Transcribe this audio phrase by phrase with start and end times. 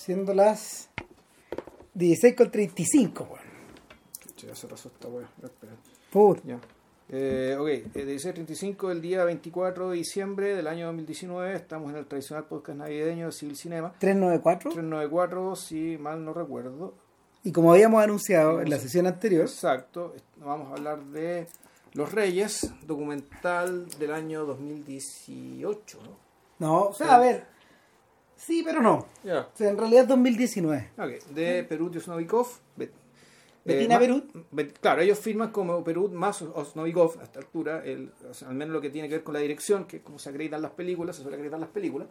[0.00, 0.88] Siendo las
[1.92, 3.44] 16 con 35, weón.
[4.38, 5.28] Ya se pasó esta wea.
[5.42, 5.74] Espera.
[6.10, 6.40] Puta.
[6.42, 6.58] Ya.
[7.10, 11.54] Eh, ok, eh, 16.35 del día 24 de diciembre del año 2019.
[11.54, 13.92] Estamos en el tradicional podcast navideño de Civil Cinema.
[13.98, 14.70] 394.
[14.70, 16.94] 394, si mal no recuerdo.
[17.44, 20.14] Y como habíamos anunciado en la sesión anterior, Exacto.
[20.38, 21.46] Vamos a hablar de
[21.92, 26.16] Los Reyes, documental del año 2018, ¿no?
[26.58, 27.59] no, o sea, a ver,
[28.40, 28.94] sí, pero no.
[28.96, 29.06] O
[29.54, 30.90] sea, en realidad 2019.
[30.98, 32.46] Ok, de Perut y Osnovikov.
[32.76, 32.92] Bet-
[33.64, 34.34] Bettina eh, ma- Perut.
[34.50, 38.54] Bet- claro, ellos firman como Perut más Osnovikov a esta altura, el, o sea, al
[38.54, 40.70] menos lo que tiene que ver con la dirección, que es como se acreditan las
[40.72, 42.08] películas, se suele acreditar las películas.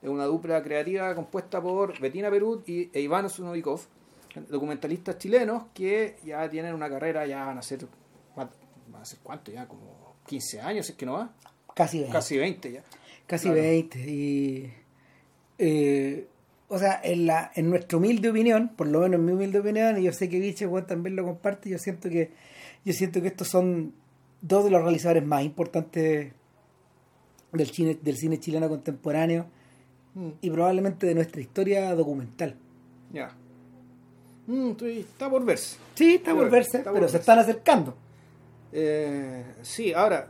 [0.00, 3.80] Es una dupla creativa compuesta por Bettina Perut y, e Iván Osnovikov,
[4.48, 7.86] documentalistas chilenos que ya tienen una carrera, ya van a ser,
[8.36, 8.48] van
[9.00, 11.32] a ser cuánto ya, como 15 años, es que no va,
[11.74, 12.12] Casi 20.
[12.12, 12.82] casi 20 ya.
[13.26, 13.60] Casi Claro.
[13.62, 13.98] 20.
[14.00, 14.72] Y,
[15.64, 16.26] eh,
[16.68, 19.98] o sea, en, la, en nuestra humilde opinión, por lo menos en mi humilde opinión,
[19.98, 22.30] y yo sé que Viche Juan también lo comparte, yo siento que
[22.84, 23.92] yo siento que estos son
[24.40, 26.32] dos de los realizadores más importantes
[27.52, 29.46] del cine, del cine chileno contemporáneo
[30.14, 32.54] Mm, y probablemente de nuestra historia documental.
[33.12, 33.34] ya.
[34.46, 35.76] Mm, está por verse.
[35.94, 37.18] Sí, está por verse, está por pero se verse.
[37.18, 37.94] están acercando.
[38.72, 40.28] Eh, sí, ahora,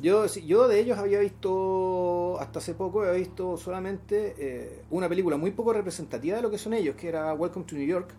[0.00, 5.08] yo, sí, yo de ellos había visto, hasta hace poco, había visto solamente eh, una
[5.08, 8.10] película muy poco representativa de lo que son ellos, que era Welcome to New York,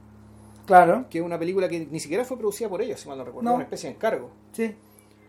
[0.66, 3.24] Claro, que es una película que ni siquiera fue producida por ellos, si mal no
[3.26, 3.56] recuerdo, No.
[3.56, 4.30] una especie de encargo.
[4.52, 4.76] sí.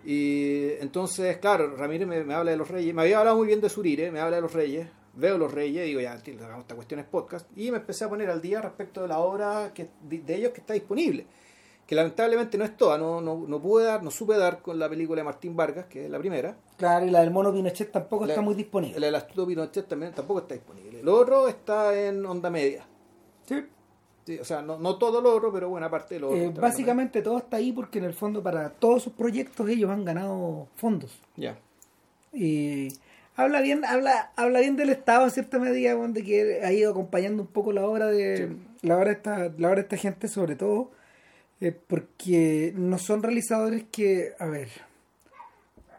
[0.04, 3.60] Y entonces, claro, Ramírez me, me habla de los Reyes, me había hablado muy bien
[3.60, 7.06] de Surire, me habla de los Reyes, veo los Reyes, digo, ya, esta cuestión es
[7.06, 10.34] podcast, y me empecé a poner al día respecto de la obra que, de, de
[10.36, 11.26] ellos que está disponible,
[11.91, 14.88] que lamentablemente no es toda, no, no, no pude dar, no supe dar con la
[14.88, 18.27] película de Martín Vargas, que es la primera, Claro, y la del mono Pinochet tampoco
[18.27, 19.00] La- está muy disponible.
[19.00, 21.02] la del astuto Pinochet también tampoco está disponible.
[21.02, 22.86] Lo otro está en onda media.
[23.44, 23.64] Sí.
[24.24, 26.33] Sí, o sea, no, no todo lo otro, pero buena parte de lo.
[26.33, 30.05] Eh, básicamente todo está ahí porque en el fondo para todos sus proyectos ellos han
[30.05, 31.18] ganado fondos.
[31.36, 31.58] media.
[32.33, 32.89] Y
[33.34, 36.92] habla bien, habla, habla bien del Estado en cierta medida, weón, de que ha ido
[36.92, 40.28] acompañando un poco la obra de la obra de esta, la obra de esta gente,
[40.28, 40.90] sobre todo,
[41.60, 44.68] eh, porque no son realizadores que, a ver,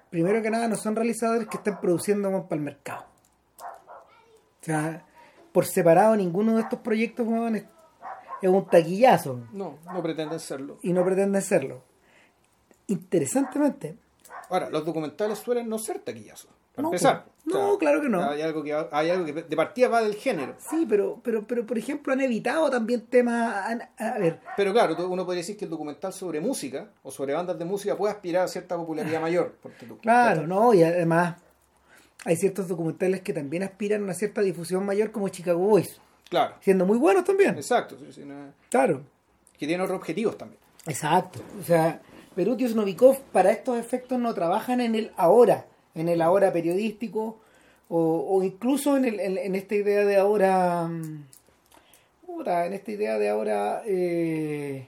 [0.10, 3.06] primero que nada, no son realizadores que estén produciendo para el mercado.
[3.60, 5.06] O sea,
[5.52, 7.66] por separado, ninguno de estos proyectos weón, es,
[8.42, 9.42] es un taquillazo.
[9.54, 10.78] No, no pretenden serlo.
[10.82, 11.84] y no pretenden serlo.
[12.88, 13.96] Interesantemente,
[14.50, 16.50] Ahora, los documentales suelen no ser taquillazos.
[16.76, 17.26] Para No, empezar.
[17.46, 18.24] No, claro que no.
[18.30, 20.56] Hay algo que, hay algo que de partida va del género.
[20.60, 25.26] Sí, pero, pero, pero por ejemplo han evitado también temas, a ver, Pero claro, uno
[25.26, 28.48] podría decir que el documental sobre música o sobre bandas de música puede aspirar a
[28.48, 29.58] cierta popularidad mayor.
[29.62, 30.74] porque tú- claro, ¿no?
[30.74, 31.38] Y además
[32.26, 36.56] hay ciertos documentales que también aspiran a una cierta difusión mayor como Chicago Boys, Claro,
[36.62, 37.56] siendo muy buenos también.
[37.56, 37.98] exacto.
[38.70, 39.02] Claro.
[39.58, 40.60] que tienen otros objetivos también.
[40.88, 41.40] Exacto.
[41.60, 42.02] O sea,
[42.36, 45.66] Perutius Novikov para estos efectos no trabajan en el ahora,
[45.96, 47.38] en el ahora periodístico
[47.90, 51.26] o, o incluso en, el, en, en esta idea de ahora, mm,
[52.46, 54.88] en esta idea de ahora eh,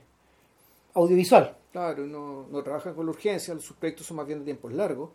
[0.94, 1.56] audiovisual.
[1.72, 5.10] Claro, no, no trabajan con la urgencia, sus proyectos son más bien de tiempos largos.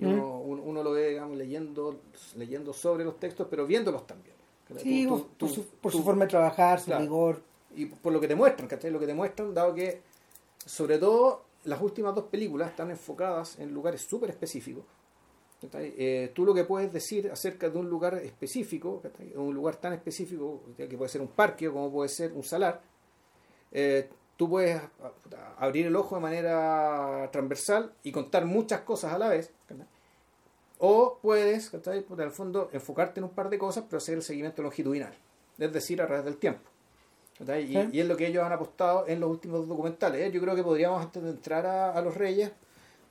[0.00, 2.00] Uno, uno, uno lo ve, digamos, leyendo,
[2.36, 4.36] leyendo sobre los textos, pero viéndolos también.
[4.76, 7.02] Sí, Tú- por, tú- por su, por tú- su forma de trabajar, su Claro.
[7.02, 7.42] rigor.
[7.74, 8.90] Y por lo que te muestran, ¿cachai?
[8.92, 10.00] Lo que te muestran, dado que,
[10.64, 14.84] sobre todo, las últimas dos películas están enfocadas en lugares súper específicos.
[15.60, 19.02] Eh, tú lo que puedes decir acerca de un lugar específico,
[19.34, 22.80] un lugar tan específico, que puede ser un parque o como puede ser un salar,
[23.72, 24.80] eh, tú puedes
[25.58, 29.52] abrir el ojo de manera transversal y contar muchas cosas a la vez.
[30.78, 34.62] O puedes, en el fondo, enfocarte en un par de cosas, pero hacer el seguimiento
[34.62, 35.12] longitudinal,
[35.58, 36.70] es decir, a través del tiempo.
[37.40, 40.20] Y, y es lo que ellos han apostado en los últimos documentales.
[40.20, 40.30] ¿eh?
[40.30, 42.52] Yo creo que podríamos, antes de entrar a, a Los Reyes,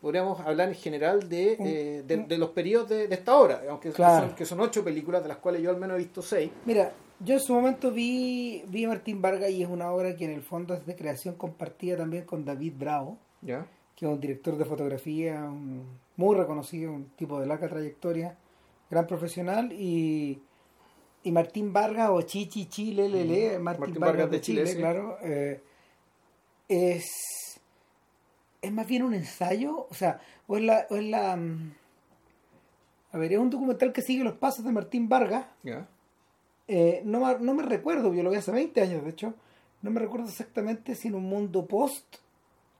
[0.02, 3.91] podríamos hablar en general de, eh, de, de los periodos de, de esta obra, aunque
[3.91, 4.28] Claro.
[4.28, 6.52] son, que son ocho películas, de las cuales yo al menos he visto seis.
[6.66, 10.26] Mira, yo en su momento vi, vi a Martín Vargas y es una obra que
[10.26, 13.66] en el fondo es de creación compartida también con David Bravo, ¿ya?
[13.96, 18.38] que es un director de fotografía un- muy reconocido, un tipo de larga trayectoria,
[18.91, 20.40] gran profesional, y,
[21.23, 24.72] y Martín Vargas o Chichi Chile, Lele, Martín, Martín Vargas, Vargas de de Chile, Chile,
[24.73, 24.78] sí.
[24.78, 25.61] claro, eh,
[26.70, 27.47] es,
[28.62, 30.88] es más bien un ensayo, o sea, o es la...
[30.90, 31.74] O es la mm,
[33.14, 35.46] a ver, es un documental que sigue los pasos de Martín Vargas,
[36.68, 39.34] eh, no, me- no me recuerdo, yo lo vi hace 20 años de hecho,
[39.82, 42.18] no me recuerdo exactamente si en un mundo post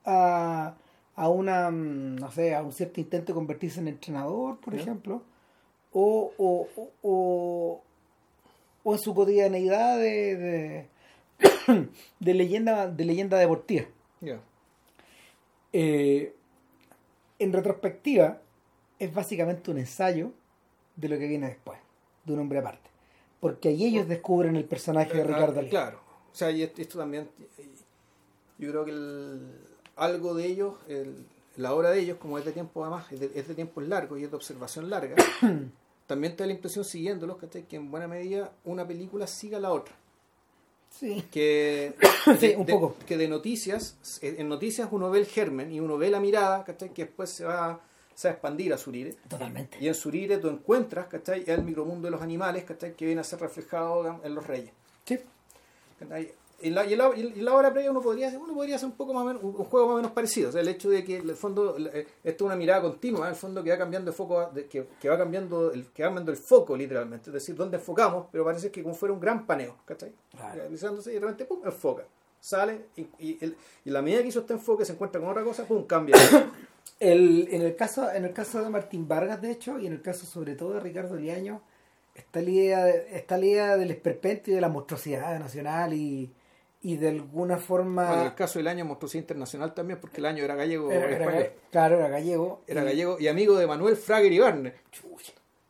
[0.04, 0.74] a,
[1.16, 5.22] a una, mm, no sé, a un cierto intento de convertirse en entrenador, por ejemplo,
[5.92, 6.68] o, o,
[7.02, 7.82] o,
[8.84, 10.86] o- en su cotidianeidad de, de,
[12.20, 13.86] de leyenda de leyenda deportiva.
[14.20, 14.40] Ya.
[15.72, 16.34] Eh,
[17.38, 18.40] en retrospectiva,
[18.98, 20.32] es básicamente un ensayo
[20.96, 21.78] de lo que viene después,
[22.24, 22.90] de un hombre aparte.
[23.40, 25.68] Porque ahí ellos descubren el personaje de Ricardo Lee.
[25.70, 26.00] Claro.
[26.32, 27.28] O sea, y esto, también.
[28.58, 29.52] Yo creo que el-
[29.96, 31.24] algo de ellos, el-
[31.56, 34.18] la obra de ellos, como es de tiempo además, es de, es de tiempos largos
[34.18, 35.14] y es de observación larga,
[36.06, 37.62] también te da la impresión siguiéndolos ¿cachai?
[37.64, 39.94] que en buena medida una película siga a la otra.
[40.90, 41.22] Sí.
[41.30, 41.94] que
[42.40, 46.20] Sí, de, que de noticias en noticias uno ve el germen y uno ve la
[46.20, 46.92] mirada ¿cachai?
[46.92, 47.80] que después se va,
[48.14, 49.78] se va a expandir a Surire Totalmente.
[49.80, 51.44] y en Surire tú encuentras ¿cachai?
[51.46, 52.94] el micromundo de los animales ¿cachai?
[52.94, 54.72] que viene a ser reflejado en los reyes
[55.04, 55.18] Sí.
[55.98, 56.32] ¿cachai?
[56.60, 59.14] Y la, y la, y la obra previa uno podría uno podría hacer un poco
[59.14, 61.16] más o menos, un juego más o menos parecido o sea el hecho de que
[61.18, 64.10] en el fondo eh, esto es una mirada continua en el fondo que va cambiando
[64.10, 67.54] de foco que, que va cambiando el que va cambiando el foco literalmente es decir
[67.54, 70.12] dónde enfocamos pero parece que como fuera un gran paneo ¿cachai?
[70.32, 70.54] Claro.
[70.62, 72.04] realizándose y de repente pum enfoca
[72.40, 75.44] sale y, y, el- y la medida que hizo este enfoque se encuentra con otra
[75.44, 76.16] cosa pum cambia
[77.00, 80.02] El, en, el caso, en el caso de Martín Vargas, de hecho, y en el
[80.02, 81.60] caso sobre todo de Ricardo Liaño,
[82.14, 86.32] está la idea, de- está la idea del esperpento y de la monstruosidad nacional y,
[86.80, 88.06] y de alguna forma...
[88.08, 91.24] bueno, el caso del año monstruosidad internacional también porque el año era gallego era- era-
[91.24, 91.52] español.
[91.72, 92.62] claro, era gallego.
[92.66, 94.74] era y- gallego y amigo de Manuel Frager Ibarne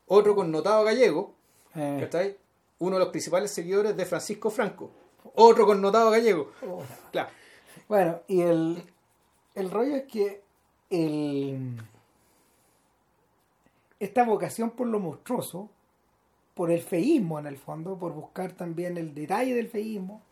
[0.07, 1.35] otro connotado gallego
[1.75, 2.37] eh, ¿cachai?
[2.81, 4.91] uno de los principales seguidores de Francisco Franco
[5.35, 7.31] otro connotado gallego oh, claro
[7.89, 8.83] Bueno, y el,
[9.55, 10.43] el rollo es que
[10.91, 11.77] el,
[14.01, 15.71] esta vocación por lo monstruoso,
[16.55, 20.23] por el feísmo en el fondo, por buscar también el detalle del feísmo,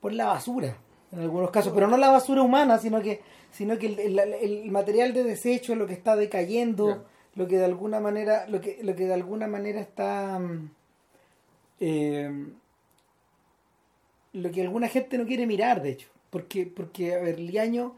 [0.00, 0.76] por la basura
[1.12, 3.20] en algunos casos, pero no la basura humana, sino que,
[3.50, 4.18] sino que el, el-
[4.64, 7.04] el material de desecho, lo que está decayendo,
[7.34, 10.70] lo que de alguna manera, lo que, lo que de alguna manera está mm,
[11.80, 12.46] eh,
[14.32, 16.08] lo que alguna gente no quiere mirar, de hecho.
[16.30, 17.94] Porque, porque a ver, Liaño,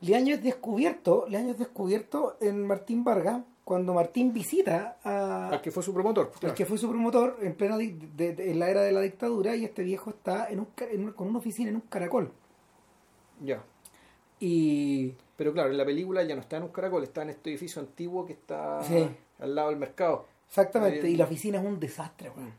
[0.00, 5.70] Liaño es descubierto, Liaño es descubierto en Martín Vargas, cuando Martín visita a, al que
[5.70, 8.82] fue su promotor el que fue su promotor en plena de- de- en la era
[8.82, 11.76] de la dictadura y este viejo está en un, en un- con una oficina en
[11.76, 12.32] un caracol.
[13.40, 13.62] ya
[14.40, 17.50] Y pero claro en la película ya no está en un caracol está en este
[17.50, 19.08] edificio antiguo que está Sí.
[19.38, 22.52] al lado del mercado exactamente, Ahí- y la oficina es un desastre, weón.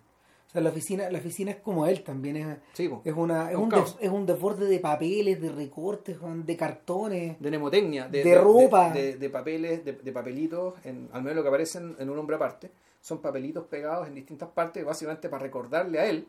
[0.51, 3.55] O sea, la oficina, la oficina es como él también, es, sí es una, es
[3.55, 7.39] Un un, des- es un desborde de papeles, de recortes, de cartones.
[7.39, 8.89] de nemotecnia, de, De ropa.
[8.91, 12.35] de, de papeles, de, de papelitos, en, al menos lo que aparecen en un hombre
[12.35, 12.69] aparte,
[12.99, 16.27] son papelitos pegados en distintas partes, básicamente para recordarle a él,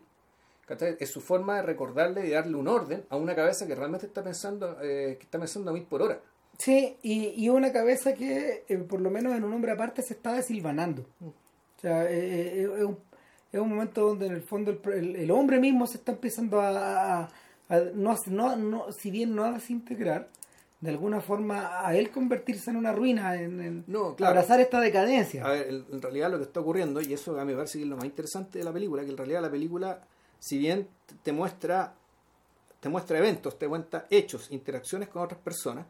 [1.01, 4.23] es su forma de recordarle y darle un orden a una cabeza que realmente está
[4.23, 6.21] pensando, eh, que está pensando a mil por hora.
[6.59, 10.15] Sí, y, y una cabeza que eh, por lo menos en un hombre aparte se
[10.15, 11.05] está desilvanando.
[11.21, 11.33] O
[11.81, 12.97] sea, eh, eh, es, un,
[13.53, 16.61] es un momento donde en el fondo el, el- el hombre mismo se está empezando
[16.61, 17.29] a, a-
[17.69, 20.29] a- no, no, no, si bien no a desintegrar,
[20.81, 24.31] de alguna forma a él convertirse en una ruina, en, en No, claro.
[24.33, 25.45] abrazar esta decadencia.
[25.47, 27.85] A ver, en realidad lo que está ocurriendo, y eso a mí me parece que
[27.85, 30.01] es lo más interesante de la película, que en realidad la película,
[30.41, 30.89] si bien
[31.23, 31.95] te- muestra,
[32.81, 35.87] te muestra eventos, te muestra hechos, interacciones con otras personas,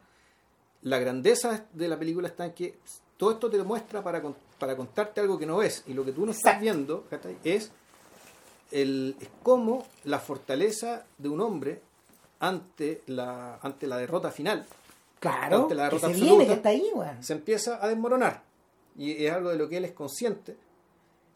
[0.83, 2.75] la grandeza de la película está en que
[3.17, 4.21] todo esto te lo muestra para,
[4.63, 7.03] para contarte algo que no ves, y lo que tú no estás viendo
[7.43, 7.69] es,
[8.71, 11.81] el, es cómo la fortaleza de un hombre
[12.39, 14.65] ante la, ante la derrota final.
[15.19, 16.89] Claro, ante la que derrota se absoluta, viene, que está ahí,
[17.19, 18.41] se empieza a desmoronar.
[18.97, 20.55] Y es algo de lo que él es consciente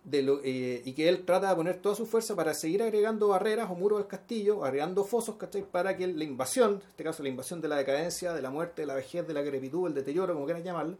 [0.05, 3.27] de lo, eh, y que él trata de poner toda su fuerza para seguir agregando
[3.27, 5.63] barreras o muros al castillo, agregando fosos, ¿cachai?
[5.63, 8.83] Para que la invasión, en este caso la invasión de la decadencia, de la muerte,
[8.83, 10.95] de la vejez, de la crepitud, el deterioro, como quieras llamarlo,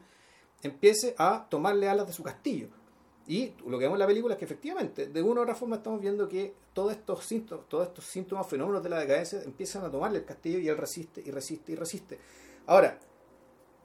[0.64, 2.70] empiece a tomarle alas de su castillo.
[3.28, 5.76] Y lo que vemos en la película es que efectivamente, de una u otra forma
[5.78, 9.92] estamos viendo que todos estos síntomas, todos estos síntomas, fenómenos de la decadencia empiezan a
[9.92, 12.20] tomarle el castillo y él resiste y resiste y resiste.
[12.68, 12.98] Ahora,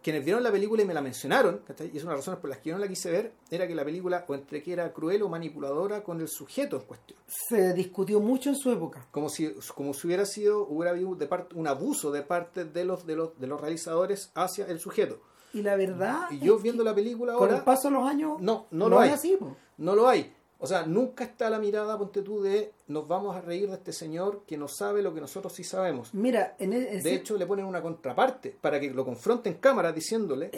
[0.02, 2.50] quienes vieron la película y me la mencionaron, y es una de las razones por
[2.50, 4.92] las que yo no la quise ver, era que la película o entre que era
[4.92, 7.18] cruel o manipuladora con el sujeto en cuestión.
[7.26, 9.06] Se discutió mucho en su época.
[9.10, 12.84] Como si, como si hubiera sido, hubiera habido de parte, un abuso de parte de
[12.84, 15.20] los, de, los, de los realizadores hacia el sujeto.
[15.52, 16.22] Y la verdad.
[16.30, 18.40] Y yo viendo la película Con el ahora, paso de los años.
[18.40, 19.08] no, no lo hay.
[19.10, 19.56] es así, po.
[19.78, 20.32] No lo hay.
[20.58, 23.92] O sea, nunca está la mirada, ponte tú, de nos vamos a reír de este
[23.92, 26.14] señor que no sabe lo que nosotros sí sabemos.
[26.14, 29.56] Mira, en, e- ese- De hecho, le ponen una contraparte para que lo confronte en
[29.56, 30.50] cámara diciéndole,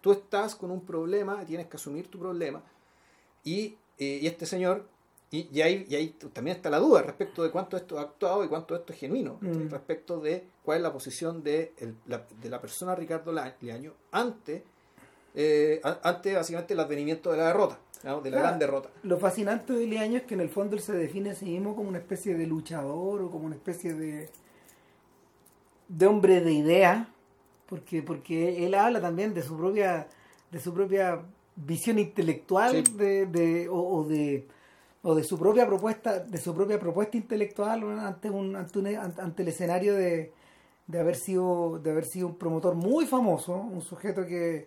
[0.00, 2.62] tú estás con un problema, tienes que asumir tu problema.
[3.44, 4.86] Y, eh, y este señor,
[5.38, 8.44] y, y ahí, y ahí también está la duda respecto de cuánto esto es actuado
[8.44, 9.38] y cuánto esto es genuino.
[9.40, 9.68] Mm.
[9.70, 14.62] respecto de cuál es la posición de, el- la, de la persona Ricardo Leaño ante,
[15.34, 17.78] eh, ante básicamente el advenimiento de la derrota.
[18.04, 18.20] ¿no?
[18.20, 18.46] de la Claro.
[18.48, 18.90] gran derrota.
[19.02, 21.74] Lo fascinante de Leaño es que en el fondo él se define a sí mismo
[21.74, 24.28] como una especie de luchador o como una especie de
[25.88, 27.08] de hombre de idea,
[27.66, 30.06] porque porque él habla también de su propia
[30.50, 31.22] de su propia
[31.56, 32.92] visión intelectual Sí.
[32.96, 34.46] de, de- o, o de
[35.06, 39.42] o de su propia propuesta de su propia propuesta intelectual ante un ante, un- ante
[39.42, 40.32] el escenario de,
[40.86, 44.66] de haber sido de haber sido un promotor muy famoso un sujeto que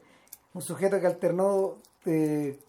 [0.53, 2.59] un sujeto que alternó eh,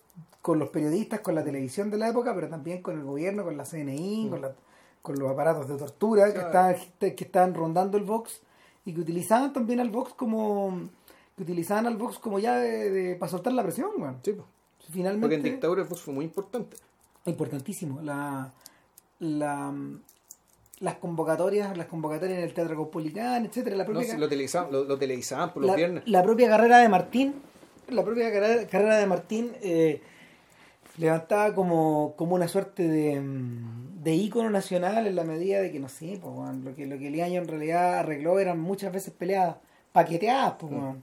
[0.43, 3.57] con los periodistas con la televisión de la época pero también con el gobierno con
[3.57, 4.55] la CNI con la-
[5.03, 8.41] con los aparatos de tortura que estaban que estaban rondando el Vox
[8.85, 10.81] y que utilizaban también al Vox como
[11.37, 13.91] que utilizaban al Vox como ya de, de- para soltar la presión.
[14.25, 14.45] Sí, po.
[14.91, 16.77] finalmente porque en dictadura el Vox fue muy importante.
[17.31, 18.53] Importantísimo la,
[19.21, 19.75] la
[20.81, 24.71] las convocatorias las convocatorias en el teatro Caupolicán etcétera la No, propia, si lo, televisaban,
[24.73, 26.03] lo, lo televisaban por los la, viernes.
[26.07, 27.35] la propia carrera de Martín
[27.89, 30.01] la propia carrera, carrera de Martín eh,
[30.99, 35.81] levantaba como, como una suerte de, mm, de ícono nacional en la medida de que
[35.81, 39.57] no sé pues, lo que lo que Liaño en realidad arregló eran muchas veces peleadas
[39.93, 41.03] paqueteadas pues, weón.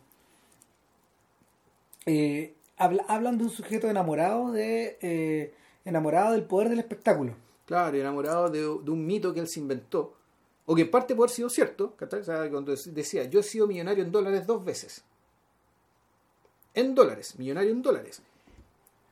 [2.06, 5.54] Eh, habla- hablan de un sujeto enamorado de eh,
[5.86, 10.14] enamorado del poder del espectáculo Claro, enamorado de, un mito que él se inventó,
[10.68, 11.96] o que en parte puede haber sido cierto.
[12.00, 15.04] O sea, cuando dec- decía, yo he sido millonario en dólares dos veces.
[16.76, 18.22] En dólares, millonario en dólares.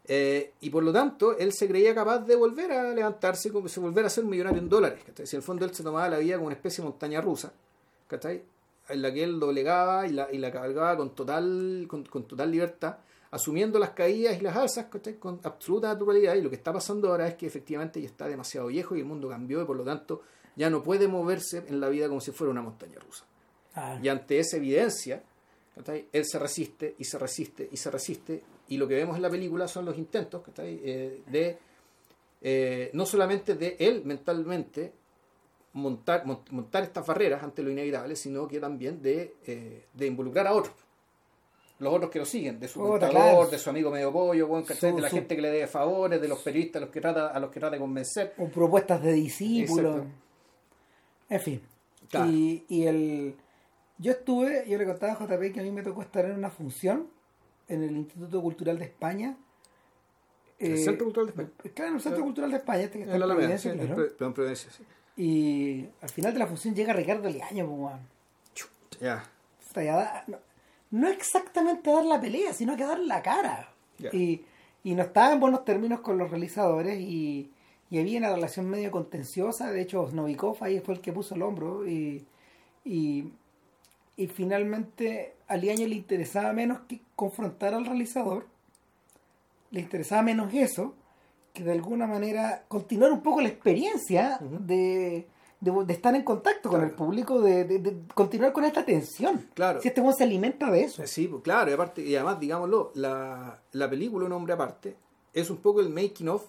[0.06, 3.80] Eh, y por lo tanto, él se creía capaz de volver a levantarse, como se
[3.80, 5.00] volver a ser millonario en dólares.
[5.24, 7.54] Si en el fondo él se tomaba la vida como una especie de montaña rusa,
[8.90, 12.98] en la que él doblegaba y la, y la cabalgaba con total, con total libertad,
[13.34, 14.86] asumiendo las caídas y las alzas
[15.20, 16.36] con absoluta naturalidad.
[16.36, 19.06] Y lo que está pasando ahora es que efectivamente ya está demasiado viejo y el
[19.06, 20.22] mundo cambió y por lo tanto
[20.56, 23.26] ya no puede moverse en la vida como si fuera una montaña rusa.
[23.76, 25.24] Ah, Y ante esa evidencia,
[26.12, 28.44] él se resiste y se resiste y se resiste.
[28.68, 30.44] Y lo que vemos en la película son los intentos.
[30.60, 31.58] Eh, de,
[32.42, 34.94] eh, no solamente de él mentalmente
[35.74, 40.46] montar, mon- montar estas barreras ante lo inevitable, sino que también de, eh, de involucrar
[40.46, 40.76] a otros.
[41.84, 43.48] Los otros que lo siguen, de su contador, claro.
[43.48, 46.40] de su amigo medio pollo, de la su- gente que le dé favores, de los
[46.40, 48.34] periodistas a los que trata, a los que trata de convencer.
[48.38, 49.98] o propuestas de discípulos.
[49.98, 50.18] Exacto.
[51.30, 51.62] En fin.
[52.10, 52.30] Claro.
[52.32, 53.36] Y, y el.
[53.98, 56.50] Yo estuve, yo le contaba a JP que a mí me tocó estar en una
[56.50, 57.08] función
[57.68, 59.38] en el Instituto Cultural de España.
[60.60, 61.74] El Eh, Centro Cultural de España.
[61.74, 63.72] Claro, en el Centro Cultural de España, este que está En en la sí, Providencia,
[63.72, 64.04] en claro.
[64.20, 64.84] En Providencia, sí.
[65.16, 69.00] Y al final de la función llega Ricardo Liaño, pues.
[69.02, 69.24] Ya.
[69.70, 70.26] O sea,
[70.94, 73.74] no, exactamente dar la pelea, sino que dar la cara.
[74.12, 74.42] Y,
[74.84, 77.50] y no estaba en buenos términos con los realizadores y,
[77.90, 79.72] y había una relación medio contenciosa.
[79.72, 82.24] De hecho, Novikov ahí fue el que puso el hombro y,
[82.86, 83.26] y,
[84.16, 88.46] y finalmente a Liaño le interesaba menos que confrontar al realizador.
[89.72, 90.94] Le interesaba menos eso
[91.54, 95.28] que de alguna manera continuar un poco la experiencia de,
[95.64, 99.48] de, de estar en contacto con el público, de, de- de continuar con esta tensión.
[99.54, 99.82] Claro.
[99.82, 101.06] Si este weón se alimenta de eso.
[101.08, 104.96] Sí, pues claro, y aparte, y además, digámoslo, la, la película Un hombre aparte
[105.34, 106.44] es un poco el making of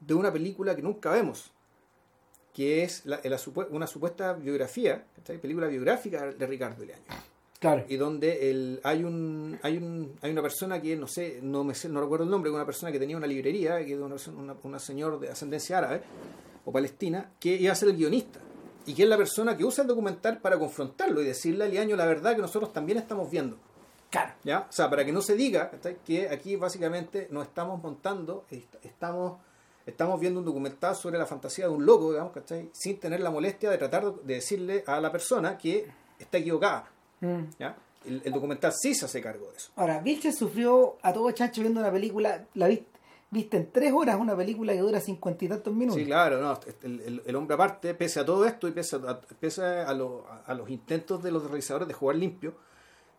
[0.00, 1.52] de una película que nunca vemos,
[2.52, 3.38] que es la- la
[3.70, 5.04] una supuesta biografía,
[5.40, 7.02] película biográfica de Ricardo Leaño,
[7.60, 7.84] Claro.
[7.88, 11.74] y donde el, hay un hay un hay una persona que no sé, no me
[11.74, 14.56] sé, no recuerdo el nombre, una persona que tenía una librería, que era una, una,
[14.62, 16.02] una señora de ascendencia árabe
[16.68, 18.40] o palestina, que iba a ser el guionista.
[18.84, 21.96] Y que es la persona que usa el documental para confrontarlo y decirle a Liaño
[21.96, 23.58] la verdad que nosotros también estamos viendo.
[24.10, 24.32] Claro.
[24.44, 24.60] ¿Ya?
[24.68, 25.70] O sea, para que no se diga
[26.06, 29.38] que aquí básicamente nos estamos montando, est- estamos,
[29.84, 32.70] estamos viendo un documental sobre la fantasía de un loco, digamos, ¿cachai?
[32.72, 35.86] sin tener la molestia de tratar de decirle a la persona que
[36.18, 36.88] está equivocada.
[37.20, 37.42] Mm.
[37.58, 37.76] ¿ya?
[38.06, 39.70] El, el documental sí se hace cargo de eso.
[39.76, 42.86] Ahora, Vilches sufrió a todo chancho viendo una película, la viste,
[43.30, 46.00] viste en tres horas una película que dura cincuenta y tantos minutos.
[46.00, 49.20] Sí, claro, no, el, el- el hombre aparte, pese a todo esto y pese a,
[49.20, 52.54] pese a, lo- a los intentos de los realizadores de jugar limpio,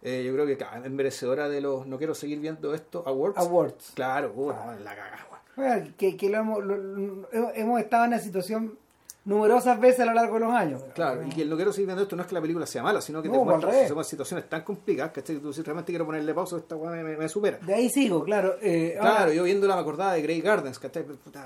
[0.02, 3.38] eh, yo creo que es merecedora de los, no quiero seguir viendo esto, awards.
[3.38, 3.92] Awards.
[3.96, 5.40] Claro, puta, la cagada, weón.
[5.76, 8.80] Bueno, que, que lo hemos, lo- lo- hemos estado en una situación
[9.26, 10.84] numerosas veces a lo largo de los años.
[10.96, 12.82] Claro, y que el no quiero seguir viendo esto no es que la película sea
[12.82, 16.34] mala, sino que No, te muestra situaciones tan complicadas que tú si realmente quiero ponerle
[16.34, 17.58] pausa, esta weá me, me- me supera.
[17.60, 18.56] De ahí sigo, claro.
[18.62, 21.04] eh, ahora- Claro, yo viéndola me acordaba de Grey Gardens, ¿cachai?
[21.04, 21.46] Puta,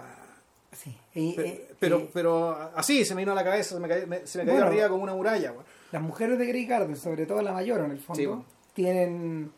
[0.71, 3.81] sí, y, Pero, eh, pero, eh, pero así se me vino a la cabeza, se
[3.81, 4.67] me cayó, me- se me cayó Bueno.
[4.71, 5.51] arriba como una muralla.
[5.51, 5.65] weón.
[5.91, 8.45] las mujeres de Grey Garden, sobre todo la mayor en el fondo, Sí, bueno.
[8.73, 9.51] tienen,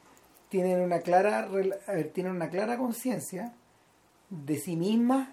[0.50, 1.48] tienen una clara
[2.14, 3.54] tienen una clara conciencia
[4.30, 5.30] de sí mismas,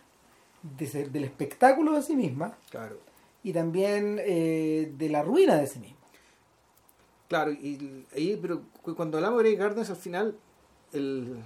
[0.63, 2.99] de ser- del espectáculo de sí mismas Claro,
[3.43, 5.99] y también eh, de la ruina de sí mismas.
[7.29, 10.39] claro, y, y- pero cu- cuando hablamos de Grey Gardens al final,
[10.93, 11.43] el,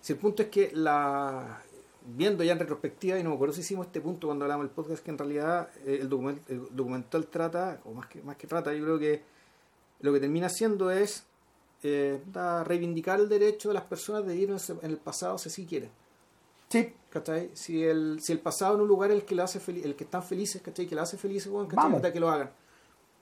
[0.00, 1.62] Si el punto es que la
[2.16, 4.74] viendo ya en retrospectiva, y no me acuerdo si hicimos este punto cuando hablamos del
[4.74, 8.46] podcast, que en realidad eh, el, document, el documental trata, o más que, más que
[8.46, 9.22] trata, yo creo que
[10.00, 11.24] lo que termina haciendo es
[11.82, 12.20] eh,
[12.64, 15.90] reivindicar el derecho de las personas de ir en el pasado si así quieren.
[16.70, 16.94] Sí.
[17.10, 17.50] ¿Cachai?
[17.54, 19.96] Si el, si el pasado en un lugar es el que lo hace feliz, el
[19.96, 20.86] que están felices, ¿cachai?
[20.86, 22.12] Que lo hace feliz, bueno, ¿cachai?
[22.12, 22.50] Que lo hagan.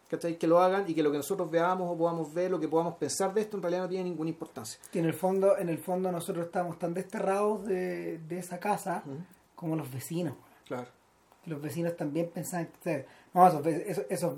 [0.09, 0.39] ¿cachai?
[0.39, 2.95] Que lo hagan y que lo que nosotros veamos o podamos ver, lo que podamos
[2.95, 4.81] pensar de esto en realidad no tiene ninguna importancia.
[4.91, 9.05] Que en el fondo, en el fondo nosotros estamos tan desterrados de, de esa casa
[9.55, 10.35] como los vecinos.
[10.67, 10.89] Claro.
[11.47, 14.35] Los vecinos también pensaban que no, esos, esos, esos,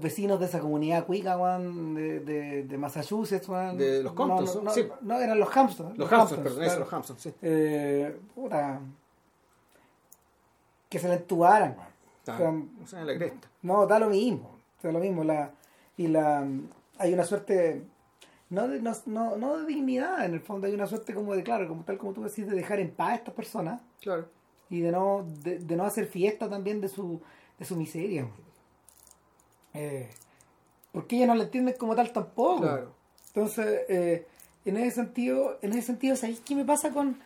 [0.00, 5.38] vecinos de esa comunidad cuica, de, de, de, Massachusetts, de los Comptons, no, no, eran
[5.38, 5.96] los Hamptons.
[5.96, 7.32] Los, Hamptons, perdón, los Hamptons, sí.
[7.42, 8.80] Eh, puta,
[10.88, 11.76] que se le entubaran,
[13.62, 14.58] no, da lo mismo.
[14.82, 15.24] Da lo mismo.
[15.24, 15.50] La,
[15.96, 16.46] y la
[16.98, 17.82] hay una suerte
[18.50, 21.68] no de, no, no, de dignidad en el fondo hay una suerte como de claro
[21.68, 24.26] como tal como tú decís de dejar en paz a estas personas claro
[24.70, 27.20] y de no de, no hacer fiesta también de su
[27.58, 28.26] de su miseria
[29.78, 30.10] eh,
[30.92, 32.92] porque ellos no la entienden como tal tampoco claro.
[33.28, 34.26] entonces eh,
[34.64, 37.18] en ese sentido en ese sentido ¿sabéis qué me pasa con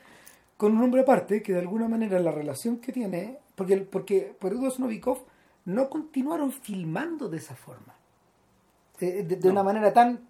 [0.56, 4.78] con un hombre aparte que de alguna manera la relación que tiene porque, porque Perudos
[4.78, 5.18] Novikov
[5.64, 7.94] no continuaron filmando de esa forma.
[8.98, 10.20] De, una manera tan.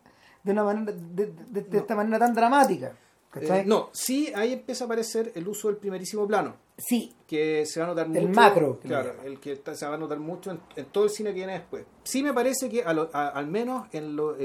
[0.43, 0.93] De una manera.
[0.93, 1.33] De,
[1.73, 2.93] esta manera tan dramática.
[3.35, 6.57] Eh, no, sí, ahí empieza a aparecer el uso del primerísimo plano.
[6.77, 7.15] Sí.
[7.27, 8.21] Que se va a notar mucho.
[8.21, 8.79] El macro.
[8.81, 11.85] Claro, el que se va a notar mucho en, todo el cine que viene después.
[12.05, 14.37] Sí me parece que al menos en lo,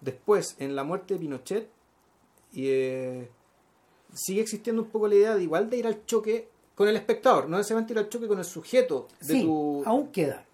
[0.00, 1.68] después, en la muerte de Pinochet,
[2.52, 3.30] y, eh,
[4.14, 7.48] sigue existiendo un poco la idea de igual de ir al choque con el espectador,
[7.48, 9.82] no necesariamente ir al choque con el sujeto de sí, tu.
[9.84, 10.46] Aún queda.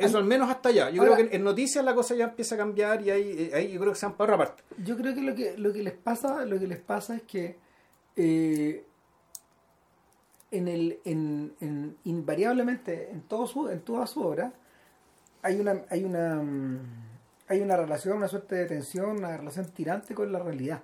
[0.00, 0.90] Eso al menos hasta allá.
[0.90, 3.80] Yo creo que en noticias la cosa ya empieza a cambiar y ahí, ahí yo
[3.80, 4.62] creo que se han para otra parte.
[4.84, 7.56] Yo creo que lo que lo que les pasa, lo que les pasa es que
[8.16, 8.84] eh,
[10.50, 14.52] en el, en, en, invariablemente en todo su, en toda su obra
[15.42, 16.42] hay una, hay una
[17.50, 20.82] hay una relación, una suerte de tensión, una relación tirante con la realidad.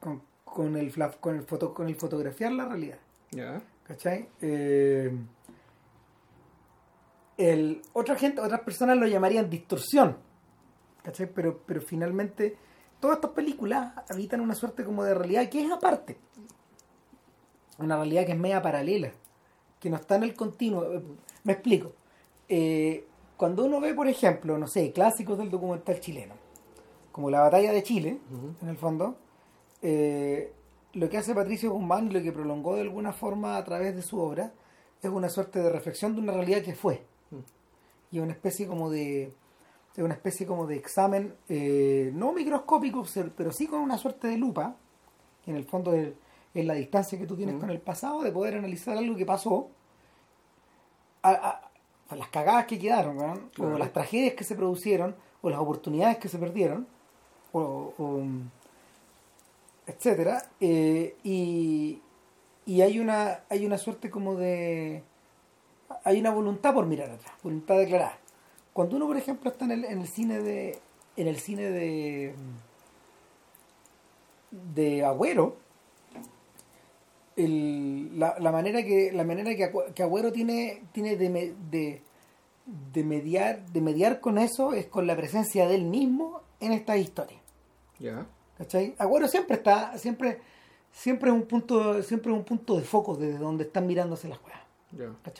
[0.00, 2.98] Con, con el, con el, foto, con el fotografiar la realidad.
[3.86, 4.30] ¿Cachai?
[4.40, 5.14] Eh,
[7.36, 10.16] el, otra gente, otras personas lo llamarían distorsión.
[11.02, 11.30] ¿Cachai?
[11.32, 12.56] Pero, pero finalmente
[13.00, 16.16] todas estas películas habitan una suerte como de realidad que es aparte.
[17.78, 19.12] Una realidad que es media paralela.
[19.80, 20.86] Que no está en el continuo.
[21.42, 21.92] Me explico.
[22.48, 26.34] Eh, cuando uno ve, por ejemplo, no sé, clásicos del documental chileno,
[27.10, 28.20] como la batalla de Chile,
[28.62, 29.16] en el fondo,
[29.82, 30.52] eh,
[30.92, 34.02] lo que hace Patricio Guzmán y lo que prolongó de alguna forma a través de
[34.02, 34.52] su obra
[35.02, 37.04] es una suerte de reflexión de una realidad que fue
[38.10, 39.32] y una especie como de
[39.96, 43.04] una especie como de examen eh, no microscópico
[43.36, 44.74] pero sí con una suerte de lupa
[45.44, 46.12] que en el fondo es,
[46.54, 49.70] la distancia que tú tienes con el pasado de poder analizar algo que pasó.
[51.24, 51.60] A,
[52.14, 56.38] las cagadas que quedaron o las tragedias que se produjeron o las oportunidades que se
[56.38, 56.86] perdieron
[57.52, 58.22] o
[59.86, 60.46] etcétera.
[60.60, 62.00] Eh, y,
[62.66, 65.02] y hay una hay una suerte como de
[66.04, 68.18] hay una voluntad por mirar atrás voluntad declarada
[68.72, 70.78] cuando uno por ejemplo está en el, en el cine de
[71.16, 72.34] en el cine de
[74.50, 75.56] de Agüero
[77.36, 82.02] el, la, la, manera que la manera que, que Agüero tiene tiene de, de,
[82.92, 86.96] de mediar de mediar con eso es con la presencia de él mismo en esta
[86.96, 87.38] historia
[87.98, 88.26] ya
[88.58, 88.94] ¿Cachai?
[88.98, 90.40] Agüero siempre está, siempre,
[90.92, 94.38] siempre es un punto, siempre es un punto de foco desde donde están mirándose las
[94.38, 94.60] cosas.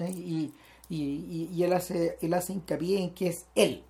[0.08, 0.52] Y,
[0.88, 3.82] y, y, él hace, él hace hincapié en que es él.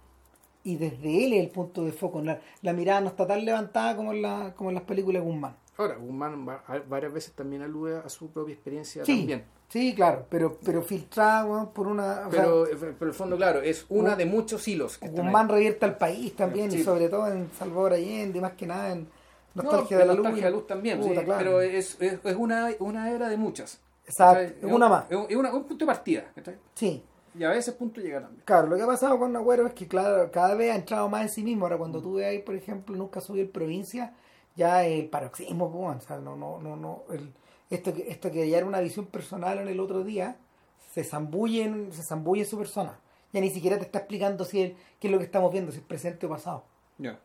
[0.63, 2.23] Y desde él es el punto de foco.
[2.23, 5.29] La, la mirada no está tan levantada como en, la, como en las películas de
[5.29, 5.57] Guzmán.
[5.77, 6.47] Ahora, Guzmán
[6.89, 9.45] varias veces también alude a su propia experiencia también.
[9.69, 12.29] Sí, claro, pero, pero filtrado por una...
[12.31, 14.99] Pero, eh, pero el fondo, claro, es una de muchos hilos.
[14.99, 18.93] Que Guzmán revierte al país también, y sobre todo en Salvador Allende, más que nada
[18.93, 19.09] en
[19.55, 20.23] Nostalgia de la Luz.
[20.23, 23.81] Nostalgia de la Luz también, sí, pero es, es, es, una, una era de muchas.
[24.07, 25.05] Exacto, es una más.
[25.11, 26.25] Es una, un punto de partida.
[26.75, 27.03] Sí.
[27.37, 28.43] Y a veces punto llega también.
[28.45, 31.23] Claro, lo que ha pasado con Agüero es que, claro, cada vez ha entrado más
[31.23, 31.65] en sí mismo.
[31.65, 32.03] Ahora, cuando mm.
[32.03, 34.15] tú ves ahí, por ejemplo, Nunca subí el provincia,
[34.55, 37.33] ya el paroxismo, o sea, no, no, no, no, el,
[37.71, 40.37] esto, esto que ya era una visión personal en el otro día,
[40.93, 43.01] se zambulle en, se zambulle en su persona.
[43.33, 45.79] Ya ni siquiera te está explicando si el, qué es lo que estamos viendo, si
[45.79, 46.65] es presente o pasado.
[46.99, 47.19] Ya.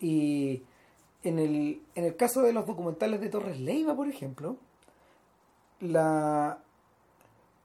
[0.00, 0.64] Y
[1.22, 4.58] en el, en el caso de los documentales de Torres Leiva, por ejemplo,
[5.80, 6.58] la,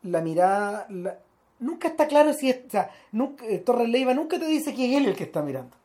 [0.03, 0.87] la mirada...
[1.59, 2.61] nunca está claro si es...
[2.73, 5.75] O nunca, eh, Torres Leiva nunca te dice que es él el que está mirando.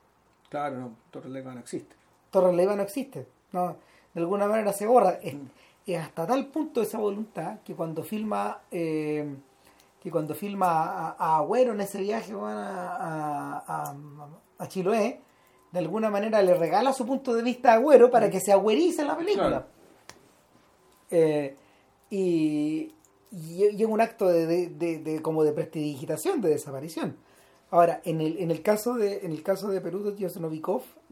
[0.48, 1.94] Claro, no, Torres Leiva no existe.
[2.30, 3.26] Torres Leiva no existe.
[3.52, 3.76] No,
[4.14, 5.18] de alguna manera se borra.
[5.22, 5.34] Es,
[5.86, 9.36] es hasta tal punto esa voluntad que cuando filma eh,
[10.06, 13.94] que cuando filma a, a Agüero en ese viaje a, a,
[14.56, 15.20] a, Chiloé,
[15.72, 19.04] de alguna manera le regala su punto de vista a Agüero para que se agüerice
[19.04, 19.48] la película.
[19.48, 19.66] Claro.
[21.10, 21.56] Eh,
[22.10, 22.92] y,
[23.30, 27.16] y, es un acto de, de- de- como de prestidigitación, de desaparición.
[27.70, 30.12] Ahora, en el, en el caso de en el caso de Perú de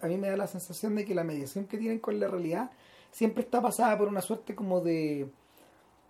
[0.00, 2.70] a mí me da la sensación de que la mediación que tienen con la realidad
[3.10, 5.28] siempre está pasada por una suerte como de,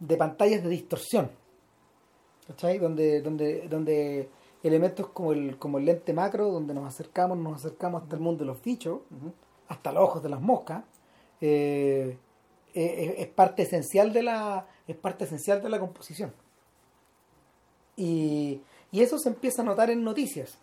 [0.01, 1.31] de pantallas de distorsión.
[2.47, 2.79] ¿Cachai?
[2.79, 4.29] Donde, donde, donde
[4.62, 8.40] elementos como el, como el lente macro, donde nos acercamos, nos acercamos hasta el mundo
[8.44, 9.01] de los bichos,
[9.68, 10.85] hasta los ojos de las moscas,
[11.40, 12.18] eh,
[12.75, 16.33] eh, es, parte esencial de la es parte esencial de la composición.
[17.97, 18.61] Y,
[18.91, 20.59] y eso se empieza a notar en noticias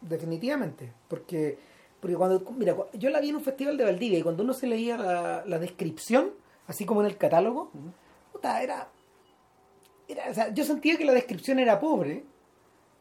[0.00, 1.58] definitivamente porque
[2.00, 4.66] porque cuando mira yo la vi en un festival de Valdivia y cuando uno se
[4.66, 6.32] leía la, la descripción
[6.66, 7.70] así como en el catálogo
[8.32, 8.88] puta, era,
[10.08, 12.24] era o sea, yo sentía que la descripción era pobre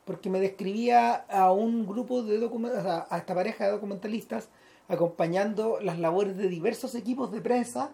[0.05, 4.49] porque me describía a un grupo de documentalistas, a esta pareja de documentalistas
[4.87, 7.91] acompañando las labores de diversos equipos de prensa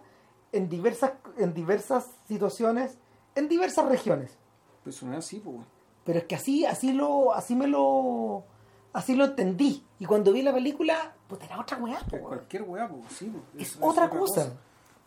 [0.52, 2.98] en diversas, en diversas situaciones,
[3.34, 4.36] en diversas regiones.
[4.84, 5.56] Pues es así, pues.
[6.04, 8.44] Pero es que así, así lo, así me lo,
[8.92, 9.84] así lo entendí.
[9.98, 12.24] Y cuando vi la película, pues era otra weá, po, Es weón.
[12.26, 13.68] cualquier weá, pues, sí, pues.
[13.68, 14.52] Es otra cosa.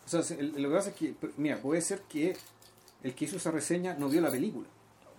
[0.06, 2.38] O sea, lo que pasa es que, mira, puede ser que
[3.04, 4.68] el que hizo esa reseña no vio la película.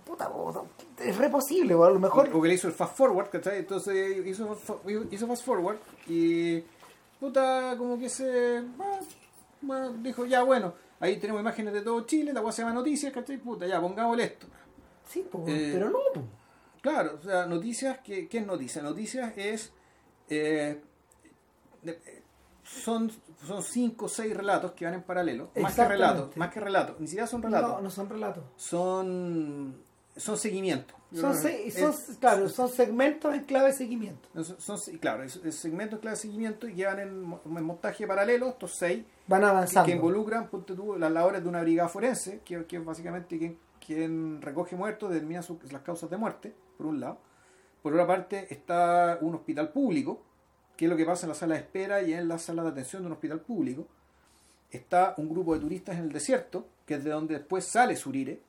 [0.05, 0.67] Puta, po,
[0.99, 2.31] es re posible, a lo mejor.
[2.31, 3.59] Porque le hizo el fast forward, ¿cachai?
[3.59, 4.57] Entonces hizo,
[5.11, 6.63] hizo fast forward y
[7.19, 8.63] puta, como que se.
[9.73, 13.13] Ah, dijo, ya bueno, ahí tenemos imágenes de todo Chile, la weá se llama noticias,
[13.13, 13.39] ¿cachai?
[13.39, 14.47] Puta, ya, pongámosle esto.
[15.05, 16.23] Sí, po, Eh, pero no, po.
[16.81, 18.83] Claro, o sea, noticias, ¿qué, qué es noticia?
[18.83, 19.73] Noticias es.
[20.29, 20.81] eh,
[21.83, 22.23] de- eh,
[22.65, 23.13] son,
[23.47, 25.51] son cinco o seis relatos que van en paralelo.
[25.57, 26.99] Más que relatos, más que relatos.
[26.99, 27.71] Ni siquiera son relatos.
[27.77, 28.43] No, no son relatos.
[28.57, 29.86] Son.
[30.17, 30.97] Son seguimientos.
[31.13, 34.29] Son, se- Es- son, claro, son segmentos en clave de seguimiento.
[34.43, 37.09] Son, son- claro, es, es segmentos clave de seguimiento y llevan en,
[37.57, 39.87] en montaje paralelo estos seis Van avanzando.
[39.87, 43.59] que involucran ponte tú, las labores de una brigada forense, que, que es básicamente quien,
[43.85, 47.19] quien recoge muertos, determina su- las causas de muerte, por un lado.
[47.83, 50.23] Por otra parte está un hospital público,
[50.77, 52.71] que es lo que pasa en la sala de espera y en la sala de
[52.71, 53.87] atención de un hospital público.
[54.71, 58.41] Está un grupo de turistas en el desierto, que es de donde después sale Surire.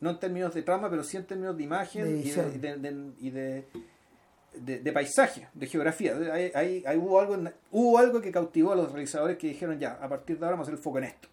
[0.00, 3.12] No en términos de trama, pero sí en términos de imagen y de, de- de-
[3.20, 6.14] y de- paisaje, de geografía.
[6.32, 7.36] Hay- hay- hay- hubo, algo,
[7.70, 10.66] hubo algo que cautivó a los realizadores que dijeron, ya, a partir de ahora vamos
[10.66, 11.28] a hacer el foco en esto.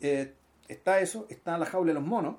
[0.00, 0.32] Eh,
[0.68, 2.36] está eso, está la jaula de los monos,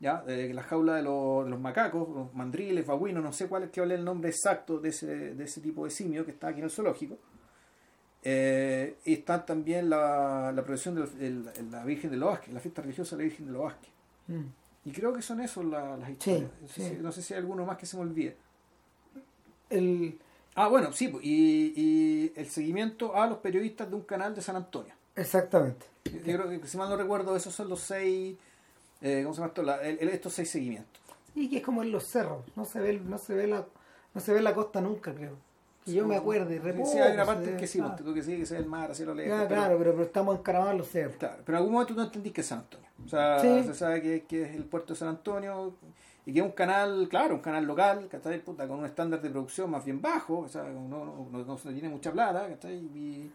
[0.00, 3.64] ya, Eh, la jaula de los, de los macacos, los mandriles, babuinos, no sé cuál
[3.64, 6.48] es que es el nombre exacto de ese, de ese tipo de simio que está
[6.48, 7.18] aquí en el zoológico.
[8.24, 12.80] Eh, y está también la, la procesión de la, Virgen de los Vázquez, la fiesta
[12.82, 13.90] religiosa de la Virgen de los Vázquez.
[14.28, 14.42] Mm.
[14.84, 16.50] Y creo que son esos la- las historias.
[16.60, 16.88] no, sé sí.
[16.96, 18.36] Si, no sé si hay alguno más que se me olvide.
[19.70, 20.18] El,
[20.54, 24.54] Ah, bueno, sí, y, y el seguimiento a los periodistas de un canal de San
[24.56, 24.92] Antonio.
[25.16, 25.86] exactamente.
[26.04, 28.36] Yo creo que, si mal no recuerdo, esos son los seis.
[29.00, 29.62] eh, ¿Cómo se llama esto?
[29.62, 31.00] La- el- el- estos seis seguimientos.
[31.34, 33.64] Y que es como en los cerros, no se ve, no se ve la,
[34.12, 35.36] no se ve la costa nunca, creo.
[35.84, 38.14] Que yo me acuerde, reposo, sí, hay una parte ve- que sí, ah, pues, tú
[38.14, 41.16] que sí, que el mar, así lo claro, pero, pero estamos encaramados en los cerros.
[41.16, 42.86] Claro, pero en algún momento tú no entendís que es San Antonio.
[43.04, 43.64] O sea, Sí.
[43.64, 45.74] se sabe que, que es el puerto de San Antonio
[46.24, 48.38] y que es un canal, claro, un canal local, ¿cachai?
[48.44, 51.88] Puta, con un estándar de producción más bien bajo, o sea, no, no, no- tiene
[51.88, 52.76] mucha plata, ¿cachai?
[52.76, 53.32] Y,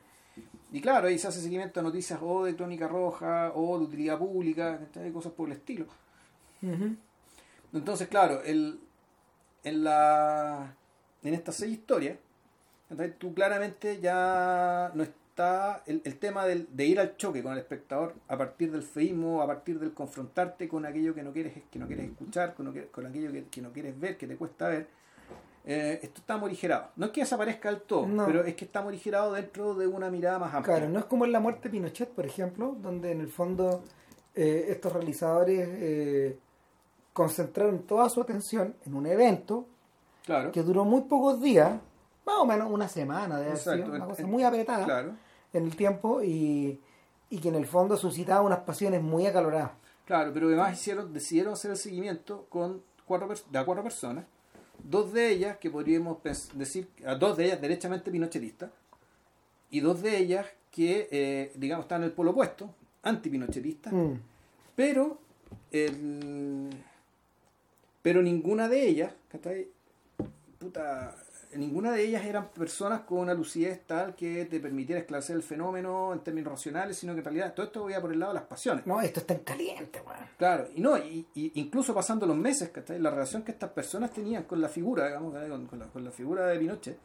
[0.72, 4.18] y claro, ahí se hace seguimiento a noticias o de Crónica Roja o de utilidad
[4.18, 5.12] pública, ¿cachai?
[5.12, 5.86] Cosas por el estilo.
[7.74, 8.80] Entonces, claro, el,
[9.64, 10.74] en, la,
[11.24, 12.18] en estas seis historias,
[12.90, 13.14] ¿cachai?
[13.18, 17.60] tú claramente ya no está el, el tema del- de ir al choque con el
[17.60, 21.78] espectador a partir del feísmo, a partir del confrontarte con aquello que no quieres, que
[21.80, 24.88] no quieres escuchar, con, con aquello que, que no quieres ver, que te cuesta ver.
[25.70, 26.92] Eh, esto está morigerado.
[26.96, 28.26] No es que desaparezca del todo, No.
[28.26, 30.78] pero es que está morigerado dentro de una mirada más amplia.
[30.78, 33.84] Claro, no es como en la muerte de Pinochet, por ejemplo, donde en el fondo
[34.34, 36.40] eh, estos realizadores eh,
[37.14, 39.66] concentraron toda su atención en un evento
[40.26, 41.80] Claro, que duró muy pocos días,
[42.28, 45.14] más o menos una semana, de Exacto, sido una cosa muy apretada claro.
[45.54, 46.80] en el tiempo y,
[47.30, 49.72] y que en el fondo suscitaba unas pasiones muy acaloradas.
[50.06, 54.26] Claro, pero además hicieron, decidieron hacer el seguimiento con cuatro de a cuatro personas,
[54.84, 56.18] dos de ellas que podríamos
[56.54, 56.88] decir,
[57.20, 58.70] dos de ellas derechamente pinochetistas,
[59.72, 62.70] y dos de ellas que, eh, digamos, están en el polo opuesto,
[63.04, 64.14] antipinochetistas, Mm.
[64.76, 65.18] pero
[65.72, 66.70] el-
[68.02, 69.14] pero ninguna de ellas.
[70.60, 71.16] Puta,
[71.56, 76.14] ninguna de ellas eran personas con una lucidez tal que te permitiera esclarecer el fenómeno
[76.14, 78.48] en términos racionales, sino que en realidad todo esto voy por el lado de las
[78.48, 78.86] pasiones.
[78.86, 80.20] No, esto está en caliente, weón.
[80.38, 83.00] Claro, y no, y, y incluso pasando los meses, ¿cachai?
[83.00, 85.50] La relación que estas personas tenían con la figura, digamos, ¿cachai?
[85.50, 86.98] con, con la, con la figura de Pinochet,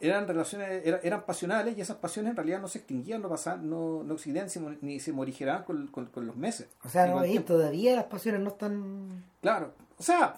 [0.00, 3.70] eran relaciones, era- eran pasionales y esas pasiones en realidad no se extinguían, no pasaban,
[3.70, 6.66] no, no mo- ni se morigeraban con, con- con los meses.
[6.84, 9.22] O sea, no, todavía las pasiones no están...
[9.40, 10.34] Claro, o sea,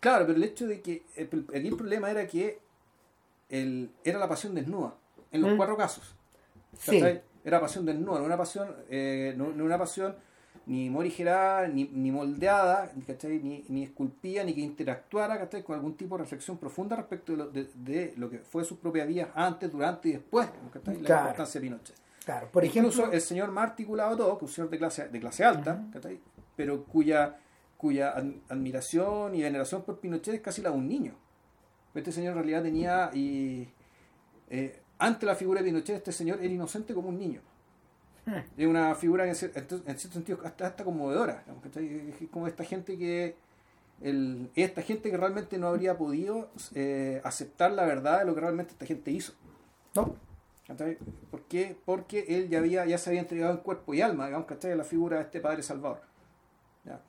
[0.00, 2.58] claro, pero el hecho de que el- el problema era que
[3.48, 4.94] el, era la pasión desnuda,
[5.30, 5.56] en los Mm.
[5.56, 6.14] cuatro casos.
[6.78, 7.02] Sí.
[7.44, 10.16] Era pasión desnuda, no una pasión, eh, no, no una pasión
[10.66, 12.90] ni morigerada, ni, ni moldeada.
[13.28, 15.62] Ni, ni esculpida, ni que interactuara ¿cachai?
[15.62, 18.78] con algún tipo de reflexión profunda respecto de lo, de, de lo que fue su
[18.78, 20.96] propia vida antes, durante y después, ¿cachai?
[20.96, 21.20] la Claro.
[21.22, 21.96] importancia de Pinochet.
[22.24, 23.12] Claro, por Incluso ejemplo...
[23.12, 25.84] el señor más articulado todo, que es un señor de clase, de clase alta,
[26.56, 27.36] pero cuya,
[27.76, 31.14] cuya ad- admiración y veneración por Pinochet es casi la de un niño.
[31.94, 33.68] Este señor en realidad tenía, y
[34.50, 37.40] eh, ante la figura de Pinochet, este señor era inocente como un niño.
[38.26, 38.38] Hmm.
[38.56, 41.44] Es una figura que en cier- entonces, en cierto sentido hasta, hasta conmovedora.
[41.46, 43.36] digamos, como esta gente que
[44.00, 48.40] el, esta gente que realmente no habría podido eh, aceptar la verdad de lo que
[48.40, 49.34] realmente esta gente hizo.
[49.94, 50.16] No,
[50.66, 50.96] ¿Cachai?
[51.30, 51.76] ¿Por qué?
[51.84, 54.72] Porque él ya había, ya se había entregado en cuerpo y alma, digamos, ¿cachai?
[54.72, 56.00] A la figura de este padre salvador.
[56.84, 57.00] Ya.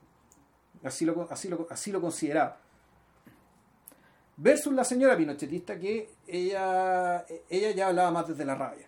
[0.84, 2.58] Así lo, así lo, así lo consideraba.
[4.38, 8.88] Versus la señora pinochetista que ella, ella ya hablaba más desde la rabia.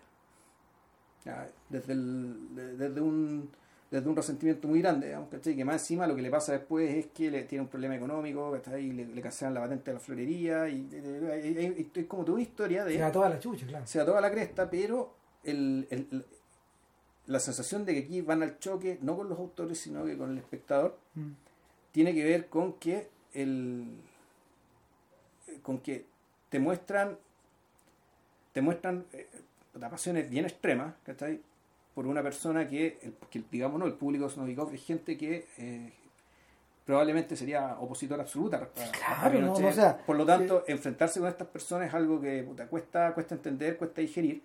[1.68, 3.50] Desde, el- de- desde un
[3.90, 5.30] desde un resentimiento muy grande, digamos.
[5.42, 8.54] Que más encima lo que le pasa después es que le tiene un problema económico.
[8.78, 12.22] Y le, le cancelan la patente de la florería, y, y- y- y- es como
[12.22, 13.86] toda una historia de se da toda la chucha, claro.
[13.86, 16.26] se da toda la cresta, pero el, el- el-
[17.28, 20.32] la sensación de que aquí van al choque, no con los autores, sino que con
[20.32, 21.30] el espectador, Mm.
[21.92, 23.86] tiene que ver con que el
[25.62, 26.06] con que
[26.48, 27.16] te muestran
[28.52, 29.28] te muestran eh,
[29.78, 31.40] pasiones bien extremas ¿cachai?
[31.94, 35.92] por una persona que, el, que digamos no el público Snovikov es gente que eh,
[36.88, 41.88] probablemente sería opositora absoluta Claro, no, o sea, por lo tanto enfrentarse con estas personas
[41.88, 44.42] es algo que puta, cuesta cuesta entender cuesta digerir.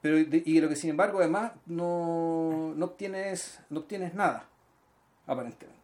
[0.00, 4.48] Pero y lo que sin embargo además no, no obtienes no obtienes nada
[5.26, 5.79] aparentemente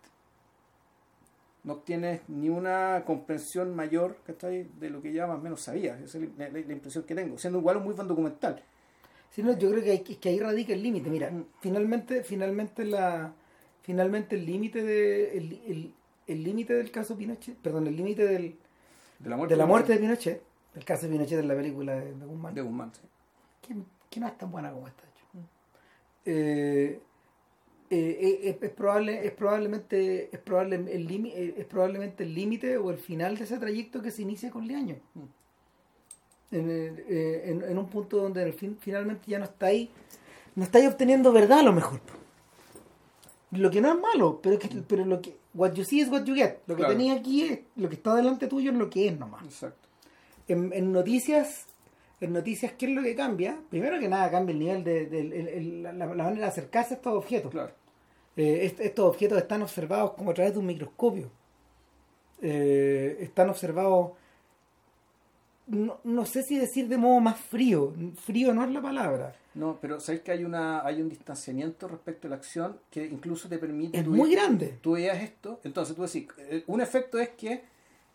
[1.66, 4.66] no obtienes ni una comprensión mayor ¿cachai?
[4.80, 7.14] de lo que ya más o menos sabías esa es la, la- la impresión que
[7.14, 8.62] tengo siendo igual un muy buen documental
[9.32, 11.10] Sí, no, yo creo que, hay, que ahí radica el límite.
[11.10, 11.44] Mira, Mm.
[11.60, 13.34] finalmente, finalmente la,
[13.82, 15.94] finalmente el límite de, el el-
[16.26, 18.56] el límite del caso Pinochet, perdón, el límite del,
[19.18, 20.42] de la muerte de la muerte de Pinochet,
[20.74, 23.02] el caso de Pinochet en la película de, de Guzmán, de Guzmán sí.
[23.60, 23.74] que,
[24.08, 25.26] que no es tan buena como esta, hecho.
[26.24, 27.00] Eh,
[27.90, 32.90] eh, es, es probable, es probablemente, es probable el eh, es probablemente el límite o
[32.90, 34.96] el final de ese trayecto que se inicia con Leaño.
[35.14, 35.20] Mm.
[36.52, 39.88] En, el- eh, en, en un punto donde al fin, finalmente ya no estáis,
[40.54, 42.00] no estáis obteniendo verdad a lo mejor.
[43.52, 46.24] Lo que no es malo, pero que, pero lo que what you see is what
[46.24, 46.56] you get.
[46.66, 46.92] Lo que Claro.
[46.96, 49.86] tenía aquí es, lo que está delante tuyo es lo que es nomás exacto
[50.48, 51.66] en, en noticias
[52.20, 55.20] en noticias qué es lo que cambia primero que nada cambia el nivel de, de-
[55.20, 57.50] el- el- la, la manera de acercarse a estos objetos.
[57.50, 57.72] Claro.
[58.36, 61.30] Eh, est- estos objetos están observados como a través de un microscopio.
[62.42, 64.10] Eh, están observados
[65.68, 67.92] no, no sé si decir de modo más frío
[68.24, 69.34] frío no es la palabra.
[69.54, 73.48] No pero sabéis que hay una hay un distanciamiento respecto a la acción que incluso
[73.48, 74.78] te permite es tú- muy grande.
[74.80, 77.62] tú veías esto, entonces tú decís, eh, un efecto es que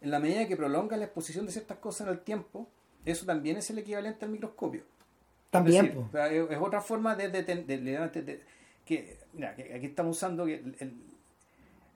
[0.02, 2.68] en la medida que prolongas la exposición de ciertas cosas en el tiempo,
[3.06, 4.84] eso también es el equivalente al microscopio.
[5.50, 6.08] también es, decir, po.
[6.08, 8.42] o sea, es, otra forma de, de,
[8.86, 11.02] que, mira, que aquí estamos usando que el- el-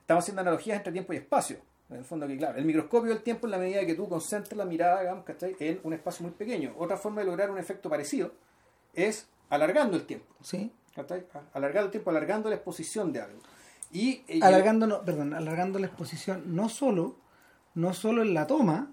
[0.00, 1.58] estamos haciendo analogías entre tiempo y espacio.
[1.88, 4.56] En el fondo que claro, el microscopio del tiempo en la medida que tú concentras
[4.56, 5.54] la mirada, digamos, ¿cachai?
[5.60, 6.74] en un espacio muy pequeño.
[6.78, 8.32] Otra forma de lograr un efecto parecido
[8.94, 10.34] es alargando el tiempo.
[10.42, 11.24] sí ¿cachai?
[11.52, 13.38] Alargando el tiempo, alargando la exposición de algo.
[13.92, 17.16] Y, y- alargando no, perdón alargando la exposición no solo
[17.74, 18.90] no solo en la toma.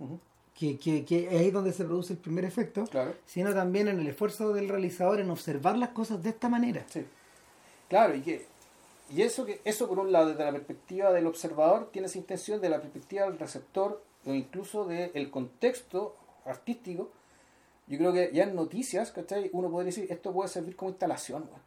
[0.54, 3.14] Que, que, que es ahí donde se produce el primer efecto Claro.
[3.26, 6.86] sino también en el esfuerzo del realizador en observar las cosas de esta manera.
[6.90, 7.06] Sí.
[7.90, 8.46] Claro, y que
[9.12, 12.62] y eso que eso por un lado desde la perspectiva del observador tiene esa intención
[12.62, 17.12] de la perspectiva del receptor o incluso del contexto artístico.
[17.88, 19.50] Yo creo que ya en noticias, ¿cachai?
[19.52, 21.62] Uno podría decir, esto puede servir como instalación, güey,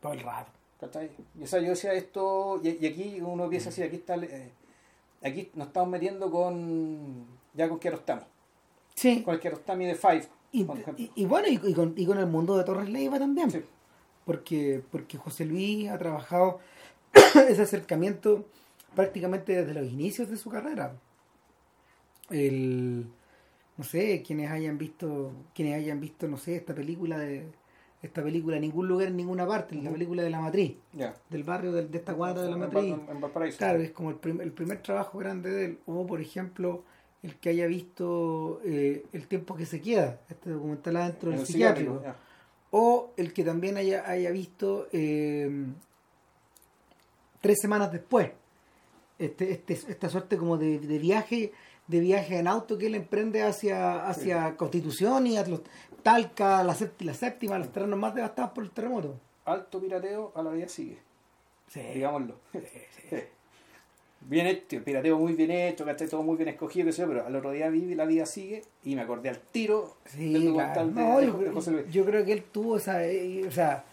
[0.00, 0.52] Todo el rato.
[0.80, 1.10] ¿cachai?
[1.38, 4.14] Y o sea, yo decía esto, y, y aquí uno empieza a decir, aquí está,
[4.16, 4.52] eh,
[5.22, 8.22] aquí nos estamos metiendo con, ya con Kiarostami,
[8.94, 9.22] Sí.
[9.22, 10.64] con el Kiarostami de Five, Y,
[11.24, 13.50] bueno, y, con, y con el mundo de Torres Leiva también.
[13.50, 13.62] Sí.
[14.26, 16.60] Porque, porque José Luis ha trabajado
[17.48, 18.44] ese acercamiento
[18.94, 20.94] prácticamente desde los inicios de su carrera.
[22.30, 23.06] El,
[23.76, 27.46] no sé, quienes hayan visto, quienes hayan visto, no sé, esta película de
[28.02, 31.14] esta película en ningún lugar, en ninguna parte, la película de la matriz, Ya.
[31.30, 32.94] del barrio de, de esta cuadra de la En matriz.
[33.08, 33.58] En Valparaíso.
[33.58, 35.78] Claro, es como el, prim- el primer trabajo grande de él.
[35.86, 36.82] O, por ejemplo,
[37.22, 41.40] el que haya visto eh, El tiempo que se queda, este documental adentro En del
[41.40, 42.02] el psiquiátrico.
[42.70, 45.66] O el que también haya, haya visto eh,
[47.40, 48.30] tres semanas después.
[49.18, 51.52] Este, este, esta suerte como de, de viaje
[51.86, 55.60] de viaje en auto que él emprende hacia, hacia Constitución y a los,
[56.02, 59.20] Talca, la, séptima, la séptima, los terrenos más devastados por el terremoto.
[59.44, 60.98] Alto pirateo a la vida sigue.
[61.68, 61.80] Sí.
[61.94, 62.36] digámoslo.
[64.28, 66.08] Bien hecho, pirateo muy bien hecho, ¿cachai?
[66.08, 68.62] Todo muy bien escogido, qué sé yo, pero al otro día vi la vida sigue
[68.84, 70.86] y me acordé al tiro Sí, del claro.
[70.86, 71.84] de, No, de José- Luis.
[71.90, 73.84] yo creo que él tuvo esa, eh, o sea,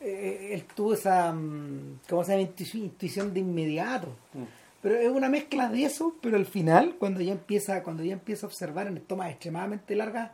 [0.00, 2.48] eh, él tuvo esa, mm, ¿cómo se llama?
[2.54, 4.08] Intu- Intuición de inmediato.
[4.34, 4.42] Mm.
[4.82, 8.46] Pero es una mezcla de eso, pero al final, cuando ya empieza, cuando ya empieza
[8.46, 10.30] a observar en tomas extremadamente largas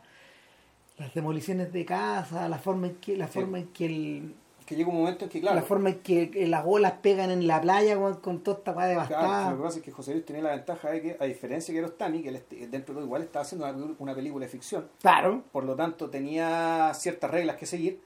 [0.97, 3.33] las demoliciones de casa, la forma en que, la Sí.
[3.39, 4.35] forma en que el,
[4.67, 7.47] Que llega un momento en que, claro, la forma en que las olas pegan en
[7.47, 9.51] la playa weón, con toda esta weá claro, devastada.
[9.51, 11.79] lo que pasa es que José Luis tenía la ventaja de que, a diferencia que
[11.79, 15.41] Erostani, que él dentro de todo igual estaba haciendo una, una película de ficción, Claro.
[15.53, 18.01] por lo tanto tenía ciertas reglas que seguir.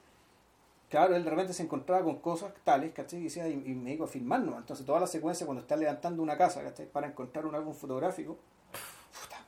[0.88, 3.18] Claro, él de repente se encontraba con cosas tales, ¿cachai?
[3.20, 4.60] Y decía, y, y me digo a filmar nomás.
[4.60, 6.86] Entonces, toda la secuencia cuando está levantando una casa, ¿cachai?
[6.86, 8.36] Para encontrar un álbum fotográfico,
[9.20, 9.38] puta,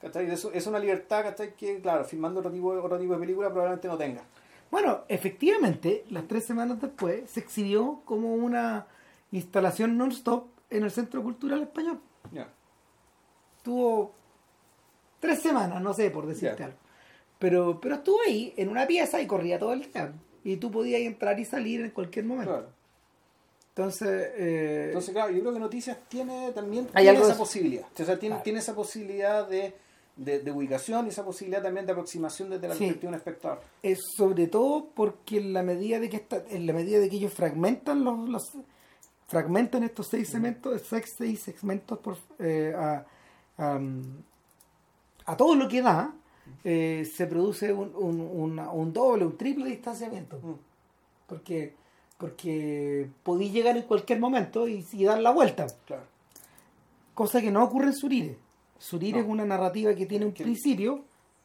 [0.00, 0.30] ¿cachai?
[0.30, 1.54] Eso es una libertad, ¿cachai?
[1.54, 4.22] Que, claro, filmando otro tipo, otro tipo de película probablemente no tenga.
[4.70, 8.86] Bueno, efectivamente, las tres semanas después se exhibió como una
[9.32, 12.00] instalación non-stop en el Centro Cultural Español.
[12.32, 12.48] Ya.
[13.62, 14.12] Tuvo
[15.20, 16.78] tres semanas, no sé, por decirte algo.
[17.38, 20.12] Pero, pero estuvo ahí, en una pieza, y corría todo el día.
[20.42, 22.52] Y tú podías entrar y salir en cualquier momento.
[22.52, 22.68] Claro.
[23.70, 27.38] Entonces, eh, Entonces, claro, yo creo que Noticias tiene también Hay tiene algo de esa
[27.38, 27.84] posibilidad.
[27.92, 28.42] O sea, tiene, Claro.
[28.42, 29.74] tiene esa posibilidad de,
[30.16, 32.80] de, de ubicación y esa posibilidad también de aproximación desde la Sí.
[32.80, 33.60] perspectiva de un espectador.
[33.82, 37.16] es sobre todo porque en la medida de que esta, en la medida de que
[37.16, 38.52] ellos fragmentan los, los
[39.28, 43.04] fragmentan estos seis segmentos, seis, seis segmentos por, eh, a,
[43.58, 43.80] a,
[45.26, 46.14] a todo lo que da,
[46.64, 50.38] eh, se produce un, un, una- un doble, un triple distanciamiento.
[51.26, 51.74] Porque,
[52.18, 55.66] porque podí llegar en cualquier momento y, y dar la vuelta.
[55.86, 56.04] Claro.
[57.14, 58.38] Cosa que no ocurre en Surire.
[58.78, 59.24] Surire No.
[59.24, 61.04] es una narrativa que tiene un Que- principio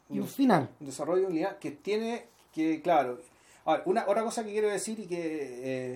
[0.10, 0.70] y un final.
[0.80, 3.20] un desarrollo de unidad que tiene que claro
[3.66, 5.20] ahora, una otra cosa que quiero decir y que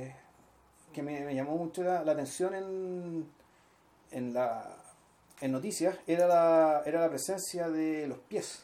[0.05, 0.15] eh,
[0.93, 3.25] que me, me llamó mucho la, la atención en
[4.11, 4.77] en la
[5.41, 8.63] en noticias era la era la presencia de los pies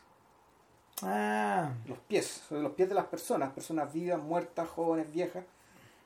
[1.03, 5.43] Ah, los pies sobre los pies de las personas personas vivas muertas jóvenes viejas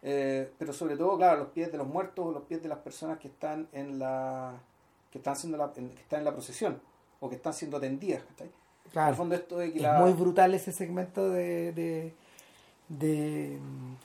[0.02, 3.20] eh, pero sobre todo claro los pies de los muertos los pies de las personas
[3.20, 4.54] que están en la
[5.16, 6.82] que están haciendo la, en- que están en la procesión
[7.22, 8.48] o que están siendo atendidas ¿cachai?
[8.48, 9.10] en claro.
[9.12, 12.14] el fondo esto de que Es la- muy brutal ese segmento de, de,
[12.90, 13.58] de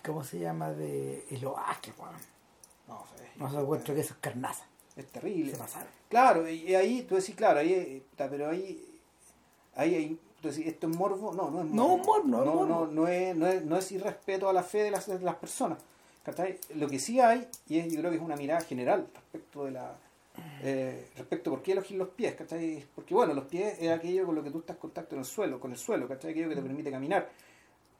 [0.07, 0.71] ¿cómo se llama?
[0.73, 1.93] De el oaje,
[2.87, 4.65] no, sé, No se encuentro que eso es carnaza.
[4.95, 5.89] es terrible Se pasaron.
[6.09, 8.87] Claro, y ahí tú decís, claro, ahí, pero ahí,
[9.75, 11.33] ahí, ahí tú decís, ¿esto es morbo?
[11.33, 12.05] No, no es No, morbo.
[12.05, 12.67] morbo, no es no, morbo.
[12.67, 15.35] no, no es, no, es, no es irrespeto a la fe de las, de las
[15.37, 15.79] personas.
[16.23, 16.59] ¿cachai?
[16.77, 19.73] Lo que sí hay, y es, yo creo que es una mirada general respecto de
[19.73, 19.93] la
[20.63, 22.85] eh, respecto a por qué elegir los pies, ¿cachai?
[22.95, 25.25] Porque bueno, los pies es aquello con lo que tú estás en contacto en el
[25.25, 26.31] suelo, con el suelo, ¿cachai?
[26.33, 27.29] Aquello que te permite caminar.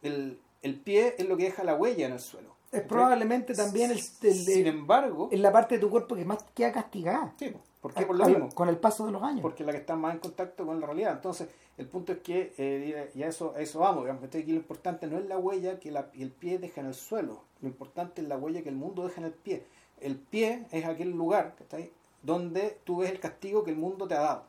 [0.03, 2.51] El, el pie es lo que deja la huella en el suelo.
[2.73, 6.45] Es probablemente también el, el- Sin embargo, es la parte de tu cuerpo que más
[6.55, 7.35] queda castigada.
[7.37, 8.07] sí, ¿por qué?
[8.07, 8.49] Por lo mismo.
[8.55, 9.41] Con el paso de los años.
[9.43, 11.15] porque es la que está más en contacto con la realidad.
[11.15, 14.57] Entonces, el punto es que, eh, y a eso, a eso vamos, digamos, aquí lo
[14.59, 18.23] importante no es la huella que la- el pie deja en el suelo, lo importante
[18.23, 19.65] es la huella que el mundo deja en el pie.
[20.01, 21.91] El pie es aquel lugar ¿cachai?
[22.23, 24.45] Donde tú ves el castigo que el mundo te ha dado.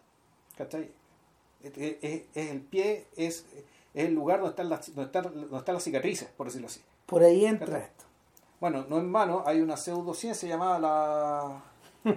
[0.58, 0.92] ¿cachai?
[1.64, 3.46] Es, es- es el pie, es,
[3.94, 6.82] es el lugar donde están, las, donde, están, donde están las cicatrices, por decirlo así.
[7.06, 8.06] Por ahí entra esto.
[8.60, 11.64] Bueno, no en vano, hay una pseudociencia llamada la...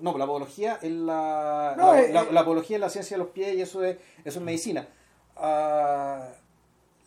[0.00, 2.28] No, la apología es la, No, la, eh, la- eh.
[2.32, 4.88] la apología es la ciencia de los pies y eso es, eso es medicina.
[5.36, 6.28] Ah,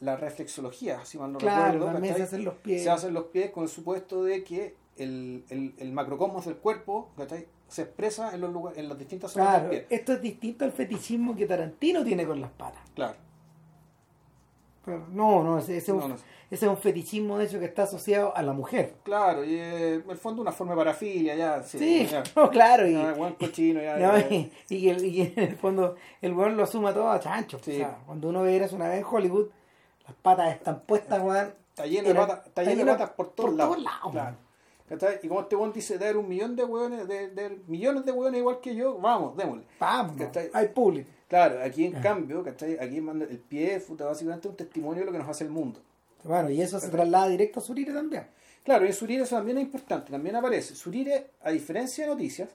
[0.02, 2.84] la reflexología, si mal no Claro, recuerdo, también se hacen los pies.
[2.84, 7.10] se hacen los pies con el supuesto de que el, el, el macrocosmos del cuerpo
[7.18, 7.48] ¿cachai?
[7.70, 9.98] Se expresa en los lugares, en las distintas zonas Claro, del pie.
[9.98, 12.82] esto es distinto al fetichismo que Tarantino tiene con las patas.
[12.94, 13.16] Claro.
[14.86, 17.66] Pero no, no, ese, ese es un, No, ese es un fetichismo de hecho que
[17.66, 18.96] está asociado a la mujer.
[19.04, 21.62] Claro, y eh, en el fondo una forma de parafilia, ya.
[21.64, 22.24] Sí, Sí, ya.
[22.36, 22.88] no, claro.
[22.88, 23.98] Y, Ya, buen cochino, ya.
[23.98, 24.28] no, ya.
[24.70, 27.60] y, el- y en el fondo el weón lo suma todo a chancho.
[27.62, 27.74] Sí.
[27.74, 29.48] O sea, cuando uno ve eso una vez en Hollywood,
[30.08, 31.54] las patas están puestas, weón.
[31.70, 34.12] Está lleno de patas, está lleno de patas por todos lados.
[34.12, 34.36] Claro.
[34.90, 35.20] ¿Cachai?
[35.24, 38.40] Y como este buen dice, haber un millón de hueones, de, de millones de hueones
[38.40, 39.64] igual que yo, vamos, démosle.
[39.80, 40.50] Vamos, ¿Cachai?
[40.52, 41.10] hay público.
[41.30, 42.78] Claro, aquí en cambio, ¿cachai?
[42.80, 45.80] Aquí manda el pie, puta, básicamente un testimonio de lo que nos hace el mundo.
[46.24, 48.26] Bueno, y eso se traslada directo a Surire también.
[48.64, 50.76] Claro, y en Surire eso también es importante, también aparece.
[50.76, 52.50] Surire, a diferencia de noticias,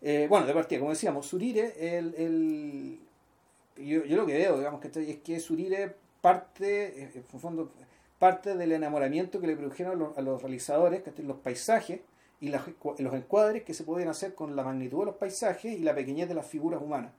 [0.00, 3.00] eh, bueno, de partida, como decíamos, Surire, el, el,
[3.76, 7.72] yo, yo lo que veo, digamos, que es que Surire parte, eh, en fondo,
[8.18, 12.00] parte del enamoramiento que le produjeron a los, a los realizadores, los paisajes
[12.40, 12.62] y las-
[12.98, 16.28] los encuadres que se podían hacer con la magnitud de los paisajes y la pequeñez
[16.28, 17.12] de las figuras humanas.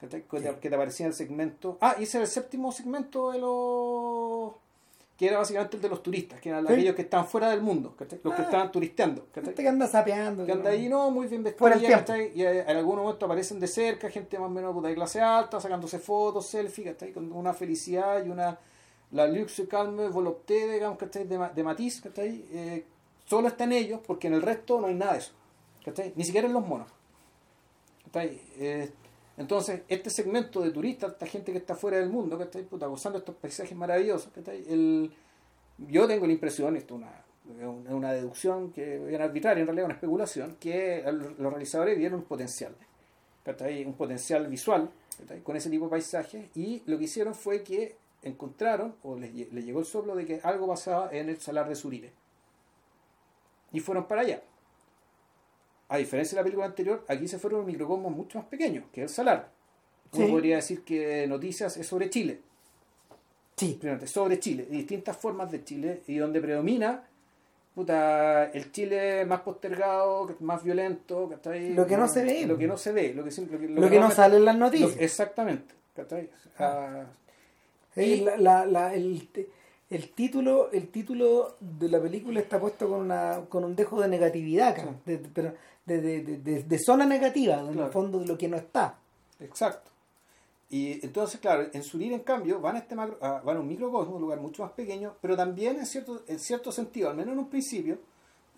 [0.00, 1.78] Que, te- que te aparecía el segmento.
[1.80, 4.52] Ah, y ese era el séptimo segmento de los.
[5.16, 6.72] que era básicamente el de los turistas, que eran Sí.
[6.72, 8.18] aquellos que estaban fuera del mundo, ¿cachai?
[8.24, 8.44] los que Ah.
[8.44, 9.26] estaban turisteando.
[9.26, 9.44] ¿cachai?
[9.44, 10.44] Gente que anda sapeando.
[10.46, 11.44] que anda ahí, no, muy bien.
[11.44, 12.32] ¿cachai?
[12.34, 15.60] Y eh, en algún momento aparecen de cerca, gente más o menos de clase alta,
[15.60, 17.12] sacándose fotos, selfies, ¿cachai?
[17.12, 18.58] Con una felicidad y una.
[19.12, 21.24] La luxe calme volupté, digamos, ¿cachai?
[21.24, 22.44] De, de matiz, ¿cachai?
[22.52, 22.84] Eh,
[23.26, 25.32] solo está en ellos, porque en el resto no hay nada de eso,
[25.84, 26.12] ¿cachai?
[26.16, 26.88] Ni siquiera en los monos.
[28.04, 28.40] ¿cachai?
[28.58, 28.90] Eh,
[29.36, 33.34] entonces, este segmento de turistas, esta gente que está fuera del mundo, está gozando estos
[33.36, 34.64] paisajes maravillosos, ¿cachai?
[34.68, 35.10] El,
[35.78, 40.56] yo tengo la impresión, esto es una, deducción que bien arbitraria, en realidad una especulación,
[40.60, 41.02] que
[41.38, 42.74] los realizadores vieron un potencial,
[43.44, 43.84] ¿cachai?
[43.84, 45.40] un potencial visual ¿cachai?
[45.40, 49.48] con ese tipo de paisajes y lo que hicieron fue que encontraron, o les, lle-
[49.50, 52.12] les llegó el soplo de que algo pasaba en el salar de Surire.
[53.72, 54.42] Y fueron para allá.
[55.88, 59.08] A diferencia de la película anterior, aquí se fueron microcosmos mucho más pequeño, que el
[59.08, 59.50] salar.
[60.12, 60.30] Uno Sí.
[60.32, 62.40] podría decir que Noticias es sobre Chile,
[63.56, 63.78] Sí.
[64.06, 67.04] Sobre Chile, distintas formas de Chile, y donde predomina
[67.74, 71.72] puta, el Chile más postergado, más violento, ¿cachai?
[71.72, 72.46] Lo que no se ve.
[72.46, 74.56] Lo que no se ve, lo que, lo que, Lo que no sale en las
[74.56, 74.94] noticias.
[74.98, 76.28] exactamente, ¿cachai?
[76.58, 77.04] Ah,
[77.96, 79.28] y- la- la- la- el,
[79.90, 84.08] el título el título de la película está puesto con una con un dejo de
[84.08, 84.82] negatividad Sí.
[85.06, 87.86] de, pero de, de- de- zona negativa en Claro.
[87.86, 88.96] el fondo de lo que no está
[89.40, 89.90] Exacto.
[90.70, 93.68] Y entonces, claro, en Surire, en cambio, van a, este macro, a, van a un
[93.68, 97.32] microcosmos, un lugar mucho más pequeño, pero también en cierto, en cierto sentido, al menos
[97.34, 97.98] en un principio,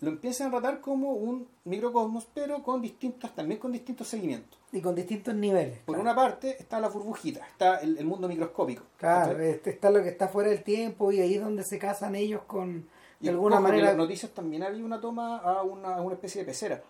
[0.01, 4.59] lo empiezan a tratar como un microcosmos, pero con distintos, también con distintos seguimientos.
[4.71, 6.01] y con distintos niveles Por claro.
[6.01, 8.83] una parte está la burbujita, está el, el mundo microscópico.
[8.97, 12.15] Claro, este, está lo que está fuera del tiempo y ahí es donde se casan
[12.15, 12.87] ellos con
[13.21, 15.95] Y de alguna ojo, que manera En las noticias también había una toma a una,
[15.95, 16.83] a una especie de pecera,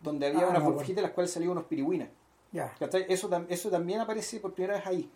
[0.00, 2.08] donde había Ah, unas no, burbujitas de las cuales salían unos pirigüines.
[2.52, 3.04] ya ¿cachai?
[3.08, 5.10] Eso, eso también aparece por primera vez ahí.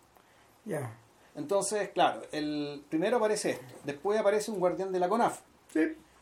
[0.67, 0.93] ya
[1.35, 5.41] Entonces, claro, el primero aparece esto, después aparece un guardián de la CONAF.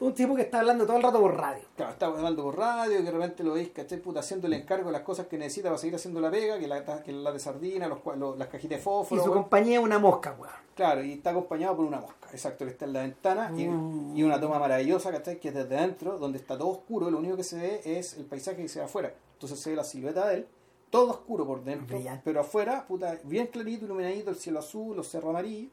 [0.03, 2.99] Un tipo que está hablando todo el rato por radio Claro, está hablando por radio,
[2.99, 3.99] que de repente lo veis, ¿cachai?
[4.01, 6.67] Puta, haciendo el encargo de las cosas que necesita para seguir haciendo la pega, que
[6.67, 9.23] la, que la de sardina, los, los- las cajitas de y fósforo.
[9.23, 9.43] su weón.
[9.43, 10.53] compañía es una mosca weón.
[10.75, 14.17] Claro, y está acompañado por una mosca, exacto, que está en la ventana y, Mm.
[14.17, 15.39] y una toma maravillosa, ¿cachai?
[15.39, 18.25] Que es desde adentro, donde está todo oscuro, lo único que se ve es el
[18.25, 19.15] paisaje que se ve afuera.
[19.35, 20.47] Entonces se ve la silueta de él,
[20.91, 22.23] todo oscuro por dentro, Brillante.
[22.25, 25.73] pero afuera, puta, bien clarito, iluminadito, el cielo azul, los cerros amarillos.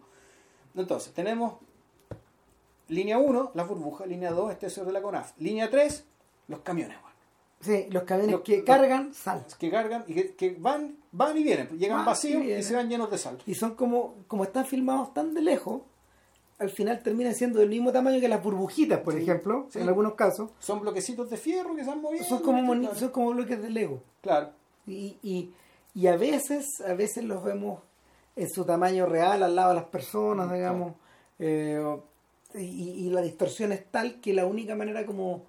[0.76, 1.56] Entonces, tenemos
[2.90, 6.06] línea 1, las burbujas, línea 2, este de la CONAF, línea 3,
[6.48, 7.10] los camiones, weón.
[7.62, 11.44] sí los camiones Los- que cargan sal que cargan y que, que van, van y
[11.44, 12.64] vienen, llegan Van vacíos y, vienen.
[12.64, 13.38] se van llenos de sal.
[13.46, 15.82] y son como como están filmados tan de lejos
[16.58, 19.80] al final terminan siendo del mismo tamaño que las burbujitas por Sí, ejemplo sí.
[19.80, 22.26] en algunos casos Son bloquecitos de fierro que se han movido.
[22.26, 22.96] son como claro.
[22.96, 24.50] son como bloques de Lego Claro.
[24.88, 25.54] y, y,
[25.94, 27.82] y a veces a veces los vemos
[28.36, 30.94] en su tamaño real al lado de las personas Mm, digamos
[31.40, 31.98] eh,
[32.56, 32.60] y,
[33.06, 35.43] y la distorsión es tal que la única manera como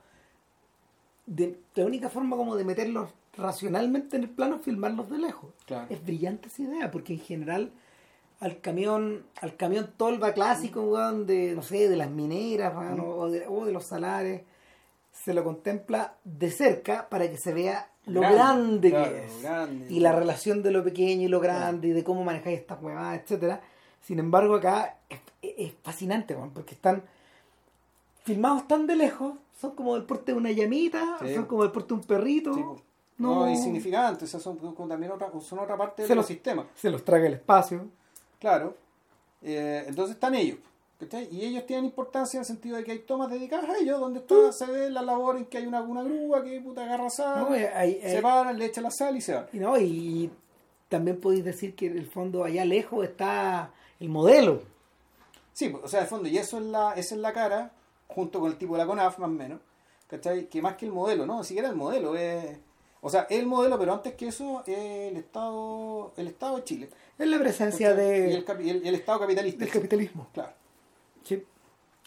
[1.26, 5.50] de, la única forma como de meterlos racionalmente en el plano es filmarlos de lejos
[5.66, 5.86] Claro.
[5.88, 7.70] es brillante esa idea porque en general
[8.40, 13.04] al camión al camión tolva clásico weón, de no sé de las mineras weón, Mm.
[13.04, 14.42] o, de, o de los salares
[15.12, 19.42] se lo contempla de cerca para que se vea lo Grande, grande, claro, que es
[19.42, 19.86] grande.
[19.94, 23.20] y la relación de lo pequeño y lo grande y de cómo manejáis estas huevadas
[23.22, 23.60] etcétera
[24.02, 27.02] sin embargo acá es, es fascinante weón, porque están
[28.24, 31.34] filmados tan de lejos son como del porte de una llamita Sí.
[31.34, 32.80] son como del porte de un perrito Sí, po.
[33.18, 36.66] no, no, insignificantes, o sea, son, son también otra, son otra parte del los- sistema.
[36.74, 37.86] se los traga el espacio
[38.38, 38.74] Claro.
[39.42, 40.58] Eh, entonces están ellos.
[40.98, 41.28] ¿cachai?
[41.30, 44.20] Y ellos tienen importancia en el sentido de que hay tomas dedicadas a ellos, donde
[44.20, 47.46] está, se ve la labor en que hay una, una grúa que puta agarra sal,
[47.48, 49.46] No, eh, hay- se eh, paran, le echan la sal y se van.
[49.52, 50.30] Y no, y
[50.90, 53.70] también podéis decir que en el fondo allá lejos está
[54.00, 54.62] el modelo.
[55.52, 57.72] Sí, pues, o sea, de fondo, y eso es la, esa es la cara,
[58.08, 59.60] junto con el tipo de la CONAF, más o menos,
[60.08, 60.48] ¿cachai?
[60.48, 61.38] Que más que el modelo, ¿no?
[61.38, 62.58] Ni siquiera el modelo, es...
[63.02, 66.90] O sea, el modelo, pero antes que eso, es el Estado, el Estado de Chile.
[67.18, 68.04] Es la presencia ¿cachai?
[68.06, 69.64] De, el, capi- y el- y el Estado capitalista.
[69.64, 70.28] del capitalismo.
[70.34, 70.52] Claro,
[71.24, 71.42] Sí.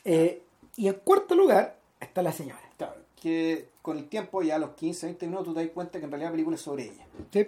[0.05, 0.43] Eh,
[0.75, 2.59] y en cuarto lugar está la señora.
[2.77, 2.95] claro.
[3.21, 6.05] que con el tiempo, ya a los 15, 20 minutos, tú te das cuenta que
[6.05, 7.05] en realidad la película es sobre ella.
[7.31, 7.47] Sí.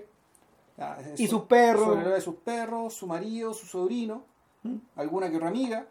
[1.14, 1.86] Es Y sus perros.
[1.86, 4.24] Sobre de sus perros, su marido, su sobrino,
[4.66, 4.78] ¿Mm?
[4.95, 5.88] alguna que otra amiga.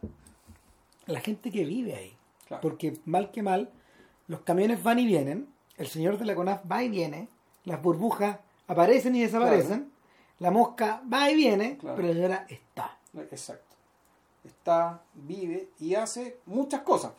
[1.06, 2.16] La gente que vive ahí.
[2.46, 2.60] Claro.
[2.62, 3.70] Porque mal que mal,
[4.26, 7.28] los camiones van y vienen, el señor de la CONAF va y viene,
[7.64, 9.90] las burbujas aparecen y desaparecen,
[10.38, 11.96] la mosca va y viene, Claro.
[11.96, 12.98] pero la señora está.
[13.30, 13.76] Exacto.
[14.44, 17.12] Está, vive y hace muchas cosas.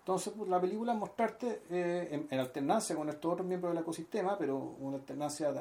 [0.00, 3.82] Entonces, pues, la película es mostrarte eh, en, en alternancia con estos otros miembros del
[3.82, 5.52] ecosistema, pero una alternancia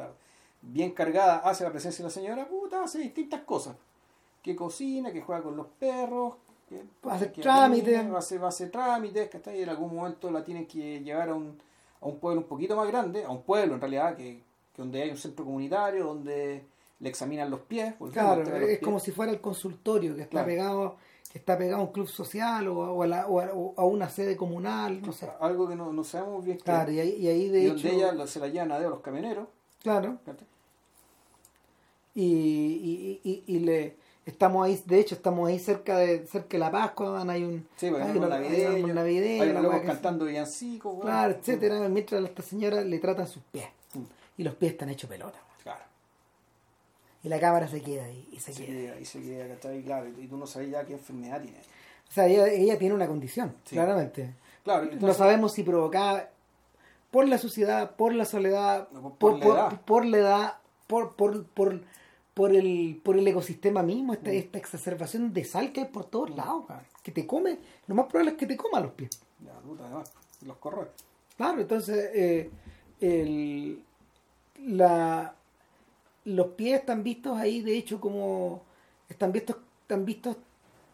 [0.62, 3.76] bien cargada hacia la presencia de la señora, puta, hace distintas cosas.
[4.48, 6.36] Que cocina, que juega con los perros,
[6.70, 8.10] que hacer que trámites.
[8.12, 9.60] va a hacer, va a hacer trámites, ¿cachai?
[9.60, 11.58] Y en algún momento la tienen que llevar a un,
[12.02, 14.42] a un pueblo un poquito más grande, a un pueblo en realidad, que,
[14.74, 16.64] que donde hay un centro comunitario, donde
[17.00, 17.94] le examinan los pies.
[18.14, 18.80] Claro, los es pies.
[18.80, 20.48] como si fuera el consultorio que está Claro.
[20.48, 20.96] pegado
[21.30, 23.74] que está pegado a un club social o a, o a la- o a- o
[23.76, 25.28] a una sede comunal, no sé.
[25.42, 27.94] algo que no, no sabemos bien Claro, y ahí, y ahí de y hecho, donde
[27.96, 29.46] ella se la llevan a los camioneros
[29.84, 30.48] claro, ¿cachai?
[32.16, 33.96] y, y, y, y le
[34.28, 37.90] estamos ahí, de hecho estamos ahí cerca de cerca de la Pascua, hay un sí,
[37.90, 41.06] porque hay una- unos hay navideños, hay locos cantando villancicos weón.
[41.08, 44.04] claro, etcétera, mientras a esta señora le tratan sus pies Mm.
[44.38, 45.40] y los pies están hechos pelota.
[45.64, 45.82] claro
[47.24, 48.76] Y la cámara se queda ahí y se se queda.
[48.94, 49.82] queda, y se queda ¿cachai?
[49.84, 51.58] claro y tú no sabes ya qué enfermedad tiene
[52.10, 53.76] O sea, ella, ella tiene una condición, Sí.
[53.76, 54.34] claramente.
[54.64, 56.30] claro no sabemos si provocada
[57.12, 58.88] por la suciedad, por la soledad,
[59.20, 60.58] por, por- por la edad.
[60.88, 61.82] por por, por,
[62.38, 64.36] por, el, por el ecosistema mismo, esta, Mm.
[64.36, 66.66] esta exacerbación de sal que hay por todos lados,
[67.02, 67.58] que te come,
[67.88, 69.10] lo más probable es que te coma los pies.
[69.44, 70.14] ya, puta, además,
[70.46, 70.88] los corroe
[71.36, 72.52] Claro, entonces eh,
[73.02, 73.84] el,
[74.68, 75.34] la,
[76.26, 78.62] los pies están vistos ahí, de hecho, como
[79.10, 80.38] están vistos, están vistos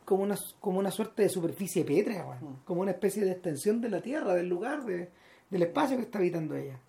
[0.05, 2.23] como una, como una suerte de superficie pétrea.
[2.23, 2.63] Mm.
[2.63, 5.09] como una especie de extensión de la tierra, del lugar, de,
[5.49, 6.79] del espacio que está habitando ella.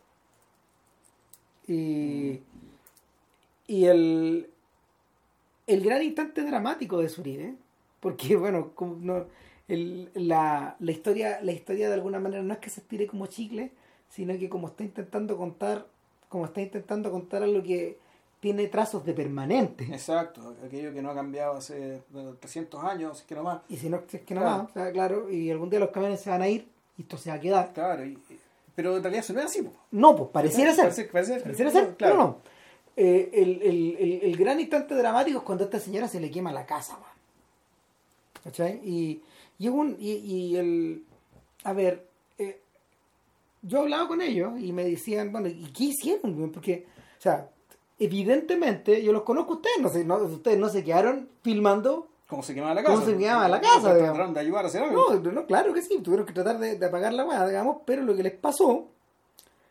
[1.66, 2.40] Y,
[3.66, 4.50] y el,
[5.66, 7.54] el gran instante dramático de Surire,
[8.00, 9.24] porque bueno, como no,
[9.68, 13.26] el- la, la historia, la historia de alguna manera no es que se estire como
[13.26, 13.70] chicle,
[14.10, 15.86] sino que como está intentando contar,
[16.28, 17.98] como está intentando contar algo que
[18.40, 19.84] tiene trazos de permanente.
[19.84, 23.78] exacto aquello que no ha cambiado hace bueno, 300 años es que no más Y
[23.78, 24.56] si no, si es que no Claro.
[24.58, 27.16] va, o sea, claro, y algún día los camiones se van a ir y esto
[27.16, 27.72] se va a quedar.
[27.72, 28.18] claro y-
[28.76, 29.72] pero en realidad eso no es así po.
[29.92, 31.08] No, pues pareciera ser.
[31.12, 31.96] Parece- Pareciera ser, claro.
[31.96, 32.38] pero no.
[32.96, 36.30] Eh, el, el- el- el gran instante dramático es cuando a esta señora se le
[36.30, 37.10] quema la casa, man.
[38.44, 38.80] ¿Cachai?
[38.84, 39.22] Y,
[39.58, 41.04] y, un- y, y el.
[41.64, 42.06] A ver,
[42.38, 42.60] eh,
[43.62, 46.50] yo hablaba con ellos y me decían, bueno, ¿y qué hicieron?
[46.52, 46.86] Porque,
[47.18, 47.48] o sea,
[47.98, 52.06] evidentemente, yo los conozco a ustedes, no sé, no, ustedes no se quedaron filmando.
[52.28, 54.34] cómo se quemaba la casa ¿Cómo se quemaba la casa, trataron digamos?
[54.34, 56.86] de ayudar a hacer algo No, no, claro que sí, tuvieron que tratar de, de
[56.86, 58.86] apagar la weá, digamos, pero lo que les pasó,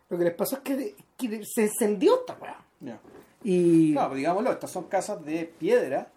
[0.10, 2.58] lo que les pasó es que, que se encendió esta weá.
[2.84, 3.00] Ya.
[3.44, 3.94] Y.
[3.94, 6.08] Claro, pues digámoslo, estas son casas de piedra,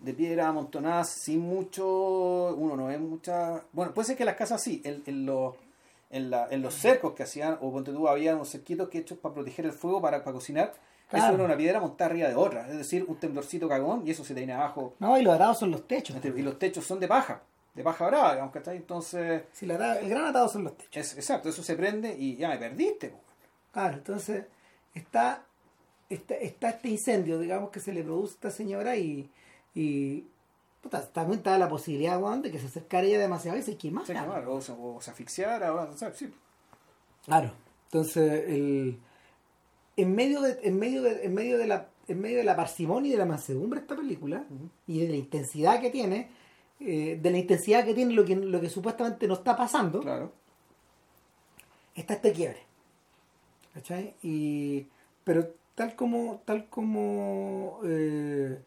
[0.00, 4.60] de piedra amontonadas sin mucho, uno no ve mucha, bueno, puede ser que las casas
[4.62, 5.54] sí, en, en los,
[6.10, 9.18] en, la- en los cercos que hacían, o ponte tú, había unos cerquitos que hechos
[9.18, 10.74] para proteger el fuego, para, para cocinar,
[11.08, 11.26] Claro.
[11.26, 14.24] eso era una piedra montada arriba de otra, es decir, un temblorcito cagón y eso
[14.24, 16.16] se tenía abajo, No, y los atados son los techos.
[16.24, 17.42] y los techos son de paja,
[17.74, 18.76] de paja brava, digamos, ¿cachai?
[18.78, 20.96] Entonces, Si el, atado- el gran atado son los techos.
[20.96, 23.14] es, exacto, eso se prende y ya me perdiste.
[23.70, 24.44] Claro, entonces
[24.94, 25.44] está,
[26.10, 29.28] está, está este incendio, digamos, que se le produce a esta señora y.
[29.74, 30.24] y
[30.80, 34.06] puta, también la posibilidad, weón, de que se acercara ella demasiado y se quemara.
[34.06, 36.30] Se quemara, o, se- o se asfixiara, o, sí.
[37.24, 37.52] Claro.
[37.86, 38.98] Entonces, el,
[39.96, 43.08] en medio de, en medio de, en medio de la, en medio de la parsimonia
[43.08, 44.68] y de la mansedumbre esta película, Ujú.
[44.86, 46.28] y de la intensidad que tiene,
[46.80, 50.32] eh, de la intensidad que tiene lo que, lo que supuestamente no está pasando, Claro.
[51.94, 52.58] está este quiebre.
[53.72, 54.14] ¿Cachai?
[54.22, 54.86] Y,
[55.24, 58.62] pero tal como, tal como, eh,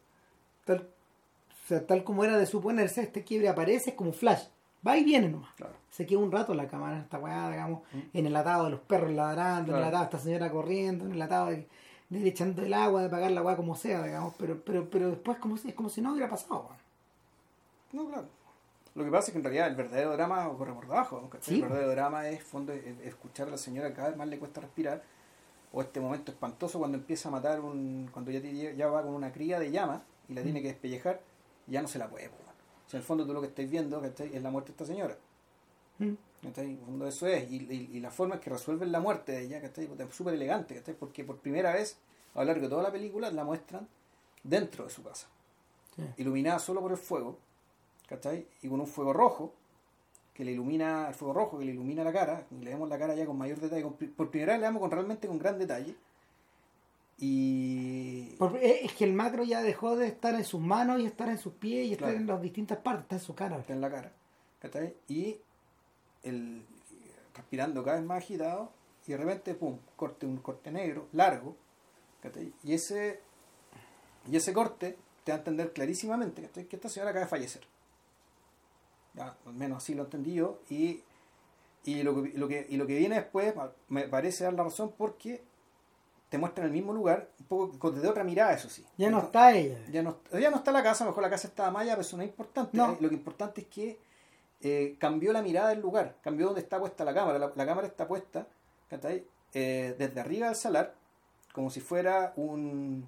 [0.66, 4.46] tal, o sea, tal como era de suponerse, este quiebre aparece, es como un flash.
[4.88, 5.54] Va y viene nomás.
[5.56, 5.74] Claro.
[5.90, 8.00] Se queda un rato la cámara esta weá, digamos, Mm.
[8.14, 11.14] en el atado de los perros ladrando, en el atado de esta señora corriendo, en
[11.14, 11.68] el atado de,
[12.10, 15.38] de echando el agua, de pagar la weá como sea, digamos, pero, pero, pero después
[15.40, 16.70] como si, es como si no hubiera pasado.
[17.92, 18.28] No, claro.
[18.96, 21.30] Lo que pasa es que en realidad el verdadero drama ocurre por debajo.
[21.48, 24.40] El verdadero drama es, fondo, es- es escuchar a la señora cada vez más le
[24.40, 25.04] cuesta respirar.
[25.74, 28.10] O este momento espantoso cuando empieza a matar un.
[28.12, 28.40] cuando ya,
[28.72, 31.22] ya va con una cría de llama y la tiene que despellejar
[31.68, 32.28] ya no se la puede.
[32.28, 34.34] O sea, en el fondo tú lo que estáis viendo ¿cachai?
[34.36, 35.18] es la muerte de esta señora.
[36.00, 36.14] Mm.
[36.44, 37.52] En el fondo eso es.
[37.52, 39.90] Y, y- y la forma en que resuelven la muerte de ella ¿cachai?
[39.98, 40.76] Es súper elegante.
[40.76, 40.94] ¿cachai?
[40.96, 41.98] Porque por primera vez
[42.36, 43.88] a lo largo de toda la película la muestran
[44.44, 45.28] dentro de su casa
[45.96, 46.04] Sí.
[46.18, 47.38] iluminada solo por el fuego,
[48.08, 48.48] ¿cachai?
[48.62, 49.54] Y con un fuego rojo,
[50.38, 53.00] que le ilumina, el fuego rojo que le ilumina la cara, y le vemos la
[53.00, 55.58] cara ya con mayor detalle, con- por primera vez le vemos con, realmente con gran
[55.58, 55.96] detalle.
[57.20, 61.28] Y Por- es que el macro ya dejó de estar en sus manos y estar
[61.30, 62.20] en sus pies y estar Claro.
[62.22, 63.58] en las distintas partes, está en su cara.
[63.58, 64.12] está en la cara.
[64.62, 64.96] ¿cachai?
[65.08, 65.38] Y
[66.24, 66.64] el,
[67.36, 68.72] respirando cada vez más agitado,
[69.08, 71.56] y de repente, pum, corte, un corte negro, largo,
[72.22, 72.54] ¿cachai?
[72.64, 73.20] Y ese,
[74.30, 76.66] y ese corte te da a entender clarísimamente ¿cachai?
[76.66, 77.64] que esta señora acaba de fallecer.
[79.18, 81.02] Ya, al menos así lo entendí yo, y,
[81.84, 83.54] y, lo, que, lo que, y lo que viene después
[83.90, 85.44] me parece dar la razón porque
[86.30, 88.86] te muestran el mismo lugar, un poco desde otra mirada, eso sí.
[88.98, 89.80] Ya no está ella.
[89.92, 92.02] Ya no, ya no está la casa, a lo mejor la casa estaba maya, pero
[92.02, 92.76] eso no es importante.
[92.78, 92.98] No.
[93.00, 93.98] Lo que es importante es que
[94.62, 97.40] eh, cambió la mirada del lugar, cambió donde está puesta la cámara.
[97.40, 98.46] La, la cámara está puesta.
[99.54, 100.94] Eh, desde arriba del salar,
[101.54, 103.08] como si fuera un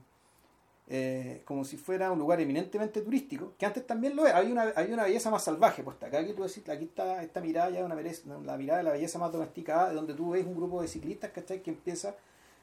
[0.92, 4.40] eh, como si fuera un lugar eminentemente turístico, que antes también lo era.
[4.40, 6.18] Hay una, hay una belleza más salvaje puesta acá.
[6.18, 9.90] Aquí, tú decís, aquí está esta mirada ya, la mirada de la belleza más domesticada,
[9.90, 11.62] de donde tú ves un grupo de ciclistas ¿cachai?
[11.62, 12.16] que empieza,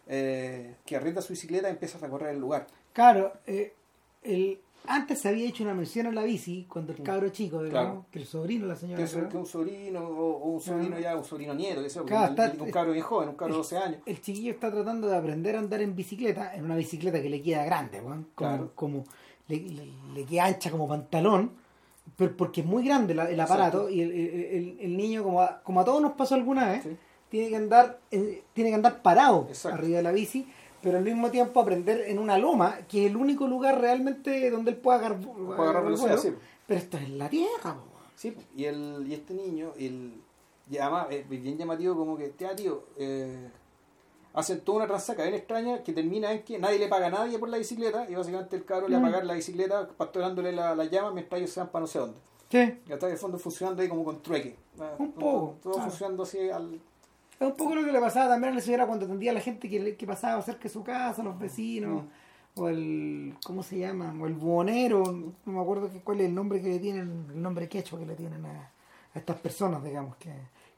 [0.08, 2.66] eh, que arrienda su bicicleta y empieza a recorrer el lugar.
[2.92, 3.74] Claro, eh,
[4.24, 4.58] el,
[4.88, 8.06] antes se había hecho una mención a la bici cuando el cabro chico, digamos, Claro.
[8.10, 9.04] que el sobrino la señora.
[9.04, 11.00] que, que un sobrino o, o un sobrino Ah.
[11.00, 13.54] ya, un sobrino nieto, que sea, Claro, un, está- un cabro bien joven, un cabro
[13.54, 14.00] de 12 años.
[14.06, 17.42] el chiquillo está tratando de aprender a andar en bicicleta, en una bicicleta que le
[17.42, 18.72] queda grande, weón, como, Claro.
[18.74, 19.04] como
[19.48, 21.52] le, le- le queda ancha como pantalón,
[22.16, 23.90] pero porque es muy grande la- el aparato Exacto.
[23.90, 26.82] y el, el- el- el niño, como a, como a todos nos pasó alguna vez,
[26.84, 26.96] Sí.
[27.28, 29.78] tiene que andar eh, tiene que andar parado Exacto.
[29.78, 30.46] arriba de la bici,
[30.82, 34.70] pero al mismo tiempo aprender en una loma, que es el único lugar realmente donde
[34.72, 36.32] él agarrar, Puede agarrar el velocidad, sí.
[36.66, 37.82] pero esto es en la tierra, po.
[38.14, 40.14] Sí, y, el, y este niño, el,
[40.70, 43.50] y además es bien llamativo como que, ya tío, eh,
[44.34, 47.38] hacen toda una transaca bien extraña que termina en que nadie le paga a nadie
[47.38, 49.10] por la bicicleta y básicamente el cabro le va a Mm.
[49.10, 52.18] pagar la bicicleta pastoreándole la, la llama mientras ellos se van para no sé dónde.
[52.50, 52.78] Sí.
[52.86, 54.56] Ya está de fondo funcionando ahí como con trueque.
[54.78, 56.80] Ah, Un poco, Todo funcionando así al...
[57.38, 59.40] Es un poco lo que le pasaba también a la señora cuando atendía a la
[59.40, 62.04] gente que, que pasaba cerca de su casa, los vecinos,
[62.54, 64.14] o el, ¿cómo se llama?
[64.18, 65.02] O el buhonero,
[65.44, 68.06] no me acuerdo que, cuál es el nombre que le tienen, el nombre quechua que
[68.06, 68.70] le tienen a,
[69.14, 70.30] a estas personas, digamos, que,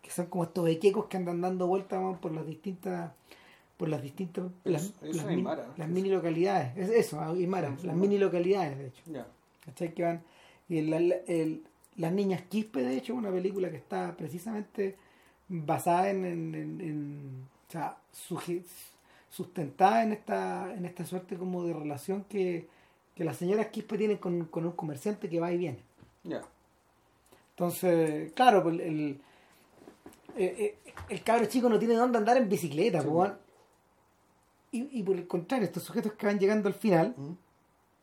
[0.02, 3.12] que son como estos bequecos que andan dando vueltas por las distintas
[3.76, 5.74] por las distintas las, eso- eso las es mini, Aymara, ¿no?
[5.76, 7.94] las mini localidades es eso Aymara, Sí, las Aymara.
[8.00, 9.26] mini localidades de hecho Ya.
[9.64, 9.94] ¿cachai?
[9.94, 10.22] que van
[10.68, 11.62] y el- el- el-
[11.94, 14.96] las niñas Quispe de hecho una película que está precisamente
[15.48, 17.96] basada en, en- en- en- o sea
[19.30, 22.66] sustentada en esta en esta suerte como de relación que,
[23.14, 25.78] que las señoras Quispe tienen con, con un comerciante que va y viene
[26.24, 26.42] Ya.
[27.50, 29.20] entonces claro pues, el, el,
[30.36, 30.74] el-
[31.08, 33.32] el cabro chico no tiene dónde andar en bicicleta Sí, pues,
[34.72, 37.32] y, y por el contrario estos sujetos que van llegando al final Mm,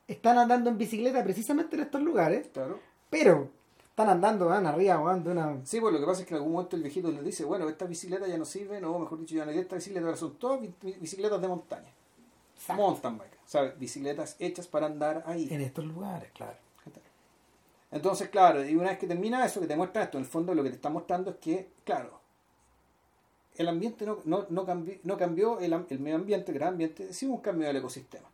[0.07, 2.79] están andando en bicicleta precisamente en estos lugares Claro.
[3.09, 3.49] pero
[3.95, 5.65] están andando, van arriba, van de una.
[5.65, 7.69] Sí, pues lo que pasa es que en algún momento el viejito les dice, bueno,
[7.69, 10.35] estas bicicletas ya no sirven, o mejor dicho, ya no hay estas bicicletas, ahora son
[10.35, 11.89] todas bi- bi- bicicletas de montaña.
[12.75, 13.33] Mountain bike.
[13.45, 15.47] O sea, bicicletas hechas para andar ahí.
[15.49, 16.57] En estos lugares, claro.
[17.91, 20.53] Entonces, claro, y una vez que termina eso, que te muestra esto, en el fondo
[20.53, 22.19] lo que te está mostrando es que, claro,
[23.55, 27.13] el ambiente no, no, no cambió, no cambió el, el medio ambiente, el gran ambiente,
[27.13, 28.27] sí hubo un cambio del ecosistema.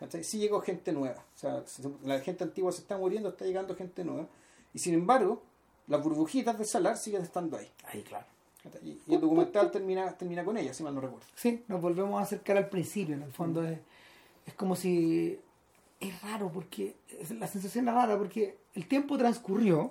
[0.00, 0.24] ¿cachai?
[0.24, 1.24] Sí llegó gente nueva.
[1.36, 4.26] O sea, se- la gente antigua se está muriendo, está llegando gente nueva.
[4.78, 5.42] Y sin embargo,
[5.88, 7.68] las burbujitas del salar siguen estando ahí.
[7.88, 8.26] Ahí, claro.
[8.80, 11.26] Y, y el documental termina, termina con ella, si mal no recuerdo.
[11.34, 13.16] Sí, nos volvemos a acercar al principio.
[13.16, 13.76] En el fondo es,
[14.46, 15.36] es como si.
[15.98, 16.94] Es raro porque.
[17.40, 19.90] La sensación es rara porque el tiempo transcurrió,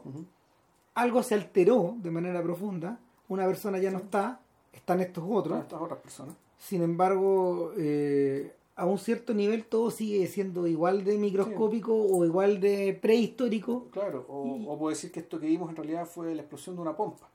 [0.93, 4.39] algo se alteró de manera profunda, una persona ya no está,
[4.71, 5.59] están estos otros.
[5.59, 6.33] Estas otras personas.
[6.57, 12.59] Sin embargo, eh, a un cierto nivel todo sigue siendo igual de microscópico o igual
[12.61, 13.87] de prehistórico.
[13.91, 16.75] Claro, o, Y- o puedo decir que esto que vimos en realidad fue la explosión
[16.75, 17.27] de una pompa.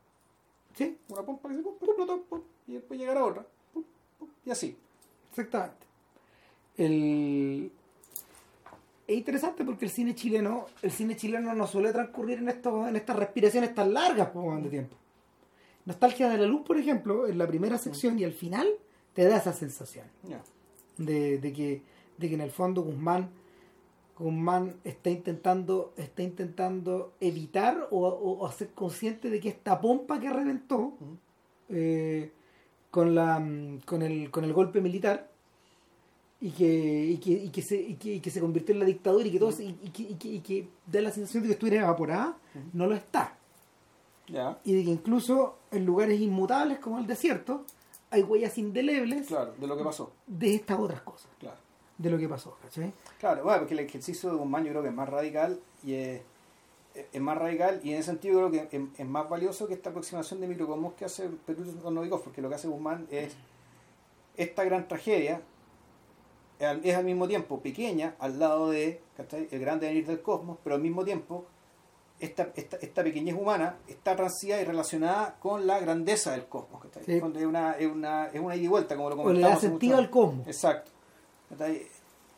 [0.74, 3.45] Sí, Una pompa que se pum, explotó, pum, y después llegará otra.
[3.74, 3.82] pum,
[4.18, 4.76] pum, y así.
[5.30, 5.84] Exactamente.
[6.76, 7.70] El...
[9.07, 12.97] Es interesante porque el cine chileno, el cine chileno no suele transcurrir en estos, en
[12.97, 14.97] estas respiraciones tan largas por de tiempo.
[15.84, 18.68] Nostalgia de la luz, por ejemplo, en la primera sección y al final
[19.12, 20.40] te da esa sensación Ya.
[20.99, 21.82] De, de que,
[22.18, 23.30] de que en el fondo Guzmán,
[24.18, 30.20] Guzmán está intentando, está intentando evitar o, o- o hacer consciente de que esta pompa
[30.20, 30.95] que reventó
[31.68, 32.30] eh,
[32.90, 33.43] con la
[33.86, 35.30] con el con el golpe militar
[36.40, 38.84] y que, y que, y que se, y que, y que se convirtió en la
[38.86, 41.49] dictadura y que todo y, y que, y que, y que da la sensación de
[41.49, 42.36] que estuviera evaporada,
[42.72, 43.38] no lo está.
[44.28, 44.59] Ya.
[44.64, 47.64] Y de que incluso en lugares inmutables como el desierto
[48.12, 50.12] hay huellas indelebles Claro, de lo que pasó.
[50.26, 51.56] de estas otras cosas, Claro.
[51.98, 52.56] de lo que pasó.
[52.62, 52.92] ¿cachai?
[53.18, 56.20] Claro, bueno, porque el ejercicio de Guzmán yo creo que es más radical y es,
[56.94, 59.90] es más radical y en ese sentido creo que es, es más valioso que esta
[59.90, 63.34] aproximación de microcosmos que hace Perú con Novikov, porque lo que hace Guzmán es
[64.36, 65.40] esta gran tragedia
[66.58, 69.48] es al mismo tiempo pequeña al lado de ¿cachai?
[69.50, 71.44] el grande venir del cosmos, pero al mismo tiempo
[72.22, 76.80] esta, esta, esta pequeñez humana está transida y relacionada con la grandeza del cosmos.
[77.04, 77.14] Sí.
[77.14, 79.50] Es, una, es, una, es una ida y vuelta, como lo comentamos.
[79.50, 80.46] da hace sentido al cosmos.
[80.46, 80.90] Exacto.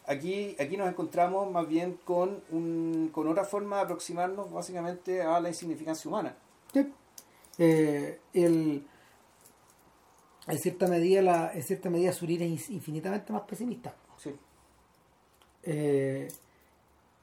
[0.06, 5.38] Aquí, aquí nos encontramos más bien con, un, con otra forma de aproximarnos básicamente a
[5.38, 6.34] la insignificancia humana.
[6.72, 6.92] Sí.
[7.58, 8.86] Eh, el,
[10.46, 13.94] en cierta medida, la, en cierta medida Surir es infinitamente más pesimista.
[14.16, 14.34] Sí.
[15.62, 16.28] Eh,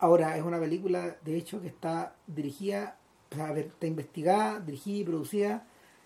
[0.02, 2.98] ahora, es una película, de hecho, que está dirigida,
[3.32, 5.66] o sea, a ver, está investigada, dirigida y producida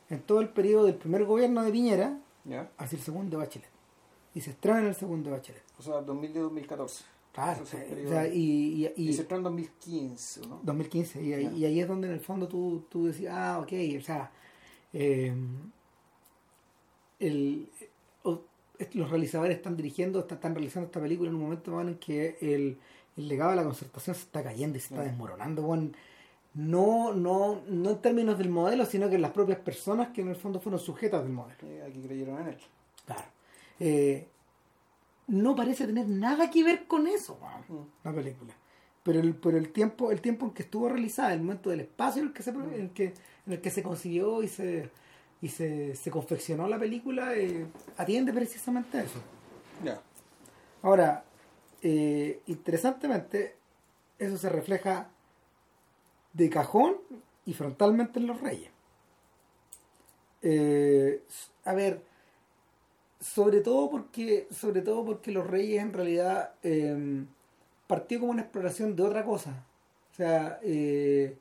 [0.09, 2.19] en todo el periodo del primer gobierno de Piñera
[2.77, 3.69] hacia el segundo de Bachelet.
[4.35, 5.63] Y se estrena en el segundo de Bachelet.
[5.79, 7.01] O sea, 2010-2014.
[7.33, 10.59] Claro, es el o sea, y, y, Y, y- se estrenó en 2015, ¿no?
[10.63, 11.51] 2015, y ahí, Ya.
[11.51, 14.31] y ahí es donde en el fondo tú, tú decías, ah, ok, o sea,
[14.93, 15.33] eh,
[17.19, 17.69] el,
[18.23, 18.41] o-
[18.93, 22.77] los realizadores están dirigiendo, están, realizando esta película en un momento en que el,
[23.18, 25.95] el legado de la concertación se está cayendo y se está desmoronando, weón.
[26.53, 30.30] no, no, no en términos del modelo, sino que en las propias personas que en
[30.30, 31.57] el fondo fueron sujetas del modelo.
[31.86, 32.57] Aquí creyeron en él.
[33.05, 33.26] Claro.
[33.80, 34.28] Eh,
[35.28, 37.39] no parece tener nada que ver con eso,
[38.03, 38.53] la película.
[39.03, 42.22] Pero el, pero el tiempo, el tiempo en que estuvo realizada, el momento del espacio
[42.22, 43.13] en el que se, en el que,
[43.45, 44.89] en el que se concibió y se
[45.41, 49.20] y se, se confeccionó la película, eh, atiende precisamente a eso.
[49.84, 50.01] Ya.
[50.82, 51.24] Ahora,
[51.88, 53.55] eh, interesantemente,
[54.17, 55.07] eso se refleja
[56.33, 56.95] de cajón
[57.45, 58.71] y frontalmente en los reyes.
[60.41, 61.21] Eh,
[61.63, 62.01] a ver,
[63.19, 67.23] sobre todo porque, sobre todo porque los reyes en realidad eh,
[67.88, 69.63] partió como una exploración de otra cosa.
[70.11, 71.38] O sea, eh,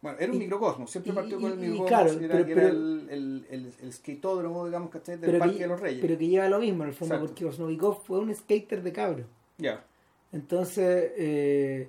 [0.00, 2.52] Bueno, era un Y- microcosmos, siempre y- partió con el microcosmos, claro, era, pero- que
[2.52, 5.16] era pero- el, el, el, el skateódromo, digamos, ¿cachai?
[5.18, 6.00] Del Parque que, de los Reyes.
[6.00, 7.28] pero que lleva lo mismo en el fondo, Exacto.
[7.34, 9.24] porque Osnovikov fue un skater de cabro.
[9.62, 9.84] Ya.
[10.32, 11.88] Entonces, eh,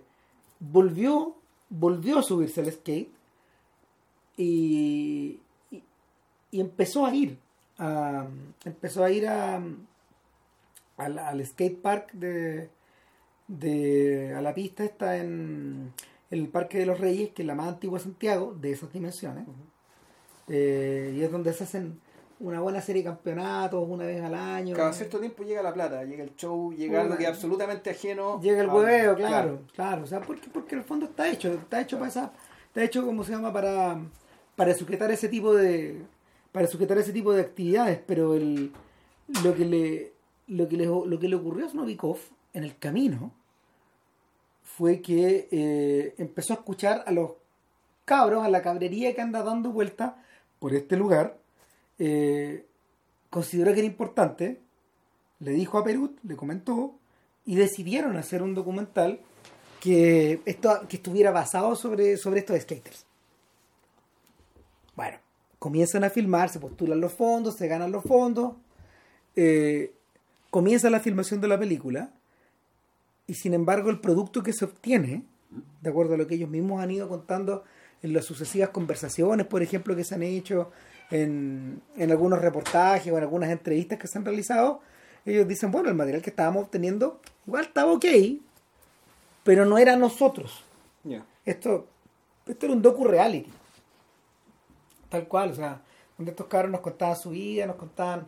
[0.59, 1.35] volvió,
[1.69, 3.09] volvió a subirse al skate
[4.37, 5.39] y,
[5.71, 5.83] y,
[6.51, 7.37] y empezó a ir.
[7.77, 8.27] a-
[8.65, 9.55] empezó a ir a,
[10.97, 12.69] al, al skate park de,
[13.47, 15.91] de a la pista esta en
[16.29, 19.45] el Parque de los Reyes, que es la más antigua de Santiago, de esas dimensiones.
[20.47, 21.99] Eh, y es donde se hacen
[22.43, 24.75] una buena serie de campeonatos una vez al año.
[24.75, 28.39] Cada cierto tiempo llega la plata, llega el show, llega algo que es absolutamente ajeno.
[28.41, 31.79] Llega el hueveo, claro, claro, o sea, porque, porque en el fondo está hecho, está
[31.81, 32.33] hecho para esa,
[32.67, 33.97] está hecho como se llama para,
[34.57, 36.01] para sujetar ese tipo de,
[36.51, 38.73] para sujetar ese tipo de actividades, pero el,
[39.41, 40.13] lo que le,
[40.47, 42.17] lo que le, lo que le ocurrió a Snovikov
[42.53, 43.31] en el camino
[44.63, 47.31] fue que eh, empezó a escuchar a los
[48.03, 50.17] cabros, a la cabrería que anda dando vuelta
[50.59, 51.37] por este lugar,
[51.99, 52.65] eh,
[53.29, 54.59] consideró que era importante,
[55.39, 56.95] le dijo a Perú, le comentó,
[57.45, 59.19] y decidieron hacer un documental
[59.81, 63.05] que, esto, que estuviera basado sobre, sobre estos skaters.
[64.95, 65.17] Bueno,
[65.59, 68.53] comienzan a filmar, se postulan los fondos, se ganan los fondos,
[69.35, 69.93] eh,
[70.49, 72.13] comienza la filmación de la película,
[73.27, 75.23] y sin embargo el producto que se obtiene,
[75.81, 77.63] de acuerdo a lo que ellos mismos han ido contando
[78.01, 80.71] en las sucesivas conversaciones, por ejemplo, que se han hecho
[81.13, 84.81] en, en algunos reportajes o en algunas entrevistas que se han realizado,
[85.25, 88.05] ellos dicen, bueno, el material que estábamos obteniendo igual estaba ok,
[89.43, 90.63] pero no era nosotros.
[91.45, 91.85] Esto,
[92.47, 93.51] esto era un docu-reality.
[95.09, 95.81] Tal cual, o sea,
[96.17, 98.25] donde estos cabros nos contaban su vida, nos contaban,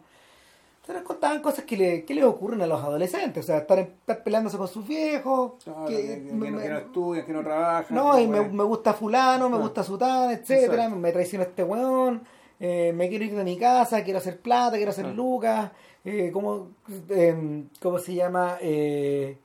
[0.87, 4.23] nos contaban cosas que, le, que les ocurren a los adolescentes, o sea, estar, estar
[4.23, 7.41] peleándose con sus viejos, Claro, que, que, que me- no, que no estudian, que no
[7.43, 7.95] trabajan.
[7.95, 9.61] no, y me, gusta fulano, me Ah.
[9.61, 10.95] gusta sutana, etcétera, Exacto.
[10.97, 12.21] me traiciona este weón,
[12.59, 15.13] eh, me quiero ir de mi casa, quiero hacer plata, quiero hacer Ah.
[15.13, 15.71] lucas,
[16.03, 16.69] eh, ¿cómo,
[17.09, 18.57] eh, ¿cómo se llama?
[18.61, 19.37] Eh,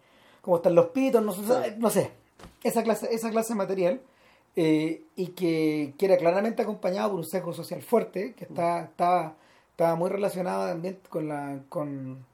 [0.42, 1.22] ¿Cómo están los pitos?
[1.22, 1.72] No, sé, Claro.
[1.78, 2.10] no sé.
[2.62, 4.00] Esa clase, esa clase de material.
[4.56, 9.34] eh, y que, que era claramente acompañado por un sesgo social fuerte, que está, estaba,
[9.70, 12.26] estaba muy relacionado también con la, con,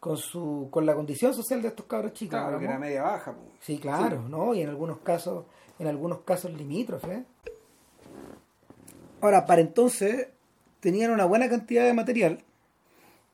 [0.00, 2.40] con su, con la condición social de estos cabros chicos.
[2.40, 3.32] Claro, que era media baja.
[3.32, 3.46] pues.
[3.60, 4.52] Sí, claro, ¿no?
[4.54, 5.44] Y en algunos casos,
[5.78, 7.20] en algunos casos limítrofes.
[9.22, 10.26] Ahora, para entonces,
[10.80, 12.40] tenían una buena cantidad de material,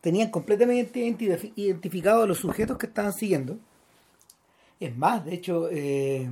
[0.02, 3.56] tenían completamente identi- identificados los sujetos que estaban siguiendo.
[4.78, 6.28] Es más, de hecho, eh,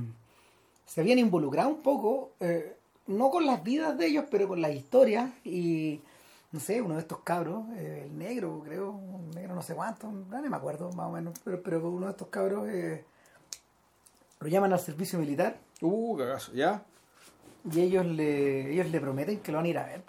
[0.85, 2.77] se habían involucrado un poco, eh,
[3.07, 5.31] no con las vidas de ellos, pero con las historias.
[5.43, 6.01] Y,
[6.51, 10.11] no sé, uno de estos cabros, eh, el negro, creo, un negro no sé cuánto,
[10.11, 12.69] no me acuerdo más o menos, pero, pero uno de estos cabros...
[14.39, 16.83] lo llaman al servicio militar Uh, cagazo, ¿ya?
[17.71, 20.03] Y ellos le, ellos le prometen que lo van a ir a ver.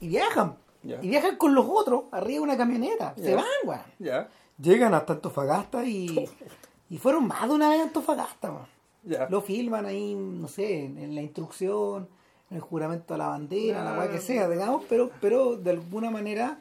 [0.00, 0.56] Y viajan.
[0.82, 3.14] Y viajan con los otros arriba de una camioneta.
[3.16, 4.26] Se van, weón.
[4.58, 6.28] Llegan hasta Antofagasta y,
[6.90, 9.30] y fueron más de una vez a Antofagasta, weón.
[9.30, 12.08] Lo filman ahí, no sé, en, en la instrucción,
[12.52, 16.10] en el juramento a la bandera, la weá que sea, digamos, pero, pero de alguna
[16.10, 16.60] manera,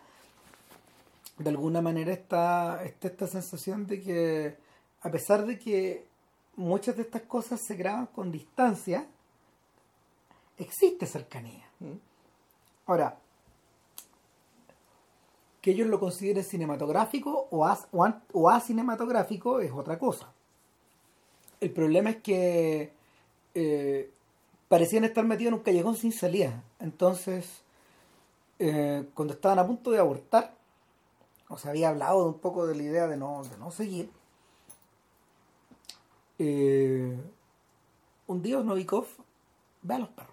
[1.37, 4.57] de alguna manera está, está esta sensación de que,
[5.01, 6.07] a pesar de que
[6.55, 9.05] muchas de estas cosas se graban con distancia,
[10.57, 11.67] existe cercanía.
[11.79, 11.93] Mm.
[12.87, 13.17] Ahora,
[15.61, 20.31] que ellos lo consideren cinematográfico o, as- o, an- o asinematográfico es otra cosa.
[21.59, 22.91] El problema es que
[23.53, 24.09] eh,
[24.67, 26.63] parecían estar metidos en un callejón sin salida.
[26.79, 27.61] Entonces,
[28.57, 30.55] eh, cuando estaban a punto de abortar,
[31.49, 34.09] o se había hablado un poco de la idea de no, de no seguir,
[36.39, 37.15] eh,
[38.27, 39.05] un día Novikov
[39.83, 40.30] ve a los perros.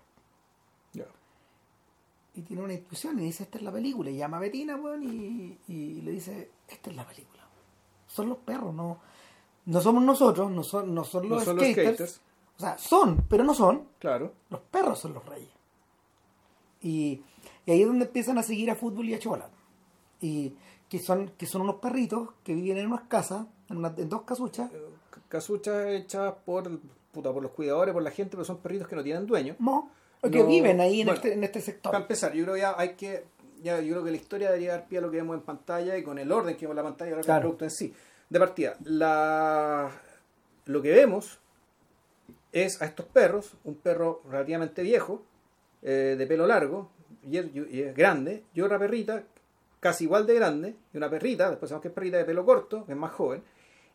[2.39, 5.03] Y tiene una intuición y dice esta es la película y llama a Betina weón,
[5.03, 7.43] y, y le dice esta es la película
[8.07, 8.99] son los perros no
[9.66, 11.95] no somos nosotros no son no son No los, son los skaters.
[11.97, 12.20] skaters.
[12.57, 14.32] o sea son pero no son Claro.
[14.51, 15.51] los perros son los reyes
[16.80, 17.22] y,
[17.66, 19.57] y ahí es donde empiezan a seguir a fútbol y a chocolate
[20.20, 20.55] y
[20.89, 24.22] que son que son unos perritos que viven en unas casas en, una- en dos
[24.22, 24.78] casuchas C-
[25.28, 26.78] Casuchas hechas por,
[27.12, 29.57] puta, por los cuidadores, por la gente, pero son perritos que no tienen dueño.
[29.59, 29.91] no,
[30.23, 32.61] que No, viven ahí en, bueno, este, en este sector Para empezar, yo creo que
[32.61, 33.25] ya hay que.
[33.62, 35.97] Ya, yo creo que la historia debería dar pie a lo que vemos en pantalla
[35.97, 37.39] y con el orden que vemos en la pantalla, ahora Claro.
[37.39, 37.95] el producto en sí.
[38.31, 39.91] De partida, la,
[40.66, 41.39] lo que vemos
[42.53, 45.23] es a estos perros, un perro relativamente viejo,
[45.83, 46.91] eh, de pelo largo,
[47.29, 49.25] y es, y es grande, y otra perrita
[49.81, 52.85] casi igual de grande, y una perrita, después sabemos que es perrita de pelo corto,
[52.85, 53.43] que es más joven,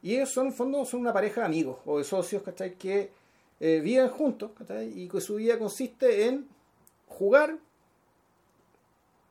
[0.01, 2.75] y ellos son, en fondo, son una pareja de amigos o de socios, ¿cachai?
[2.75, 3.11] Que
[3.59, 4.91] eh, viven juntos, ¿cachai?
[4.99, 6.47] Y que su vida consiste en
[7.07, 7.57] jugar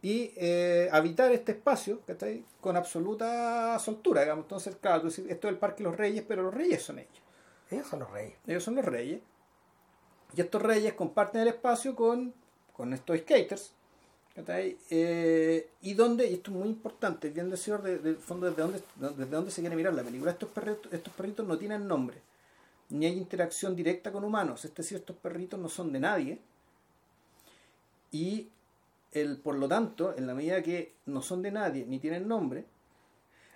[0.01, 2.45] y eh, habitar este espacio ¿cachai?
[2.61, 4.45] con absoluta soltura, digamos.
[4.45, 7.23] Entonces, claro, esto es el Parque de los Reyes, pero los reyes son ellos.
[7.71, 9.21] ellos son los reyes Ellos son los reyes.
[10.37, 12.35] Y estos reyes comparten el espacio con,
[12.73, 13.75] con estos skaters.
[14.35, 18.83] Eh, y donde, y esto es muy importante, bien decir de, del fondo desde dónde,
[18.97, 22.17] desde dónde se quiere mirar la película, estos perritos, estos perritos no tienen nombre,
[22.91, 26.39] ni hay interacción directa con humanos, es decir, estos perritos no son de nadie.
[28.11, 28.49] Y
[29.13, 32.65] el, por lo tanto, en la medida que no son de nadie ni tienen nombre,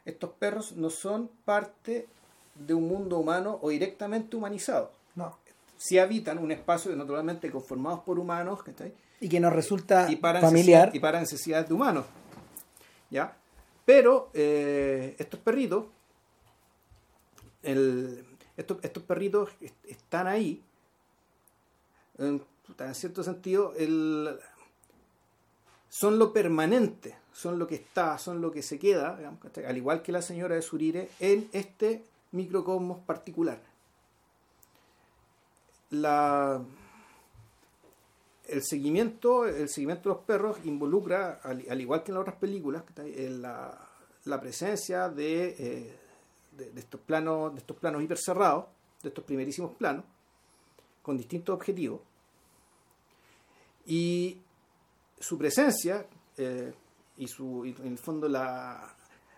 [0.05, 2.07] estos perros no son parte
[2.55, 4.93] de un mundo humano o directamente humanizado.
[5.15, 5.37] no
[5.77, 8.93] Si habitan un espacio naturalmente conformados por humanos, ¿cachai?
[9.21, 12.05] y que nos resulta y para familiar y para necesidades de humanos.
[13.11, 13.35] ¿Ya?
[13.85, 15.87] Pero eh, estos perritos,
[17.63, 18.26] el-
[18.57, 20.63] estos, estos perritos est- están ahí,
[22.19, 22.43] en,
[22.95, 24.39] cierto sentido, el,
[25.89, 29.19] son lo permanente, son lo que está, son lo que se queda,
[29.67, 33.61] al igual que la señora de Surire, en este microcosmos particular.
[35.91, 36.61] La,
[38.49, 42.37] el seguimiento, el seguimiento de los perros involucra, al, al igual que en las otras
[42.37, 42.83] películas.
[42.97, 43.79] En la,
[44.25, 45.99] la presencia de, eh,
[46.57, 48.67] de, de estos planos, de estos planos hipercerrados,
[49.03, 50.05] de estos primerísimos planos,
[51.03, 52.01] con distintos objetivos.
[53.87, 54.39] Y
[55.21, 56.73] su presencia, eh,
[57.19, 58.95] y su, y en el fondo la,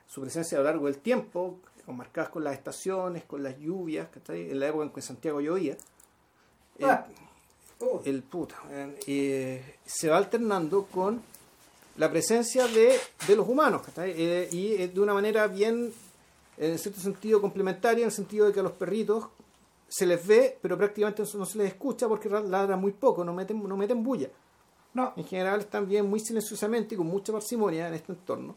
[0.06, 4.50] su presencia a lo largo del tiempo, marcadas con las estaciones, con las lluvias, ¿cachai?
[4.50, 5.72] en la época en que Santiago llovía,
[6.78, 7.06] eh, Ah.
[7.80, 8.02] Oh.
[8.04, 8.56] el puta,
[9.06, 11.22] eh, se va alternando con
[11.96, 14.14] la presencia de, de los humanos, ¿cachai?
[14.16, 15.92] Eh, y de una manera bien,
[16.58, 19.26] en cierto sentido, complementaria, en el sentido de que a los perritos
[19.88, 23.62] se les ve, pero prácticamente no se les escucha porque ladran muy poco, no meten,
[23.66, 24.28] no meten bulla.
[24.94, 28.54] no En general están bien muy silenciosamente y con mucha parsimonia en este entorno.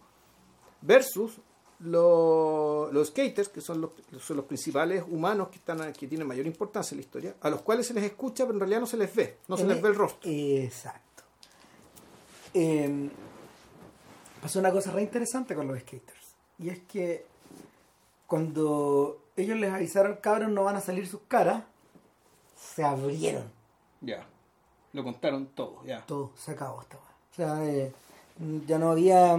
[0.82, 1.40] Versus
[1.80, 6.46] lo- los skaters, que son los, son los principales humanos que, están, que tienen mayor
[6.46, 8.98] importancia en la historia, a los cuales se les escucha, pero en realidad no se
[8.98, 10.30] les ve, no se les e- ve el rostro.
[10.30, 11.24] Exacto.
[12.54, 13.10] Eh,
[14.42, 16.36] pasó una cosa re interesante con los skaters.
[16.60, 17.26] Y es que
[18.36, 21.64] cuando ellos les avisaron, cabros, no van a salir sus caras,
[22.56, 23.44] se abrieron.
[24.00, 24.26] Ya,
[24.94, 26.06] lo contaron todo, ya.
[26.06, 26.96] Todo, se acabó esta.
[26.96, 27.92] O sea, eh,
[28.66, 29.38] ya no había,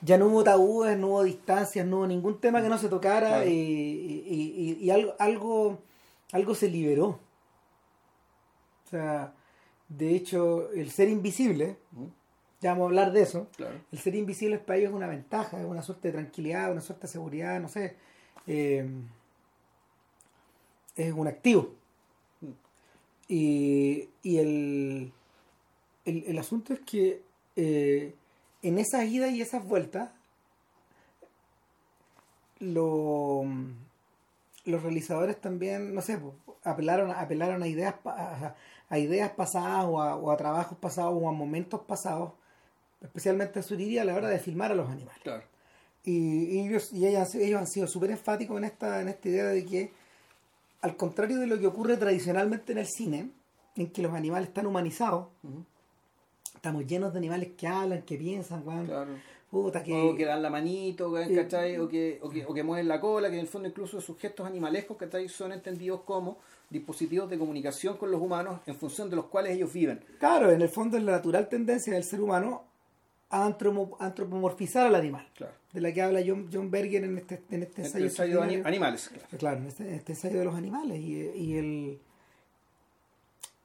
[0.00, 3.26] ya no hubo tabúes, no hubo distancias, no hubo ningún tema que no se tocara
[3.30, 3.46] Claro.
[3.50, 5.78] y, y- y- y algo, algo,
[6.30, 7.18] algo se liberó.
[8.86, 9.32] O sea,
[9.88, 12.04] de hecho, el ser invisible, Mm,
[12.64, 13.74] ya vamos a hablar de eso, Claro.
[13.92, 17.02] el ser invisible para ellos es una ventaja, es una suerte de tranquilidad, una suerte
[17.06, 17.94] de seguridad, no sé.
[18.46, 18.88] eh,
[20.96, 21.74] es un activo.
[23.28, 25.12] Y, y el,
[26.04, 27.22] el, el asunto es que
[27.56, 28.14] eh,
[28.62, 30.10] en esas idas y esas vueltas,
[32.60, 33.44] lo-
[34.64, 36.18] los realizadores también, no sé,
[36.62, 38.54] apelaron, apelaron a ideas a,
[38.88, 42.32] a ideas pasadas o a, o a trabajos pasados o a momentos pasados,
[43.04, 45.22] especialmente a Suriri a la hora de filmar a los animales.
[45.22, 45.44] Claro.
[46.04, 49.08] Y, y ellos, y ellos, han sido- ellos han sido súper enfáticos en esta, en
[49.08, 49.92] esta idea de que,
[50.82, 53.30] al contrario de lo que ocurre tradicionalmente en el cine,
[53.76, 55.28] en que los animales están humanizados,
[56.54, 58.86] estamos llenos de animales que hablan, que piensan, weón.
[58.86, 59.12] Claro.
[59.50, 59.92] Puta, que...
[59.94, 61.78] O que dan la manito, Eh, ¿cachai?
[61.78, 64.18] O que, o, que, o que mueven la cola, que en el fondo incluso sus
[64.18, 65.28] gestos animalescos ¿cachai?
[65.28, 66.38] son entendidos como
[66.70, 70.00] dispositivos de comunicación con los humanos en función de los cuales ellos viven.
[70.18, 72.64] Claro, en el fondo es la natural tendencia del ser humano
[73.42, 75.52] a antropomorfizar al animal, Claro.
[75.72, 78.40] de la que habla John, John Berger en este, en este El ensayo.
[78.42, 79.08] de animales.
[79.08, 79.28] claro.
[79.38, 81.00] Claro, en este, en este ensayo de los animales.
[81.00, 81.98] Y, y el,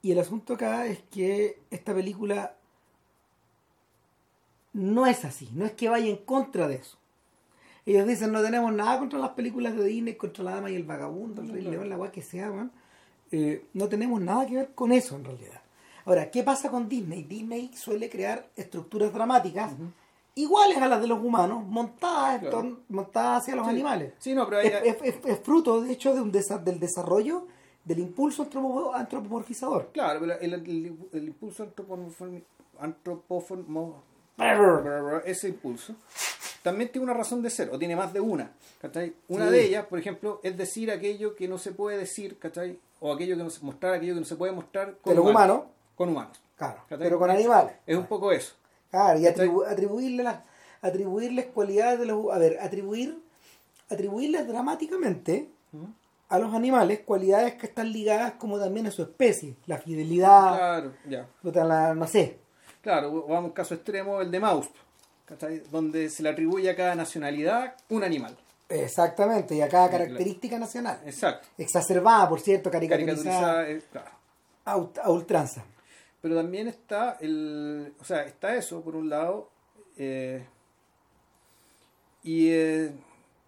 [0.02, 2.56] y el asunto acá es que esta película
[4.74, 6.98] no es así, no es que vaya en contra de eso.
[7.86, 10.84] Ellos dicen, no tenemos nada contra las películas de Disney, contra la dama y el
[10.84, 11.78] vagabundo, el No, rey claro.
[11.78, 12.72] león, la guay que sea, weón.
[13.32, 15.62] Eh, no tenemos nada que ver con eso en realidad.
[16.10, 17.22] Ahora, ¿qué pasa con Disney?
[17.22, 19.74] Disney suele crear estructuras dramáticas
[20.34, 22.80] iguales a las de los humanos, montadas, Claro.
[22.90, 23.72] montadas hacia los Sí.
[23.74, 27.46] animales Sí, no, pero es, es- fruto, de hecho, de un desa- del desarrollo
[27.86, 29.90] del impulso antropo- antropomorfizador.
[29.94, 32.42] Claro, pero el, el- el impulso antropoformo-
[35.26, 35.94] ese impulso
[36.64, 38.52] también tiene una razón de ser, o tiene más de una.
[38.82, 39.14] ¿cachai?
[39.28, 39.52] Una Sí.
[39.52, 42.80] de ellas, por ejemplo, es decir aquello que no se puede decir, ¿cachai?
[43.02, 45.26] o aquello que no se, mostrar aquello que no se puede mostrar con De los
[45.30, 45.64] humanos,
[46.00, 46.40] Con humanos.
[46.58, 46.98] claro, ¿cachai?
[46.98, 47.74] pero con animales.
[47.86, 48.54] Es un poco eso.
[48.90, 50.38] Claro, y atribuirle las,
[50.82, 52.32] atribuirles cualidades de los...
[52.32, 53.22] A ver, atribuir,
[53.90, 55.50] atribuirles dramáticamente
[56.30, 59.58] a los animales cualidades que están ligadas como también a su especie.
[59.66, 61.28] La fidelidad, Claro, ya.
[61.66, 62.40] la, no sé.
[62.82, 64.70] Claro, vamos a un caso extremo, el de Maus,
[65.26, 65.64] ¿cachai?
[65.70, 68.38] donde se le atribuye a cada nacionalidad un animal.
[68.70, 71.02] Exactamente, y a cada característica nacional.
[71.06, 71.50] Exacto.
[71.58, 74.12] Exacerbada, por cierto, caricaturizada Caricaturizada,
[74.64, 74.92] claro.
[75.04, 75.66] a ultranza.
[76.22, 77.94] Pero también está el.
[78.00, 79.50] O sea, está eso, por un lado.
[79.98, 80.46] eh,
[82.24, 82.92] y, eh,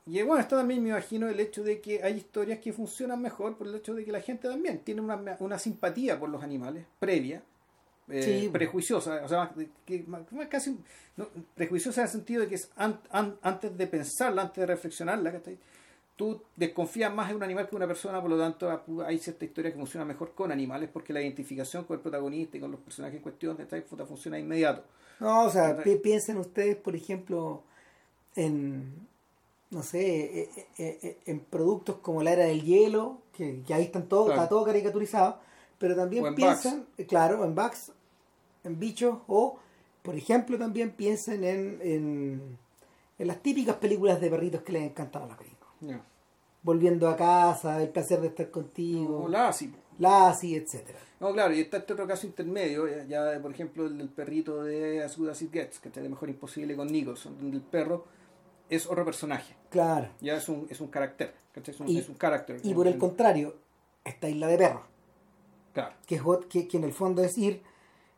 [0.06, 3.22] y eh, bueno, está también, me imagino, el hecho de que hay historias que funcionan
[3.22, 6.42] mejor por el hecho de que la gente también tiene una, una simpatía por los
[6.44, 7.44] animales previa.
[8.10, 8.50] eh, Sí.
[8.50, 9.54] prejuiciosa, o sea,
[9.86, 10.78] que, más- más casi
[11.16, 14.66] no, prejuiciosa en el sentido de que es an- an- antes de pensarla, antes de
[14.66, 15.58] reflexionarla, ¿cachai?
[16.16, 19.46] Tú desconfías más en un animal que en una persona, por lo tanto hay cierta
[19.46, 22.80] historia que funciona mejor con animales porque la identificación con el protagonista y con los
[22.80, 23.86] personajes en cuestión ¿cachai?
[23.86, 24.84] Puta, funciona de inmediato.
[25.20, 27.64] No, o sea, piensen ustedes, por ejemplo,
[28.36, 29.08] en,
[29.70, 33.84] no sé, eh, eh, eh, en productos como la era del hielo, que, que ahí
[33.84, 34.32] están Claro.
[34.32, 35.40] está todo caricaturizado,
[35.78, 37.92] pero también piensen, eh, claro, en bugs,
[38.64, 39.58] en bichos, o,
[40.02, 42.58] por ejemplo, también piensen en, en,
[43.18, 45.61] en las típicas películas de perritos que les encantan a los gringos.
[46.64, 49.74] Volviendo a casa, el placer de estar contigo, Como la ASI.
[50.00, 51.00] Lassie, etcétera.
[51.20, 53.04] No, claro, y está este otro caso intermedio, ya,
[53.34, 56.10] ya, por ejemplo el del perrito de As Good As It Gets, que está de
[56.10, 58.06] Mejor Imposible con Nicholson, donde el perro
[58.70, 60.10] es otro personaje, Claro.
[60.22, 62.60] ya es un, es un carácter, es un, Y- es un carácter.
[62.64, 63.56] Y por el contrario,
[64.04, 64.82] esta isla de perros.
[65.74, 66.20] Claro, que,
[66.50, 67.62] que, que en el fondo es ir,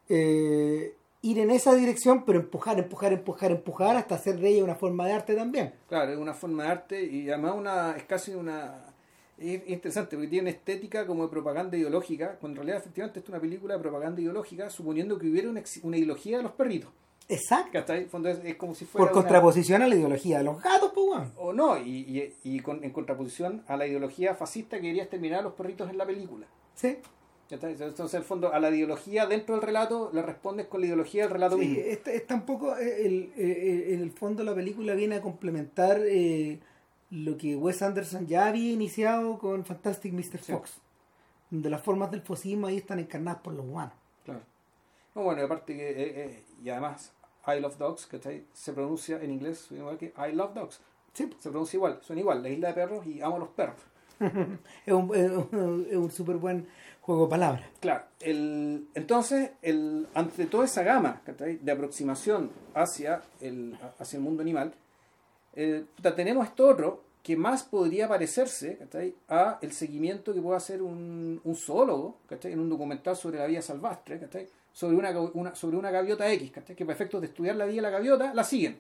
[0.10, 4.76] eh, ir en esa dirección, pero empujar, empujar, empujar, empujar hasta hacer de ella una
[4.76, 5.74] forma de arte también.
[5.88, 8.86] claro, es una forma de arte y además una, es casi una...
[9.38, 13.28] Es interesante porque tiene una estética como de propaganda ideológica, cuando en realidad efectivamente es
[13.30, 16.92] una película de propaganda ideológica, suponiendo que hubiera una, una ideología de los perritos.
[17.28, 17.94] Exacto.
[17.94, 21.22] Es, como si fuera Por una- contraposición a la ideología de los gatos, pues.
[21.38, 25.40] O no, y, y, y con- en contraposición a la ideología fascista que quería exterminar
[25.40, 26.46] a los perritos en la película.
[26.76, 26.98] Sí.
[27.54, 31.24] Entonces, en el fondo, a la ideología dentro del relato le respondes con la ideología
[31.24, 31.84] del relato sí mismo.
[31.84, 36.60] es, es tampoco, eh, el, eh, en el fondo la película viene a complementar eh,
[37.10, 40.40] lo que Wes Anderson ya había iniciado con Fantastic Mr.
[40.40, 40.52] Sí.
[40.52, 40.82] Fox,
[41.50, 43.94] donde las formas del fosismo ahí están encarnadas por los humanos.
[44.26, 44.42] Claro.
[45.14, 45.96] No, bueno, y aparte que, eh,
[46.26, 47.14] eh, y además,
[47.46, 48.46] I Love Dogs, ¿cachai?
[48.54, 50.82] Se pronuncia en inglés igual que I Love Dogs.
[51.14, 53.78] Sí, Se pronuncia igual, suena igual, la isla de perros y amo a los perros.
[54.86, 56.68] es un, es un, es un súper buen
[57.02, 57.64] juego de palabras.
[57.80, 64.42] Claro, el, entonces, el, ante toda esa gama de aproximación hacia el, hacia el mundo
[64.42, 64.74] animal,
[65.56, 69.16] eh, tenemos esto otro que más podría parecerse ¿cachai?
[69.30, 72.52] a el seguimiento que puede hacer un, un zoólogo ¿cachai?
[72.54, 74.48] en un documental sobre la vida salvaje, ¿cachai?
[74.74, 76.76] sobre una, una- sobre una gaviota X, ¿cachai?
[76.76, 78.78] que para efectos de estudiar la vida de la gaviota la siguen.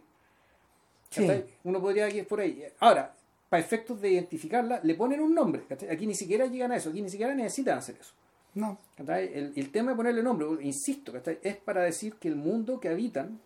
[1.63, 2.63] Uno podría ir por ahí.
[2.79, 3.13] Ahora,
[3.53, 5.63] para efectos de identificarla, le ponen un nombre.
[5.69, 5.87] ¿cachai?
[5.91, 8.15] Aquí ni siquiera llegan a eso, aquí ni siquiera necesitan hacer eso.
[8.55, 8.79] No.
[8.97, 13.39] El, el, tema de ponerle nombre, insisto, es para decir que el mundo que habitan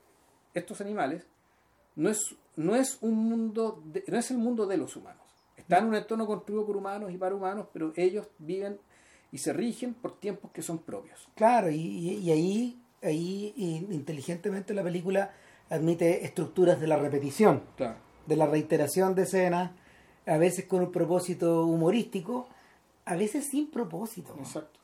[0.54, 1.28] estos animales
[1.98, 5.24] no es, no es un mundo no es el mundo de los humanos.
[5.58, 8.80] Están en un entorno construido por humanos y para humanos, pero ellos viven
[9.34, 11.28] y se rigen por tiempos que son propios.
[11.36, 13.54] Claro, y, y ahí, ahí
[13.92, 15.34] inteligentemente la película
[15.70, 17.64] admite estructuras de la repetición,
[18.26, 19.72] de la reiteración de escenas,
[20.28, 22.48] a veces con un propósito humorístico,
[23.06, 24.36] a veces sin propósito.
[24.40, 24.80] Exacto.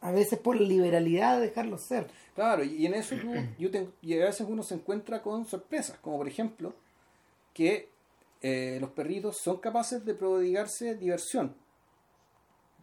[0.00, 2.08] A veces por la liberalidad de dejarlo ser.
[2.34, 3.14] Claro, y en eso
[3.58, 3.70] yo
[4.00, 6.74] y a veces uno se encuentra con sorpresas, como por ejemplo
[7.54, 7.88] que
[8.40, 11.54] eh, los perritos son capaces de prodigarse diversión.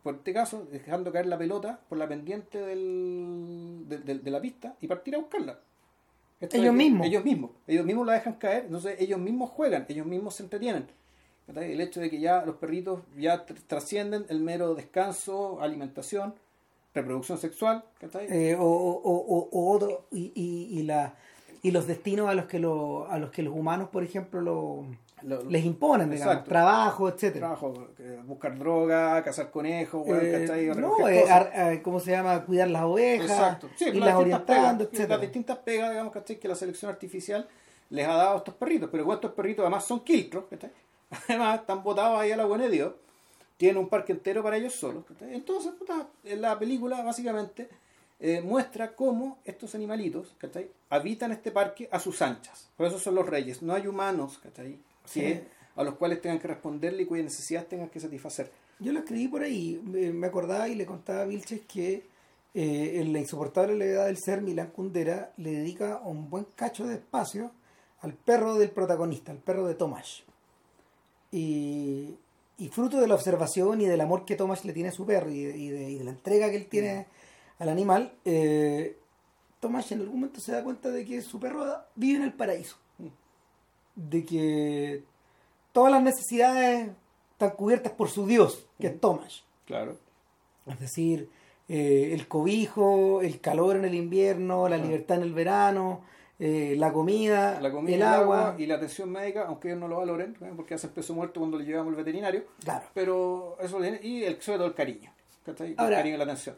[0.03, 4.87] Por este caso, dejando caer la pelota por la pendiente del, de la pista y
[4.87, 5.59] partir a buscarla
[6.39, 7.07] ellos mismos.
[7.07, 7.51] Ellos mismos.
[7.67, 10.87] Ellos mismos la dejan caer, entonces ellos mismos juegan, ellos mismos se entretienen.
[11.55, 16.35] El hecho de que ya los perritos ya trascienden el mero descanso, alimentación,
[16.93, 17.83] reproducción sexual.
[18.13, 21.15] Eh, o, o, o, otro, y, y, y, la,
[21.61, 24.85] y los destinos a los que, lo, a los que los humanos, por ejemplo, lo
[25.23, 27.47] les imponen, digamos, trabajo, etcétera.
[27.47, 27.87] Trabajo,
[28.25, 32.45] buscar droga, cazar conejos, eh, no, eh, eh, ¿cómo se llama?
[32.45, 35.09] Cuidar las ovejas, y las orientando, etcétera.
[35.09, 37.47] Las distintas pegas, digamos, Que la selección artificial
[37.89, 40.45] les ha dado a estos perritos, pero estos perritos además son quiltros,
[41.27, 42.93] Además están botados ahí a la buena de Dios,
[43.57, 45.73] tienen un parque entero para ellos solos, Entonces,
[46.23, 47.69] en la película básicamente
[48.43, 50.35] muestra cómo estos animalitos,
[50.89, 52.69] Habitan este parque a sus anchas.
[52.75, 53.61] Por eso son los reyes.
[53.61, 54.79] No hay humanos, ¿cachai?
[55.75, 58.51] a los cuales tengan que responderle y cuyas necesidades tengan que satisfacer.
[58.79, 62.03] Yo lo escribí por ahí, me acordaba y le contaba a Vilches que
[62.53, 66.95] eh, en la insoportable levedad del ser, Milán Kundera le dedica un buen cacho de
[66.95, 67.51] espacio
[68.01, 70.23] al perro del protagonista, al perro de Tomás.
[71.31, 72.15] Y,
[72.71, 75.43] fruto de la observación y del amor que Tomás le tiene a su perro y
[75.43, 77.07] de, la entrega que él tiene
[77.57, 78.97] al animal, eh,
[79.59, 81.65] Tomás en algún momento se da cuenta de que su perro
[81.95, 82.77] vive en el paraíso
[84.07, 85.03] de que
[85.71, 86.89] todas las necesidades
[87.31, 89.43] están cubiertas por su Dios, que es Tomás.
[89.65, 89.97] Claro.
[90.67, 91.29] Es decir,
[91.67, 96.01] eh, el cobijo, el calor en el invierno, la libertad en el verano,
[96.39, 98.55] eh, la, comida, el, agua.
[98.57, 100.53] y la atención médica, aunque ellos no lo valoren, ¿eh?
[100.55, 102.45] porque hacen peso muerto cuando le llevamos al veterinario.
[102.63, 102.85] Claro.
[102.93, 105.11] Pero eso y el, sobre todo el cariño.
[105.45, 106.55] el cariño y la atención.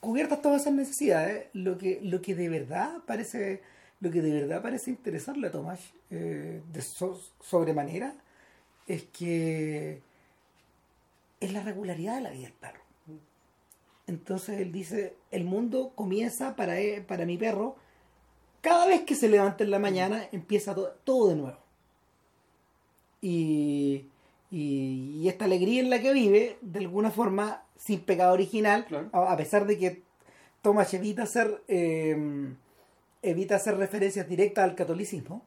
[0.00, 3.62] Cubiertas todas esas necesidades, lo que, lo que de verdad parece
[4.00, 5.78] lo que de verdad parece interesarle a Tomás
[6.10, 8.14] eh, de sobremanera
[8.86, 10.00] es que
[11.38, 12.80] es la regularidad de la vida del perro.
[14.06, 16.76] Entonces él dice, el mundo comienza para,
[17.06, 17.76] para mi perro,
[18.60, 21.58] cada vez que se levanta en la mañana empieza todo, de nuevo.
[23.20, 24.06] Y,
[24.50, 29.66] y, esta alegría en la que vive, de alguna forma, sin pecado original, a, pesar
[29.66, 30.02] de que
[30.62, 31.62] Tomás evita ser...
[31.68, 32.54] Eh,
[33.22, 35.44] evita hacer referencias directas al catolicismo.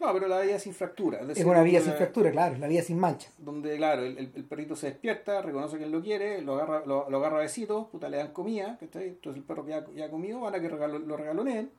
[0.00, 1.20] No, pero la vida sin fractura.
[1.28, 3.28] Es, una vida sin fractura, claro, la vida sin mancha.
[3.36, 7.04] Donde, claro, el, el, perrito se despierta, reconoce que él lo quiere, lo agarra, lo,
[7.04, 10.40] agarra a besitos, puta, le dan comida, entonces el perro que ya, ya ha comido,
[10.40, 11.70] van a que regalo, lo regaloneen.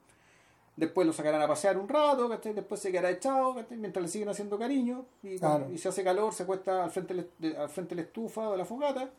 [0.75, 4.57] Después lo sacarán a pasear un rato, después se quedará echado, mientras le siguen haciendo
[4.57, 5.05] cariño.
[5.21, 5.35] Y,
[5.73, 7.25] y se hace calor, se cuesta al frente,
[7.57, 9.09] al frente de la estufa o de la fogata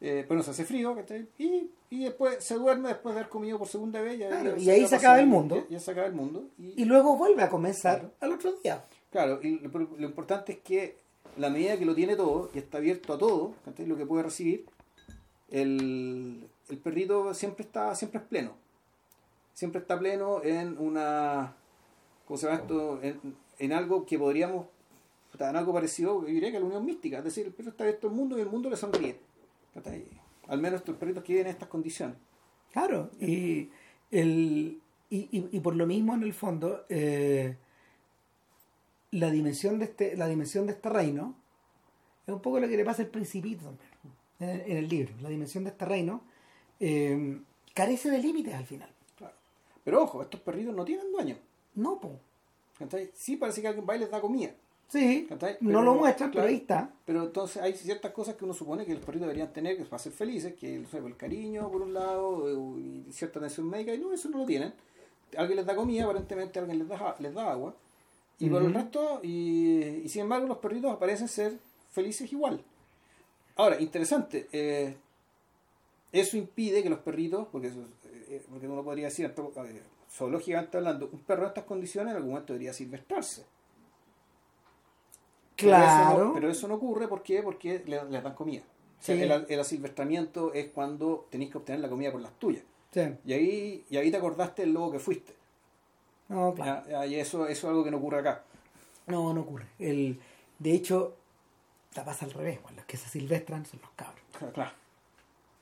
[0.00, 0.94] eh, pero no se hace frío,
[1.38, 4.20] Y, y después se duerme después de haber comido por segunda vez.
[4.58, 5.66] y ahí se acaba el mundo.
[5.70, 6.44] Ya, se acaba el mundo.
[6.58, 8.84] Y, luego vuelve a comenzar al otro día.
[9.10, 10.96] Claro, y lo, importante es que
[11.38, 14.66] la medida que lo tiene todo y está abierto a todo, lo que puede recibir,
[15.50, 18.52] el, el perrito siempre está siempre es pleno.
[19.56, 21.56] Siempre está pleno en una.
[22.26, 23.00] ¿Cómo se llama esto?
[23.58, 24.66] En, algo que podríamos.
[25.38, 27.18] En algo parecido, diría que la unión mística.
[27.18, 29.18] Es decir, el perro está abierto al mundo y el mundo le sonríe.
[30.48, 32.18] Al menos estos perritos que viven en estas condiciones.
[32.70, 33.70] Claro, y,
[34.10, 34.78] el,
[35.08, 37.56] y, y, por lo mismo, en el fondo, eh,
[39.12, 41.34] la, dimensión de este, la dimensión de este reino
[42.26, 43.72] es un poco lo que le pasa al principito
[44.38, 45.14] en, el libro.
[45.22, 46.20] La dimensión de este reino
[46.78, 47.40] eh,
[47.72, 48.95] carece de límites al final.
[49.86, 51.36] Pero ojo, estos perritos no tienen dueño.
[51.76, 52.18] No, po.
[53.14, 54.50] Sí parece que alguien va y les da comida.
[54.88, 55.28] Sí,
[55.60, 56.90] no lo muestran, pero ahí está.
[57.04, 60.02] Pero entonces hay ciertas cosas que uno supone que los perritos deberían tener que para
[60.02, 64.12] ser felices, que el cariño por un lado eh, y cierta atención médica, y no,
[64.12, 64.74] eso no lo tienen.
[65.36, 67.72] Alguien les da comida, aparentemente alguien les da, les da agua,
[68.40, 71.58] y por el resto, y, sin embargo los perritos aparecen ser
[71.92, 72.60] felices igual.
[73.54, 74.96] Ahora, interesante, eh,
[76.10, 77.84] eso impide que los perritos, porque, eso,
[78.28, 79.32] eh, porque uno podría decir,
[80.10, 83.44] zoológicamente hablando, un perro en estas condiciones en algún momento debería silvestrarse
[85.56, 86.32] Claro.
[86.34, 87.42] Pero eso no, ocurre ¿por qué?
[87.42, 88.62] porque les, dan comida.
[89.00, 89.22] O sea, Sí.
[89.22, 92.62] el, el asilvestramiento es cuando tenéis que obtener la comida por las tuyas.
[92.92, 93.00] Sí.
[93.24, 95.34] Y ahí, y ahí te acordaste del lobo que fuiste.
[96.28, 97.06] No, claro.
[97.06, 98.42] Y eso, eso es algo que no ocurre acá.
[99.06, 99.66] No, no ocurre.
[99.78, 100.20] El,
[100.58, 101.14] de hecho,
[101.94, 102.60] la pasa al revés.
[102.62, 104.22] bueno, los que se silvestran son los cabros.
[104.52, 104.72] Claro.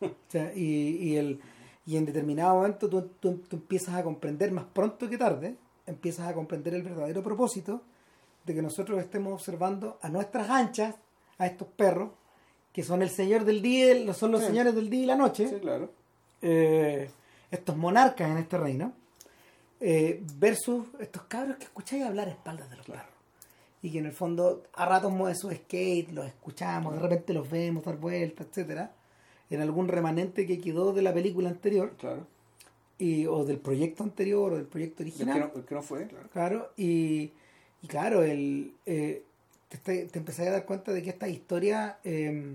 [0.01, 1.41] O sea, y, y, el,
[1.87, 5.57] y en determinado momento tú, tú- tú empiezas a comprender más pronto que tarde,
[5.87, 7.83] empiezas a comprender el verdadero propósito
[8.45, 10.95] de que nosotros estemos observando a nuestras anchas,
[11.39, 12.11] a estos perros,
[12.73, 14.47] que son el señor del día, son los Sí.
[14.49, 15.91] señores del día y la noche, Sí, claro.
[16.43, 17.11] eh,
[17.51, 18.93] estos monarcas en este reino,
[19.81, 23.07] eh, versus estos cabros que escucháis hablar a espaldas de los perros.
[23.83, 27.49] Y que en el fondo a ratos mueven su skate, los escuchamos, de repente los
[27.51, 28.91] vemos dar vueltas, etcétera
[29.55, 32.27] En algún remanente que quedó de la película anterior, Claro.
[32.99, 35.51] y, o del proyecto anterior, o del proyecto El que, original.
[35.55, 36.29] no, el que no fue, claro.
[36.33, 37.33] Claro, y,
[37.83, 39.23] y claro, el, eh,
[39.69, 42.55] te, te, empezás a dar cuenta de que esta historia, eh,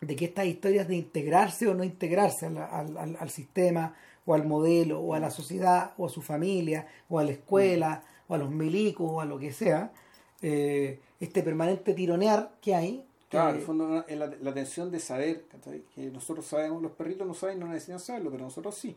[0.00, 3.94] de que estas historias de integrarse o no integrarse al, al, al- al sistema,
[4.26, 8.02] o al modelo, o a la sociedad, o a su familia, o a la escuela,
[8.28, 9.90] o a los milicos, o a lo que sea,
[10.42, 13.04] eh, este permanente tironear que hay.
[13.28, 15.82] Claro, en eh, el fondo es la, la tensión de saber, ¿cachai?
[15.94, 18.96] que nosotros sabemos, los perritos no saben, no necesitan saberlo, pero nosotros sí.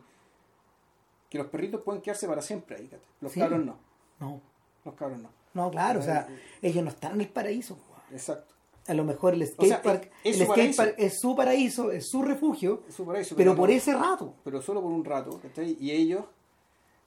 [1.28, 3.06] Que los perritos pueden quedarse para siempre ahí, ¿cachai?
[3.20, 3.40] Los Sí.
[3.40, 3.76] cabros no.
[4.20, 4.40] no,
[4.84, 5.30] Los cabros no.
[5.54, 7.76] no, claro, o sea, Eh, ellos no están en el paraíso.
[8.10, 8.54] Exacto.
[8.88, 11.20] A lo mejor el O skate sea, park, es- es el su skate park es
[11.20, 14.34] su paraíso, es su refugio, Es su paraíso, pero por ese rato.
[14.44, 15.76] pero solo por un rato, ¿cachai?
[15.78, 16.24] Y ellos,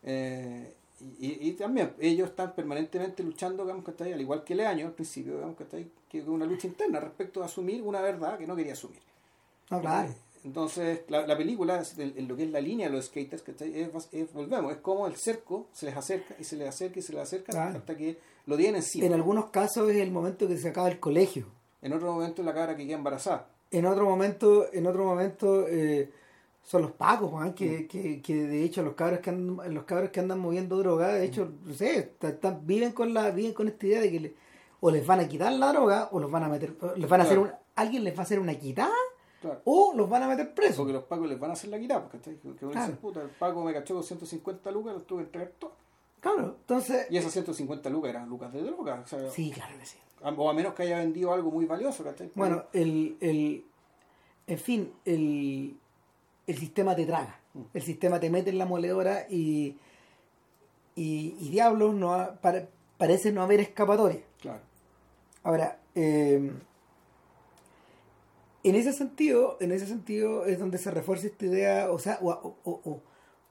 [0.03, 0.73] eh,
[1.19, 4.13] y, también, ellos están permanentemente luchando, digamos, ¿cachai?
[4.13, 5.55] Al igual que el año al principio, digamos.
[6.09, 8.99] Que es una lucha interna respecto a asumir una verdad que no quería asumir.
[9.69, 10.13] No, claro.
[10.43, 13.79] Entonces, la, la película, en lo que es la línea de los skaters, ¿cachai?
[13.81, 17.01] Es, es- volvemos, es como el cerco se les acerca y se les acerca y
[17.01, 17.77] se les acerca Claro.
[17.79, 19.05] hasta que lo tienen encima.
[19.07, 21.47] En algunos casos es el momento que se acaba el colegio.
[21.81, 23.47] En otro momento la cabra que queda embarazada.
[23.71, 26.11] En otro momento, en otro momento eh,
[26.65, 27.53] son los pacos, Mm.
[27.53, 31.09] que, que, que de hecho los cabros que andan, los cabros que andan moviendo droga,
[31.13, 34.35] de hecho, no sé, ta- viven con la, viven con esta idea de que le-
[34.81, 37.23] o les van a quitar la droga, o los van a meter, les van a
[37.23, 38.93] hacer alguien les va a hacer una quitada,
[39.41, 39.61] Claro.
[39.65, 40.77] o los van a meter presos.
[40.77, 42.35] Porque los pacos les van a hacer la quitada, ¿cachai?
[42.37, 42.71] Que Claro.
[42.73, 45.73] dice, puta, el paco me cachó con 150 lucas, los tuve que entregar todo.
[46.19, 49.01] Claro, entonces, Y esas 150 lucas eran lucas de droga.
[49.03, 49.97] O, sea, sí, claro que sí.
[50.23, 52.31] o a menos que haya vendido algo muy valioso, ¿cachai?
[52.33, 53.63] Bueno, el, el,
[54.47, 55.77] en fin, el,
[56.47, 57.39] el sistema te traga.
[57.73, 59.77] El sistema te mete en la moledora y,
[60.95, 62.67] y, y diablos no ha- pare-
[62.97, 64.21] parece no haber escapatoria.
[64.41, 64.61] Claro.
[65.43, 66.51] Ahora, eh,
[68.63, 72.29] en ese sentido, en ese sentido es donde se refuerza esta idea, o sea, o,
[72.31, 73.01] o- o- o-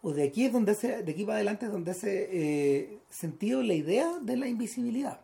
[0.03, 3.63] o de aquí es donde hace, de aquí para adelante es donde hace eh, sentido
[3.63, 5.21] la idea de la invisibilidad,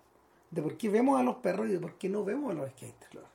[0.50, 2.70] de por qué vemos a los perros y de por qué no vemos a los
[2.70, 3.08] skaters.
[3.10, 3.26] Claro.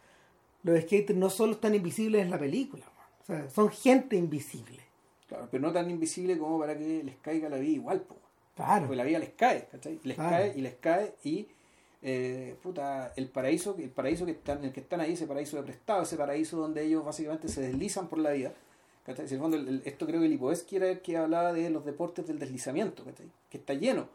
[0.64, 2.86] Los skaters no solo están invisibles en la película,
[3.26, 4.80] o sea, son gente invisible.
[5.28, 8.16] Claro, pero no tan invisible como para que les caiga la vida igual, po.
[8.56, 10.00] Claro, Porque la vida les cae, ¿cachai?
[10.04, 10.30] Les Claro.
[10.30, 11.48] cae y les cae y
[12.08, 15.58] eh, puta, el paraíso, el paraíso que están, en el que están ahí, ese paraíso
[15.58, 18.54] de prestado, ese paraíso donde ellos básicamente se deslizan por la vida.
[19.06, 19.26] ¿cachai?
[19.26, 21.84] En el fondo, el- el- esto creo que Lipovetsky era el que hablaba de los
[21.84, 23.26] deportes del deslizamiento, ¿cachai?
[23.50, 24.08] que está lleno.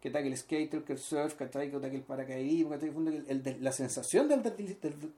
[0.00, 1.68] Que está que el skater, que el surf, ¿cachai?
[1.70, 2.90] que está que el paracaidismo, ¿cachai?
[3.28, 4.42] El la sensación del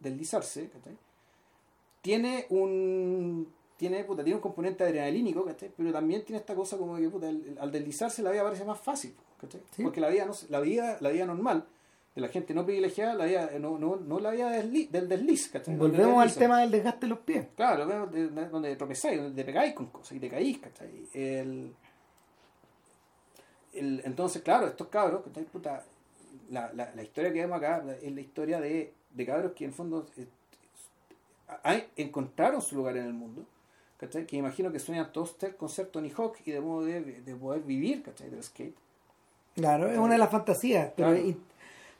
[0.00, 0.96] deslizarse, ¿cachai?
[2.04, 3.48] Tiene un
[3.78, 5.72] tiene, puta, tiene un componente adrenalínico, ¿cachai?
[5.74, 8.64] pero también tiene esta cosa como que puta, el- el- al deslizarse la vida parece
[8.64, 9.62] más fácil, ¿cachai?
[9.74, 9.82] Sí.
[9.82, 11.64] porque la vida, no, se- la vida la vida normal
[12.14, 15.48] de la gente no privilegiada, la vida, no, no, no la vida desli- del desliz.
[15.48, 15.76] ¿cachai?
[15.76, 17.46] Volvemos al tema del desgaste de los pies.
[17.56, 20.90] Claro, lo vemos de- de- donde tropezáis, donde pegáis con cosas y te caís, ¿cachai?
[21.14, 21.74] El,
[23.72, 25.44] el- entonces, claro, estos cabros, ¿cachai?
[25.44, 25.84] Puta,
[26.50, 29.72] la, la, la historia que vemos acá es la historia de, de cabros que en
[29.72, 30.26] fondo eh,
[31.62, 33.44] hay- encontraron su lugar en el mundo,
[33.98, 34.26] ¿cachai?
[34.26, 37.34] Que imagino que sueñan todos ter- con ser Tony Hawk y de modo de, de
[37.36, 38.30] poder vivir, ¿cachai?
[38.30, 38.74] Del skate.
[39.54, 41.34] Claro, es una de las fantasías, pero Claro.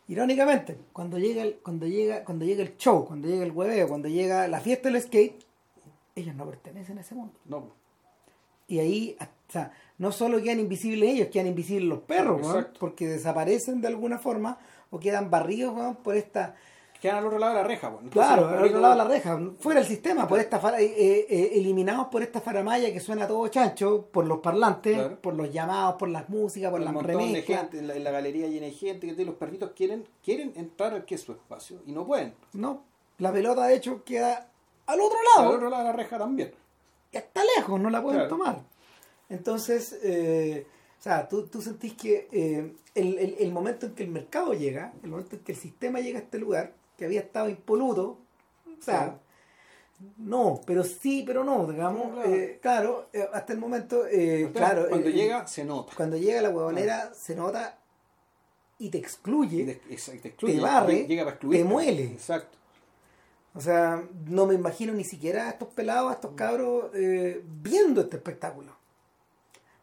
[0.09, 4.09] irónicamente, cuando llega el, cuando llega, cuando llega el show, cuando llega el hueveo, cuando
[4.09, 5.43] llega la fiesta del skate,
[6.17, 7.35] ellos no pertenecen a ese mundo.
[7.47, 7.71] No.
[8.67, 13.81] Y ahí, o sea, no solo quedan invisibles ellos, quedan invisibles los perros, porque desaparecen
[13.81, 14.59] de alguna forma
[14.91, 16.57] o quedan barridos weón, por esta,
[17.05, 17.99] quedan al otro lado de la reja, po.
[18.03, 21.27] Entonces, claro, al otro lado de la reja, fuera del sistema, por esta fara- eh,
[21.29, 25.21] eh, eliminados por esta faramaya que suena todo chancho, por los parlantes, Claro.
[25.21, 27.75] por los llamados, por las músicas, por un las remezclas.
[27.75, 31.05] en la, en la galería llena de gente que los perritos quieren quieren entrar al
[31.05, 32.83] que es su espacio y no pueden No,
[33.19, 34.49] la pelota de hecho queda
[34.87, 35.55] al otro al lado.
[35.57, 36.53] otro lado de la reja también
[37.13, 38.31] que está lejos, no la pueden Claro.
[38.37, 38.61] tomar.
[39.29, 40.67] Entonces, eh,
[40.99, 44.53] o sea, tú, tú sentís que eh, el, el- el momento en que el mercado
[44.55, 48.19] llega, el momento en que el sistema llega a este lugar, que había estado impoluto,
[48.79, 49.19] O sea,
[50.19, 52.13] no, pero sí, pero no, digamos.
[52.15, 52.35] Claro.
[52.35, 54.87] eh, claro, eh, hasta el momento, eh, claro.
[54.89, 55.93] cuando llega, se nota.
[55.97, 57.79] Cuando llega la huevonera, se nota
[58.79, 59.59] y te excluye.
[59.59, 61.61] Y de- exacto, te excluye, te barre, llega para excluir.
[61.63, 62.05] te muele.
[62.05, 62.59] Exacto.
[63.55, 68.01] O sea, no me imagino ni siquiera a estos pelados, a estos cabros, eh, viendo
[68.01, 68.73] este espectáculo.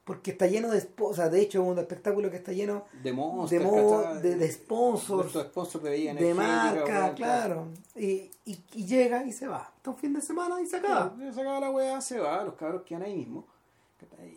[0.04, 0.88] Porque está lleno de...
[1.14, 4.22] sea, de hecho, es un espectáculo que está lleno De de, monsters, mo- ¿cachai?
[4.24, 7.68] de, de sponsors, estos sponsors de de marca, claro.
[7.96, 9.72] Y, y, y llega y se va.
[9.78, 11.14] Está un fin de semana y se acaba.
[11.14, 13.46] Claro, se acaba la weá, se va, los cabros quedan ahí mismo.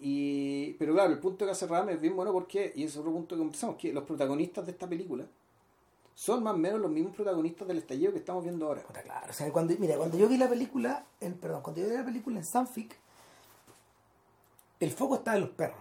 [0.00, 2.96] Y, pero claro, el punto que hace Ram es bien bueno porque, y ese es
[2.98, 5.24] otro punto que empezamos, que los protagonistas de esta película
[6.14, 8.82] son más o menos los mismos protagonistas del estallido que estamos viendo ahora.
[8.82, 9.26] Puta, claro.
[9.30, 12.04] O sea, cuando, mira, cuando yo vi la película, en, perdón, cuando yo vi la
[12.04, 12.96] película en Sanfic,
[14.84, 15.78] el foco estaba en los perros.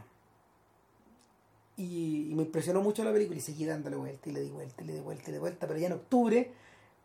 [1.75, 4.83] Y, y me impresionó mucho la película y seguí dándole vuelta y le di vuelta
[4.83, 5.67] y le di vuelta y le di vuelta.
[5.67, 6.51] Pero ya en octubre,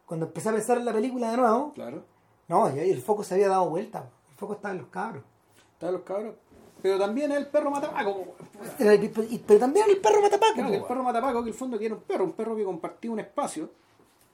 [0.06, 2.04] cuando empecé a pensar en la película de nuevo, Claro.
[2.48, 4.10] no, ya el foco se había dado vuelta.
[4.30, 5.24] El foco estaba en los cabros.
[5.72, 6.34] Están los cabros.
[6.82, 8.34] Pero también el perro matapaco.
[8.78, 10.54] Y- pero también el perro matapaco.
[10.54, 12.64] Claro, el perro matapaco, que en el fondo que era un perro, un perro que
[12.64, 13.70] compartía un espacio,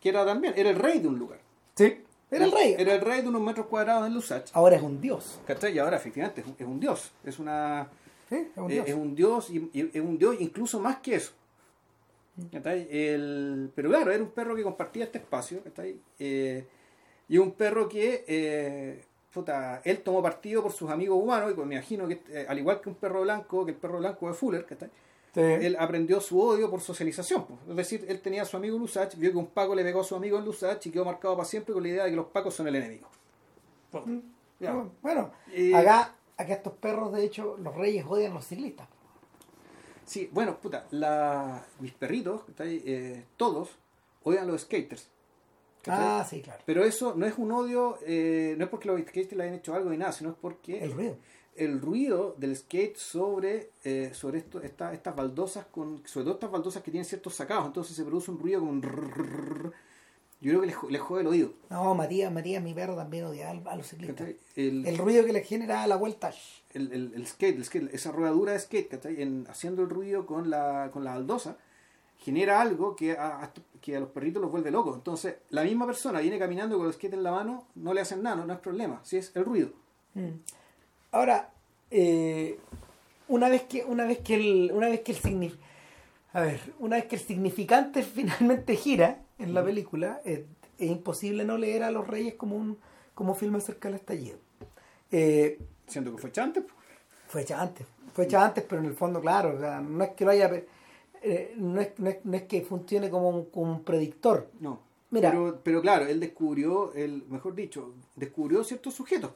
[0.00, 1.40] que era también, era el rey de un lugar.
[1.76, 2.03] Sí.
[2.34, 2.74] Era el rey.
[2.78, 4.50] Era el rey de unos metros cuadrados en Lusach.
[4.52, 5.40] Ahora es un dios.
[5.46, 5.74] ¿Cachai?
[5.74, 7.12] Y ahora efectivamente es un, es un dios.
[7.24, 7.88] Es una.
[8.28, 8.88] Sí, es un Eh, dios.
[8.88, 11.32] es un dios y, y es un dios incluso más que eso.
[12.52, 12.88] ¿Cachai?
[12.90, 15.62] El, pero claro, era un perro que compartía este espacio.
[15.62, 15.96] ¿cachai?
[16.18, 16.66] Eh,
[17.28, 21.66] y un perro que eh, puta, él tomó partido por sus amigos humanos y pues
[21.66, 24.34] me imagino que eh, al igual que un perro blanco, que el perro blanco de
[24.34, 24.90] Fuller, ¿cachai?
[25.34, 25.40] Sí.
[25.40, 27.44] él aprendió su odio por socialización.
[27.46, 27.60] pues.
[27.68, 30.04] Es decir, él tenía a su amigo Lusach, vio que un Paco le pegó a
[30.04, 32.26] su amigo en Lusach y quedó marcado para siempre con la idea de que los
[32.26, 33.08] Pacos son el enemigo.
[34.60, 34.72] Ya.
[34.72, 38.88] Ah, Bueno, Eh, acá, acá estos perros, de hecho, los reyes odian a los ciclistas.
[40.06, 42.42] Sí, bueno, puta, la, mis perritos.
[42.60, 43.70] Eh, todos,
[44.22, 45.08] odian a los skaters.
[45.82, 46.04] ¿cachai?
[46.06, 46.62] Ah, sí, claro.
[46.64, 49.74] Pero eso no es un odio, eh, no es porque los skaters le hayan hecho
[49.74, 51.16] algo ni nada, sino es porque El ruido.
[51.56, 56.50] El ruido del skate sobre, eh, sobre esto, esta- estas baldosas, con, sobre todo estas
[56.50, 58.82] baldosas que tienen ciertos sacados, entonces se produce un ruido como un.
[60.40, 61.52] Yo creo que les, les jode el oído.
[61.70, 64.28] No, Matías, Matías, mi perro también odia a los ciclistas.
[64.56, 66.32] El, El ruido que le genera a la vuelta.
[66.74, 69.22] el, el- el skate, el skate, esa rodadura de skate, ¿cachai?
[69.22, 71.56] En, haciendo el ruido con la, con la baldosa,
[72.18, 74.96] genera algo que a, que a los perritos los vuelve locos.
[74.96, 78.22] Entonces, la misma persona viene caminando con el skate en la mano, no le hacen
[78.22, 79.70] nada, no, no es problema, si es el ruido.
[81.14, 81.48] Ahora,
[81.92, 82.58] eh,
[83.28, 85.58] una vez que, una vez que el, una vez que el
[86.32, 90.44] a ver, una vez que el significante finalmente gira en la película, eh,
[90.76, 92.78] es imposible no leer a los reyes como un,
[93.14, 94.38] como filme acerca del estallido.
[95.12, 96.74] Eh, Siendo que fue chante, pues.
[97.28, 100.10] fue hecha antes, fue hecha antes, pero en el fondo, claro, o sea, no es
[100.10, 100.50] que lo haya,
[101.22, 104.50] eh, no, es, no, es, no es que funcione como un, como un predictor.
[104.58, 104.80] no.
[105.10, 105.30] Mira.
[105.30, 109.30] Pero, pero claro, él descubrió, el, mejor dicho, descubrió ciertos sujetos.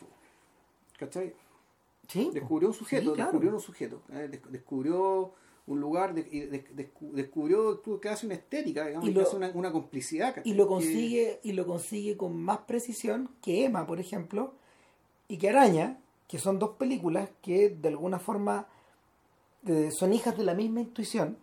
[0.99, 1.33] ¿cachai?
[2.09, 3.31] Sí, Descubrió un sujeto, Sí, claro.
[3.33, 4.29] descubrió un sujeto, ¿eh?
[4.31, 5.33] Des- descubrió
[5.67, 9.21] un lugar, de- y de- descu- descubrió que hace una estética, digamos, Y y lo-
[9.21, 10.35] que hace una, una complicidad.
[10.43, 14.55] y lo Que- consigue y lo consigue con más precisión que Emma por ejemplo
[15.29, 18.67] y que Araña que son dos películas que de alguna forma
[19.67, 21.37] eh, son hijas de la misma intuición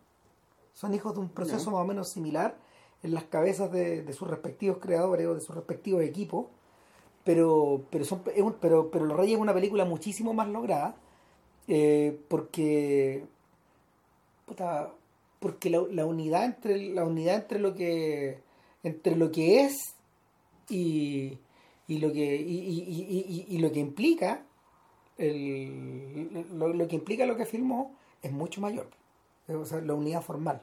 [0.73, 2.57] son hijos de un proceso más o menos similar
[3.03, 6.47] en las cabezas de, de sus respectivos creadores o de sus respectivos equipos
[7.25, 8.21] pero pero son
[8.61, 10.95] pero pero Los Reyes es una película muchísimo más lograda
[11.67, 13.25] eh, porque
[14.45, 14.93] puta,
[15.39, 18.39] porque la, la unidad entre la unidad entre lo que
[18.83, 19.95] entre lo que es
[20.69, 21.37] y,
[21.87, 24.43] y lo que y, y- y- y- y lo que implica
[25.17, 28.89] el, lo, lo que implica lo que filmó es mucho mayor.
[29.47, 30.61] O sea la unidad formal.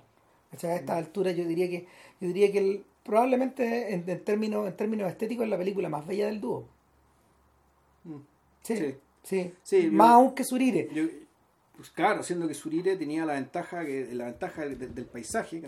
[0.55, 1.87] O sea, a esta altura yo diría que
[2.21, 6.07] yo diría que el- probablemente en, en términos en términos estéticos es la película más
[6.07, 6.67] bella del dúo
[8.05, 8.17] Mm.
[8.63, 8.95] sí Sí.
[9.23, 11.05] sí, Sí, más yo- aún que Surire Yo,
[11.77, 15.63] pues claro, siendo que Surire tenía la ventaja que la ventaja del, paisaje.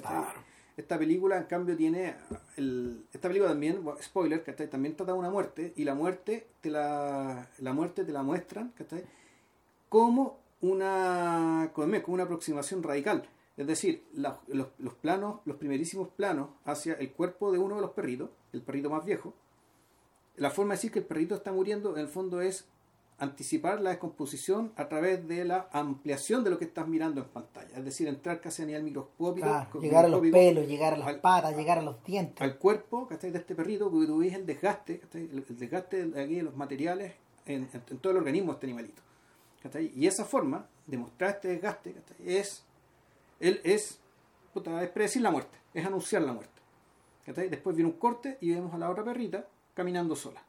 [0.77, 2.17] Esta película, en cambio, tiene
[2.57, 4.69] el, esta película también, spoiler, ¿cachai?
[4.69, 8.73] También trata de una muerte y la muerte te la, la muerte te la muestran,
[8.77, 9.05] ¿cachai?
[9.89, 13.25] Como una como una aproximación radical.
[13.57, 17.81] Es decir, la- los, los planos, los primerísimos planos hacia el cuerpo de uno de
[17.83, 19.33] los perritos, el perrito más viejo,
[20.37, 22.67] la forma de decir que el perrito está muriendo en el fondo es
[23.19, 27.79] anticipar la descomposición a través de la ampliación de lo que estás mirando en pantalla.
[27.79, 29.47] Es decir, entrar casi a nivel microscópico.
[29.47, 32.59] Claro, llegar a los pelos llegar a las al- patas llegar a los dientes al
[32.59, 33.31] cuerpo ¿cachai?
[33.31, 35.23] de este perrito, que tú ves el desgaste, ¿cachai?
[35.33, 37.15] el, desgaste de aquí de los materiales
[37.47, 39.03] en, en- en todo el organismo de este animalito.
[39.63, 39.93] ¿cachai?
[39.95, 41.95] Y esa forma de mostrar este desgaste
[42.25, 42.65] es,
[43.41, 44.01] él es,
[44.53, 46.53] puta, es predecir la muerte, es anunciar la muerte.
[47.27, 47.49] ¿cachai?
[47.49, 50.43] Después viene un corte y vemos a la otra perrita caminando sola.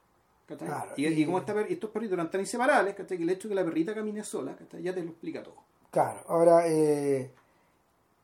[0.45, 3.17] Claro, y, y- y como esta per- estos perritos eran tan inseparables, ¿cachai?
[3.17, 4.83] que el hecho de que la perrita camine sola, ¿cachai?
[4.83, 5.55] ya te lo explica todo.
[5.89, 7.31] Claro, ahora, eh,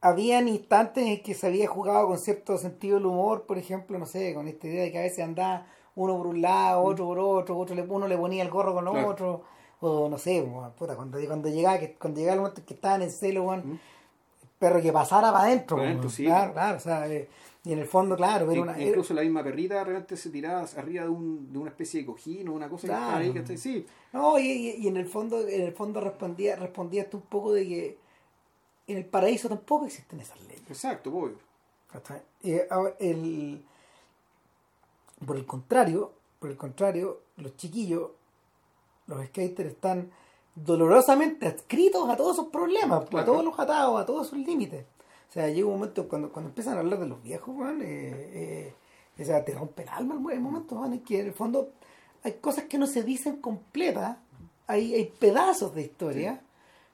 [0.02, 4.06] habían instantes en que se había jugado con cierto sentido del humor, por ejemplo, no
[4.06, 5.66] sé, con esta idea de que a veces andaba
[5.96, 8.86] uno por un lado, otro por otro, otro le, uno le ponía el gorro con
[8.86, 9.08] Claro.
[9.10, 9.44] otro,
[9.80, 10.48] o no sé,
[10.78, 13.80] puta, cuando, cuando llegaba que, cuando llegaba el momento en que estaban en celo, Mm.
[14.62, 15.90] Perro que pasara para adentro, Pa' weón.
[15.92, 16.24] adentro, sí.
[16.26, 17.28] claro, claro, o sea, eh,
[17.64, 18.82] y en el fondo, claro, era In- una...
[18.82, 22.06] Incluso la misma perrita de repente se tiraba arriba de, un, de una especie de
[22.06, 23.58] cojín o una cosa que estaba ahí, Claro.
[23.58, 27.24] Sí, No, y, y- y en el fondo, en el fondo respondía, respondía esto un
[27.24, 27.98] poco de que
[28.88, 30.64] en el paraíso tampoco existen esas leyes.
[30.70, 31.38] exacto, obvio.
[31.92, 32.22] ¿cachai?
[32.44, 33.64] Eh, ahora, el,
[35.26, 38.10] por el contrario, por el contrario, los chiquillos,
[39.08, 40.10] los skaters están
[40.56, 44.86] dolorosamente adscritos a todos esos problemas, a todos los atados, a todos sus límites.
[45.30, 47.86] O sea, llega un momento cuando, cuando empiezan a hablar de los viejos, weón, eh,
[47.88, 48.74] eh,
[49.20, 51.70] o sea, te rompe el alma en el momento, weón, en que en el fondo
[52.24, 54.18] hay cosas que no se dicen completas,
[54.68, 56.42] hay, hay pedazos de historia,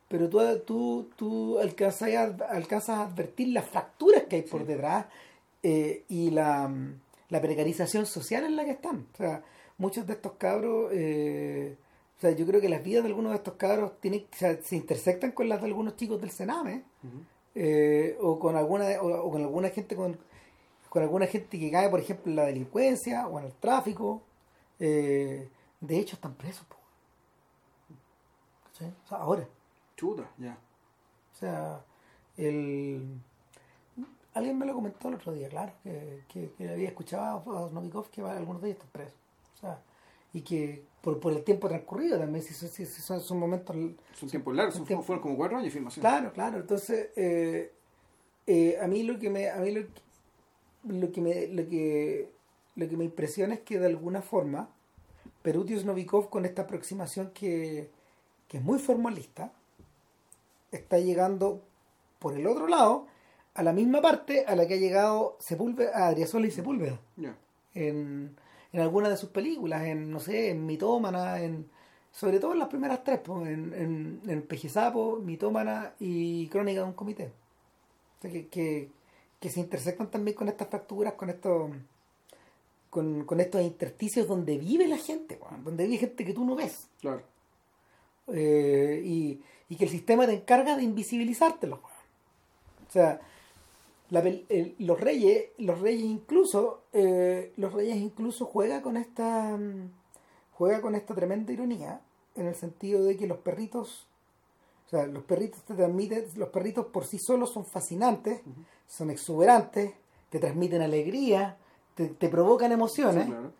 [0.07, 4.67] pero tú, tú, tú alcanzas, a, alcanzas a advertir las fracturas que hay por Sí.
[4.67, 5.05] detrás
[5.63, 6.71] eh, y la,
[7.29, 9.07] la precarización social en la que están.
[9.13, 9.43] O sea,
[9.77, 10.91] muchos de estos cabros,
[12.17, 14.59] o sea, yo creo que las vidas de algunos de estos cabros tienen, o sea,
[14.59, 16.83] se intersectan con las de algunos chicos del Sename
[17.53, 20.17] eh, o con alguna o, o con alguna gente con,
[20.89, 24.23] con alguna gente que cae por ejemplo en la delincuencia o en el tráfico
[24.79, 25.47] eh,
[25.79, 26.65] de hecho están presos.
[28.65, 28.93] ¿Cachai?
[29.05, 29.47] O sea, ahora
[29.95, 30.57] Chuta, ya.
[31.33, 31.85] o sea
[32.35, 33.21] el
[34.33, 38.09] alguien me lo comentó el otro día claro que, que, que había escuchado a Novikov
[38.09, 39.26] que algunos de ellos están presos
[40.33, 43.75] y que por, por el tiempo transcurrido también si, si- si son, son momentos
[44.13, 46.01] Son tiempos largos, Son fueron como cuatro años de filmación.
[46.01, 46.57] Claro, claro.
[46.57, 47.71] Entonces, eh,
[48.45, 49.83] eh, a mí lo que me, a mí lo,
[50.83, 52.29] lo que me, lo que,
[52.75, 54.69] lo que me impresiona es que de alguna forma
[55.41, 57.89] Perutius Novikov con esta aproximación que,
[58.47, 59.51] que es muy formalista
[60.71, 61.61] está llegando
[62.19, 63.07] por el otro lado
[63.53, 66.99] a la misma parte a la que ha llegado Sepúlveda, Adriasola y Sepúlveda
[67.73, 68.35] en,
[68.73, 71.69] en algunas de sus películas, en, no sé, en Mitómana, en,
[72.11, 76.87] sobre todo en las primeras tres, pues, en, en, en Pejisapo, Mitómana y Crónica de
[76.87, 77.31] un Comité.
[78.17, 78.89] O sea, que, que,
[79.39, 81.71] que se intersectan también con estas fracturas, con estos
[82.89, 86.87] con, con estos intersticios donde vive la gente, donde vive gente que tú no ves.
[87.01, 87.21] Claro.
[88.27, 91.75] Eh, y, y que el sistema te encarga de invisibilizártelo.
[91.75, 92.87] weón.
[92.87, 93.21] O sea,
[94.09, 99.91] la el- los reyes, los reyes incluso, eh, los reyes incluso juega con esta mm,
[100.53, 102.01] juega con esta tremenda ironía
[102.35, 104.07] en el sentido de que los perritos,
[104.87, 108.41] o sea, los perritos te transmiten, los perritos por sí solos son fascinantes,
[108.87, 109.93] son exuberantes,
[110.29, 111.57] te transmiten alegría,
[111.95, 113.25] te, te provocan emociones.
[113.25, 113.51] Sí, claro.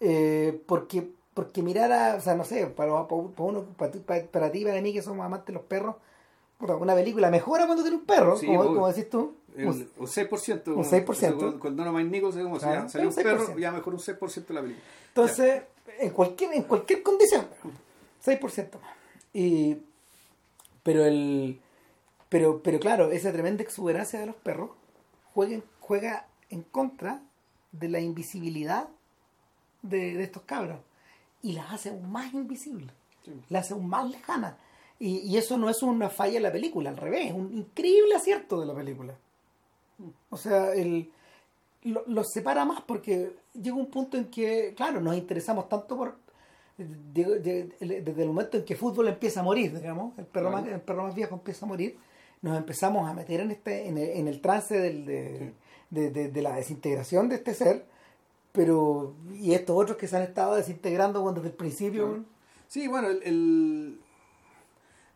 [0.00, 4.24] Eh, porque porque mirar a, o sea, no sé, para, para uno, para, ti- para,
[4.26, 5.96] para ti, para mí que somos amantes de los perros,
[6.60, 8.74] una película mejora cuando tiene un perro, Sí, como, obvio.
[8.74, 9.34] como decís tú.
[9.56, 9.74] El, un
[10.06, 10.66] 6%.
[10.68, 11.04] Un 6%.
[11.04, 13.58] Cuando, cuando no Mike Nichols, como Claro, ya salió un perro, 6%.
[13.58, 14.84] ya mejor un 6% de la película.
[15.08, 15.62] Entonces,
[15.98, 17.46] en cualquier, en cualquier condición,
[18.24, 18.90] 6% más.
[19.32, 19.76] Y,
[20.82, 21.60] pero el
[22.28, 24.70] pero, pero claro, esa tremenda exuberancia de los perros
[25.32, 27.22] juega, juega en contra
[27.72, 28.88] de la invisibilidad
[29.82, 30.78] de, de estos cabros
[31.42, 32.90] y las hace aún más invisibles,
[33.24, 33.32] Sí.
[33.48, 34.54] las hace aún más lejanas.
[34.98, 38.14] Y, y eso no es una falla de la película, al revés, es un increíble
[38.14, 39.14] acierto de la película.
[40.30, 41.10] O sea, el,
[41.84, 46.16] lo- los separa más porque llega un punto en que, claro, nos interesamos tanto por.
[46.78, 50.50] de- de- de- desde el momento en que fútbol empieza a morir, digamos, el perro,
[50.50, 51.98] más, el perro más viejo empieza a morir,
[52.42, 55.52] nos empezamos a meter en este en el, en el trance del, de,
[55.90, 57.86] de- de- la desintegración de este ser,
[58.52, 59.14] pero.
[59.34, 62.24] y estos otros que se han estado desintegrando cuando desde el principio.
[62.68, 63.98] Sí, bueno, el, el-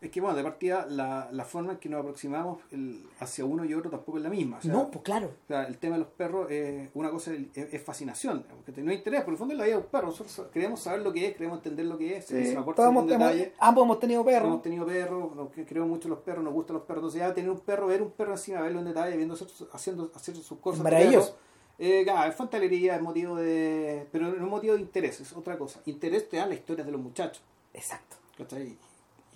[0.01, 3.65] es que bueno, de partida la, la forma en que nos aproximamos el- hacia uno
[3.67, 4.57] y otro tampoco es la misma.
[4.59, 5.27] O sea, no, pues claro.
[5.27, 8.91] o sea, el tema de los perros es una cosa, es, es fascinación, porque no
[8.91, 10.07] hay interés, por el fondo es la vida de un perro.
[10.07, 12.89] Nosotros queremos saber lo que es, queremos entender lo que es, Sí, se me aporta
[12.89, 13.53] hemos- detalle.
[13.59, 14.49] ambos hemos tenido perros.
[14.49, 15.31] Hemos tenido perros,
[15.67, 17.03] queremos mucho los perros, nos gustan los perros.
[17.03, 19.37] Entonces, ya tener un perro, ver un perro encima, verlo en detalle, viendo
[19.73, 20.83] haciendo, haciendo sus cosas.
[20.83, 21.37] Maravilloso.
[21.79, 24.07] Eh, claro, es fontanería, es motivo de.
[24.13, 25.81] Pero no es motivo de interés, es otra cosa.
[25.87, 27.43] Interés te dan las historias de los muchachos.
[27.73, 28.17] Exacto.
[28.37, 28.77] ¿cachai?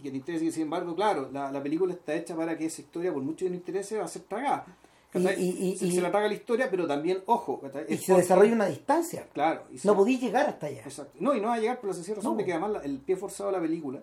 [0.05, 2.83] Que te interese, y sin embargo, claro, la, la película está hecha para que esa
[2.83, 4.67] historia, por mucho que no interese, va a ser tragada.
[5.11, 5.43] ¿cachai?
[5.43, 7.61] Y- se, y- se la traga la historia, pero también, ojo.
[7.89, 9.27] Y se desarrolla una distancia.
[9.33, 9.63] Claro.
[9.73, 10.83] y se- No podís llegar hasta allá.
[10.83, 11.17] Exacto.
[11.21, 12.39] No, y no va a llegar por la sencilla razón No.
[12.39, 14.03] de que además el pie forzado de la película,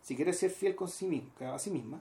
[0.00, 2.00] si quiere ser fiel con sí misma, a sí misma,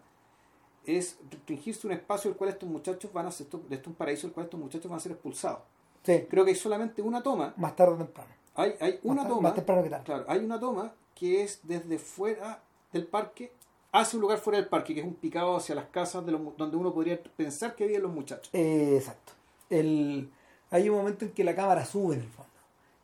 [0.85, 4.33] es restringirse un espacio del cual estos muchachos van a ser, esto, un paraíso del
[4.33, 5.59] cual estos muchachos van a ser expulsados.
[6.03, 6.25] Sí.
[6.29, 8.31] Creo que hay solamente una toma Más tarde o temprano.
[8.55, 9.41] Hay, hay una Más- toma.
[9.41, 10.03] más temprano que tarde.
[10.05, 13.53] Claro, hay una toma que es desde fuera del parque
[13.91, 16.41] hacia un lugar fuera del parque, que es un picado hacia las casas de los,
[16.57, 18.49] donde uno podría pensar que viven los muchachos.
[18.53, 19.33] Eh, exacto.
[19.69, 20.31] El,
[20.69, 22.51] hay un momento en que la cámara sube en el fondo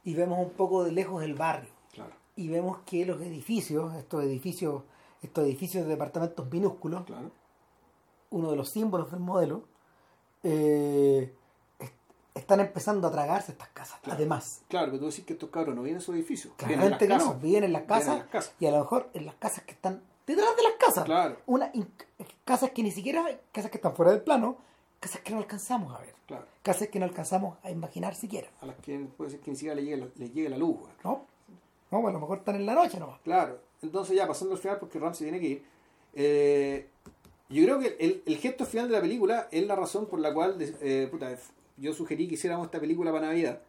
[0.03, 4.23] y vemos un poco de lejos el barrio Claro, y vemos que los edificios, estos
[4.23, 4.83] edificios,
[5.21, 7.31] estos edificios de departamentos minúsculos, claro.
[8.29, 9.63] uno de los símbolos del modelo,
[10.43, 11.33] eh,
[12.39, 13.99] están empezando a tragarse estas casas.
[14.01, 14.17] Claro.
[14.17, 16.53] Además, Claro, que tú decís que estos cabros no vienen en sus edificios.
[16.57, 17.41] vienen claramente en que las no, casas.
[17.43, 18.53] viven en las Viven en casas las casas.
[18.59, 21.05] y a lo mejor en las casas que están detrás de las casas.
[21.05, 21.37] Claro.
[21.45, 21.71] Una,
[22.45, 24.57] casas que ni siquiera, casas que están fuera del plano,
[24.99, 26.45] casas que no alcanzamos a ver, Claro.
[26.63, 28.49] casas que no alcanzamos a imaginar siquiera.
[28.61, 30.77] A las que puede ser que ni siquiera le llegue la, le llegue la luz.
[31.03, 31.25] ¿No?
[31.89, 33.19] No, pues a lo mejor están en la noche nomás.
[33.23, 33.59] Claro.
[33.81, 35.63] Entonces ya pasando al final, porque Ram se tiene que ir.
[36.13, 36.87] eh,
[37.49, 40.33] yo creo que el, el gesto final de la película es la razón por la
[40.33, 41.31] cual eh, puta,
[41.77, 43.61] yo sugerí que hiciéramos esta película para Navidad.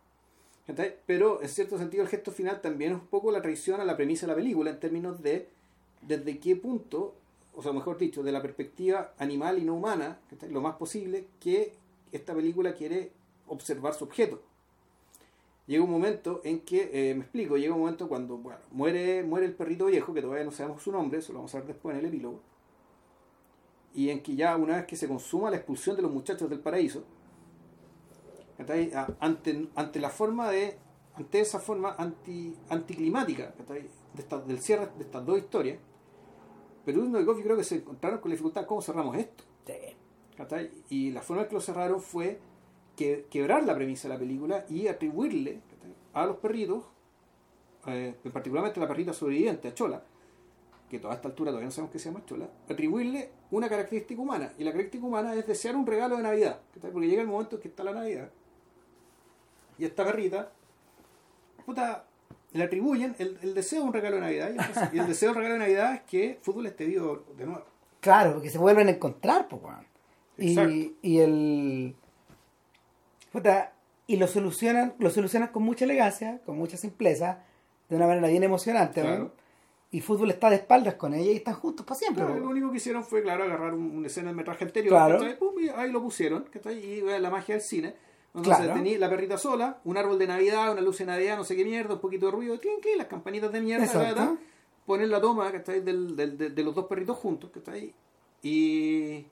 [1.07, 3.97] Pero en cierto sentido el gesto final también es un poco la traición a la
[3.97, 5.49] premisa de la película en términos de
[6.03, 7.15] desde qué punto,
[7.55, 10.21] o sea, mejor dicho, de la perspectiva animal y no humana,
[10.51, 11.73] lo más posible que
[12.13, 13.13] esta película quiere
[13.47, 14.43] observar su objeto.
[15.67, 19.47] Llega un momento en que, eh, me explico, llega un momento cuando bueno, muere, muere
[19.47, 21.95] el perrito viejo, que todavía no sabemos su nombre, eso lo vamos a ver después
[21.95, 22.41] en el epílogo,
[23.95, 26.61] y en que ya una vez que se consuma la expulsión de los muchachos del
[26.61, 27.05] paraíso,
[29.21, 30.77] ante, ante la forma de,
[31.15, 33.55] ante esa forma anti, anticlimática
[34.15, 35.79] de esta- del cierre de estas dos historias,
[36.85, 39.45] Perú y Novikov yo creo que se encontraron con la dificultad cómo cerramos esto.
[40.89, 42.39] Y la forma en que lo cerraron fue
[42.97, 45.61] que, quebrar la premisa de la película y atribuirle
[46.15, 46.85] a los perritos,
[47.87, 50.03] eh, particularmente a la perrita sobreviviente, a Chola,
[50.89, 54.53] que toda esta altura todavía no sabemos que se llama Chola, atribuirle una característica humana.
[54.59, 56.61] Y la característica humana es desear un regalo de Navidad.
[56.81, 58.31] Porque llega el momento en que está la Navidad.
[59.79, 60.51] Y esta perrita,
[61.65, 62.05] puta,
[62.53, 64.49] le atribuyen el, el deseo de un regalo de Navidad.
[64.49, 67.25] Y, entonces- y el deseo de un regalo de Navidad es que fútbol esté vivo
[67.37, 67.65] de nuevo.
[68.01, 69.87] Claro, porque se vuelven a encontrar, pues, weón.
[70.39, 71.97] Y, y el.
[73.33, 73.73] Puta,
[74.07, 77.43] y lo solucionan, lo solucionan con mucha elegancia, con mucha simpleza,
[77.89, 79.33] de una manera bien emocionante, Claro.
[79.91, 82.71] Y fútbol está de espaldas con ella y están juntos para siempre, Claro, lo único
[82.71, 85.19] que hicieron fue, claro, agarrar un, una escena del metraje anterior, Claro.
[85.19, 85.39] ¿cachai?
[85.39, 86.79] Pum, y ahí lo pusieron, ¿cachai?
[86.79, 87.95] y eh, la magia del cine.
[88.43, 88.75] Claro.
[88.75, 91.65] tenía la perrita sola, un árbol de Navidad, una luz de Navidad, no sé qué
[91.65, 94.07] mierda, un poquito de ruido, tin, tin, las campanitas de mierda, Exacto.
[94.21, 94.35] ¿verdad?
[94.87, 95.81] ponen la toma ¿cachai?
[95.81, 97.93] Del, del- de, de los dos perritos juntos, ¿cachai?
[98.43, 99.27] Y...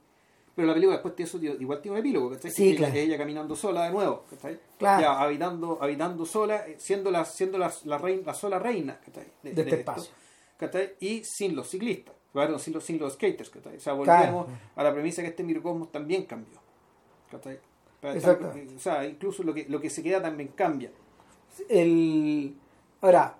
[0.54, 2.50] Pero la película después tiene eso, igual tiene un epílogo, ¿cachai?
[2.50, 2.94] Sí, Que claro.
[2.94, 4.58] ella, ella caminando sola de nuevo, ¿cachai?
[4.78, 5.02] Claro.
[5.02, 9.26] Ya habitando, habitando sola, eh, siendo la, siendo la, la, reina, la sola reina, ¿cachai?
[9.42, 9.74] De este esto.
[9.76, 10.10] espacio.
[10.58, 10.94] ¿cachai?
[11.00, 13.76] Y sin los ciclistas, claro, sin los, sin los skaters, ¿cachai?
[13.76, 14.58] O sea, volvemos Claro.
[14.76, 16.58] a la premisa que este microcosmos también cambió,
[17.30, 17.58] ¿cachai?
[18.02, 18.50] Exacto.
[18.52, 20.90] tam- O sea, incluso lo que, lo que se queda también cambia.
[21.68, 22.54] El...
[23.00, 23.36] Ahora,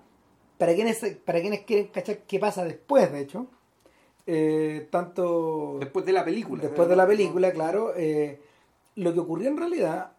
[0.57, 3.47] para quienes, para quienes quieren cachar qué pasa después, de hecho,
[4.25, 6.61] eh, tanto Después de la película.
[6.63, 8.41] después de la película, claro, eh,
[8.95, 10.11] lo que ocurrió en realidad,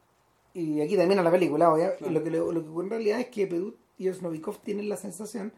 [0.55, 2.13] y aquí termina la película, obvia, Claro.
[2.13, 4.97] lo, que, lo, lo que ocurrió en realidad es que Perú y Osnovikov tienen la
[4.97, 5.53] sensación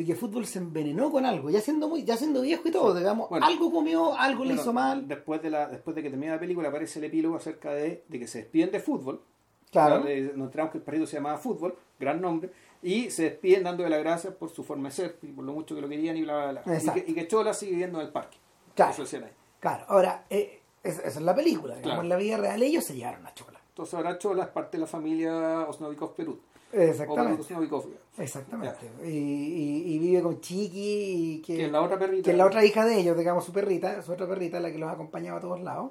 [0.00, 2.94] de que fútbol se envenenó con algo, ya siendo muy, ya siendo viejo y todo,
[2.94, 3.44] digamos, Bueno.
[3.46, 6.40] algo comió, algo le Bueno, hizo mal, Después de, la, después de que termina la
[6.40, 9.20] película aparece el epílogo acerca de, de que se despiden de fútbol.
[9.70, 12.50] claro, le- nos enteramos que el perrito se llamaba Fútbol, gran nombre,
[12.82, 15.74] y se despiden dándole las gracias por su forma de ser y por lo mucho
[15.74, 16.78] que lo querían y bla, bla, bla.
[16.78, 18.38] Y que, y que Chola sigue viviendo en el parque.
[18.74, 18.92] Claro.
[19.02, 19.30] Eso ahí.
[19.60, 22.02] claro, ahora, eh, es- esa es la película, digamos, Claro.
[22.02, 24.80] en la vida real ellos se llevaron a Chola, Entonces ahora Chola es parte de
[24.80, 26.40] la familia Osnovikov Perú.
[26.72, 27.84] O exactamente, Osnovikov,
[28.18, 32.22] exactamente, y, y- y vive con Chiqui, y que, que es la otra perrita.
[32.24, 34.78] que es la otra hija de ellos, digamos, su perrita, su otra perrita, la que
[34.78, 35.90] los acompañaba a todos lados.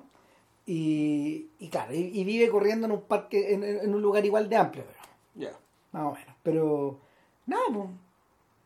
[0.65, 4.56] Y, y claro, y, vive corriendo en un parque, en, en un lugar igual de
[4.56, 4.99] amplio, pero,
[5.51, 5.57] Ya.
[5.91, 6.35] más o menos.
[6.43, 6.99] Pero,
[7.47, 7.89] nada, pues,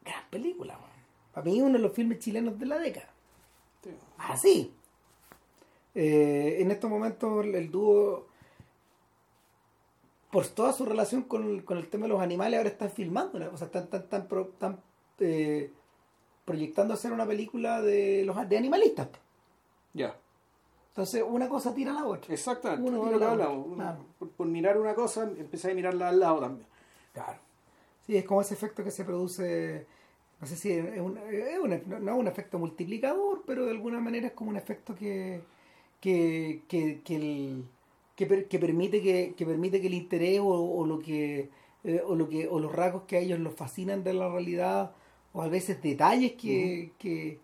[0.03, 0.89] gran película, weón.
[1.33, 3.09] Para mí uno de los filmes chilenos de la década.
[3.83, 3.89] Sí.
[4.17, 4.73] Así.
[5.95, 8.27] Eh, en estos momentos el dúo,
[10.33, 13.57] por toda su relación con, con el tema de los animales, ahora están filmando, o
[13.57, 14.79] sea, están, están, están pro- están,
[15.19, 15.71] eh,
[16.43, 19.07] proyectando hacer una película de los de animalistas.
[19.93, 20.15] Ya.
[20.89, 22.33] Entonces, una cosa tira a la otra.
[22.33, 22.87] Exactamente.
[22.89, 23.57] Uno lo que la hablamos.
[23.59, 23.67] otra.
[23.67, 23.97] Uno- Claro.
[24.19, 26.67] por, por mirar una cosa, empecé a mirarla al lado también.
[27.13, 27.39] Claro.
[28.05, 29.85] Sí, es como ese efecto que se produce,
[30.41, 33.71] no sé si es un, es un- no no es un efecto multiplicador, pero de
[33.71, 35.41] alguna manera es como un efecto que,
[36.01, 37.65] que, que, que, el-
[38.15, 41.49] que, per- que permite que, que permite que el interés o, o lo que
[41.83, 44.91] eh, o lo que o los rasgos que a ellos los fascinan de la realidad
[45.33, 47.39] o a veces detalles que, que,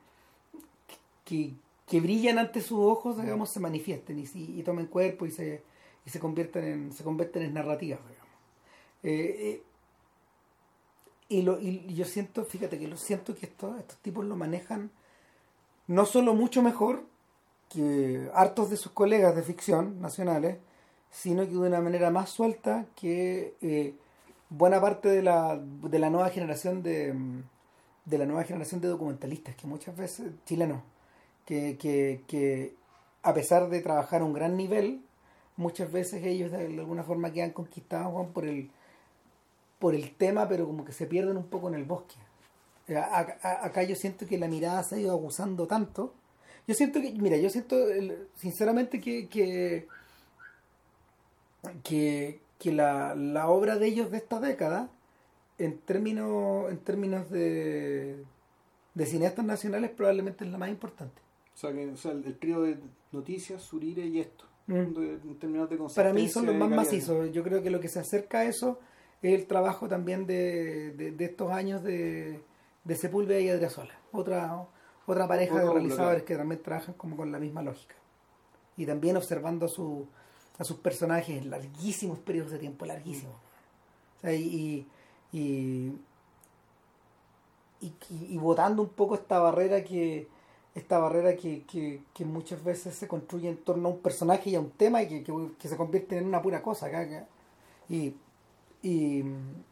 [1.26, 1.52] que,
[1.88, 5.64] que brillan ante sus ojos digamos se manifiesten y, y tomen cuerpo y se
[6.06, 8.30] y se convierten en se convierten en narrativas digamos.
[9.04, 9.64] Eh, eh,
[11.30, 14.90] y, lo, y yo siento, fíjate que lo siento que estos, estos tipos lo manejan
[15.88, 17.06] no solo mucho mejor
[17.70, 20.58] que hartos de sus colegas de ficción nacionales,
[21.12, 23.96] sino que de una manera más suelta que eh,
[24.50, 27.14] buena parte de la, de la nueva generación de,
[28.06, 30.82] de la nueva generación de documentalistas, que muchas veces, chilenos,
[31.46, 32.76] que, que, que
[33.24, 35.02] a pesar de trabajar a un gran nivel,
[35.58, 38.72] muchas veces ellos de alguna forma quedan conquistados por el
[39.80, 42.16] por el tema, pero como que se pierden un poco en el bosque.
[42.88, 46.14] Eh, acá yo siento que la mirada se ha ido abusando tanto.
[46.70, 47.76] Yo siento que, mira, yo siento
[48.36, 49.88] sinceramente que, que,
[52.60, 54.92] que, la, la, obra de ellos de esta década,
[55.58, 58.24] en términos, en términos de,
[58.94, 61.20] de cineastas nacionales, probablemente es la más importante.
[61.56, 62.78] O sea, que, o sea el, trío de
[63.14, 64.46] noticias, Surire y esto.
[64.68, 64.74] Mm.
[65.24, 67.32] En términos de Para mí son los más macizos.
[67.32, 68.80] Yo creo que lo que se acerca a eso
[69.24, 72.42] es el trabajo también de, de, estos años de,
[72.84, 74.00] de Sepúlveda y Adriasola.
[74.12, 74.68] Otra,
[75.14, 77.96] otra pareja de realizadores que también trabajan como con la misma lógica.
[78.78, 80.08] Y también observando a, su,
[80.58, 83.36] a sus personajes en larguísimos periodos de tiempo, larguísimos.
[84.24, 84.88] y,
[85.34, 85.96] y,
[87.82, 90.28] y, y, botando un poco esta barrera que
[90.76, 94.56] esta barrera que, que, que, muchas veces se construye en torno a un personaje y
[94.56, 97.28] a un tema y que, que se convierte en una pura cosa acá,
[97.90, 98.14] y
[98.82, 99.24] y,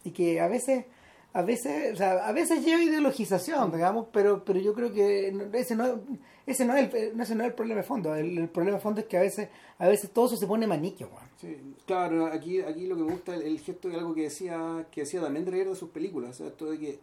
[0.03, 0.85] y que a veces
[1.33, 5.75] a veces o sea, a veces lleva ideologización digamos pero pero yo creo que ese
[5.75, 6.01] no
[6.45, 8.15] ese no es el, ese no es el problema de fondo.
[8.15, 11.09] El, problema de fondo es que a veces a veces todo eso se pone maniquio
[11.39, 14.87] sí, claro aquí aquí lo que me gusta el, el gesto de algo que decía
[14.91, 16.99] que decía también Dreyer de sus películas o sea, esto de que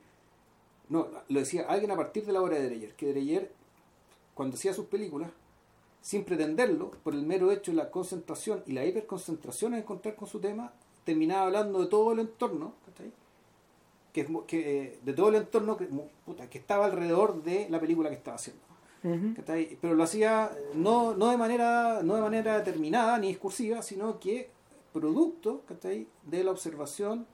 [0.89, 3.53] no lo decía alguien a partir de la obra de Dreyer que Dreyer
[4.35, 5.31] cuando hacía sus películas
[6.05, 10.29] sin pretenderlo por el mero hecho de la concentración y la hiperconcentración en encontrar con
[10.29, 10.71] su tema
[11.05, 12.75] terminaba hablando de todo el entorno,
[14.15, 15.89] Que, que, eh, de todo el entorno que,
[16.49, 18.63] que estaba alrededor de la película que estaba haciendo.
[19.83, 24.49] Pero lo hacía no, no, de manera, no de manera determinada ni discursiva, sino que
[24.93, 25.63] producto
[26.23, 27.27] de la observación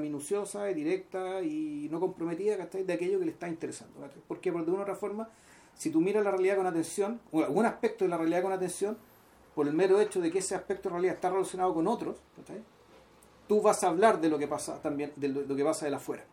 [0.00, 4.00] minuciosa y directa y no comprometida de aquello que le está interesando.
[4.26, 5.28] Porque de una u otra forma,
[5.74, 8.96] si tú miras la realidad con atención, o algún aspecto de la realidad con atención,
[9.54, 12.16] por el mero hecho de que ese aspecto de realidad está relacionado con otros,
[13.46, 15.98] tú vas a hablar de lo que pasa también, de lo, que pasa de la
[15.98, 16.24] afuera,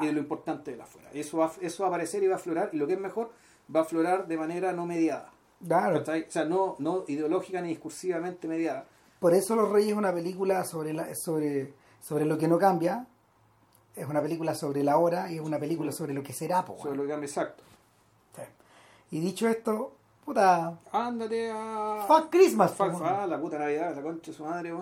[0.00, 1.08] y de lo importante de la afuera.
[1.12, 3.30] Eso va, eso va a aparecer y va a aflorar, y lo que es mejor,
[3.74, 5.30] va a aflorar de manera no mediada.
[5.66, 6.00] Claro.
[6.00, 8.86] O sea, no, no ideológica ni discursivamente mediada.
[9.18, 13.06] Por eso Los Reyes es una película sobre, la, sobre, sobre lo que no cambia,
[13.96, 16.64] es una película sobre la hora y es una película sobre lo que será.
[16.64, 17.64] sobre lo que cambia, exacto.
[19.10, 19.92] Y dicho esto,
[20.24, 20.78] puta...
[20.92, 22.04] Ándate a...
[22.06, 22.72] Fuck Christmas.
[22.72, 24.74] Fuck, la puta Navidad, la concha de su madre.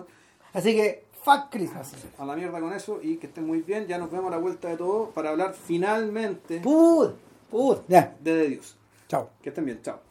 [0.53, 1.93] Así que Fuck Christmas.
[2.17, 3.85] A la mierda con eso y que estén muy bien.
[3.85, 7.11] Ya nos vemos a la vuelta de todo para hablar finalmente Pud,
[7.51, 8.15] pud, ya.
[8.21, 8.77] de, de Dios.
[9.09, 9.29] Chao.
[9.41, 10.06] Que estén bien, chao.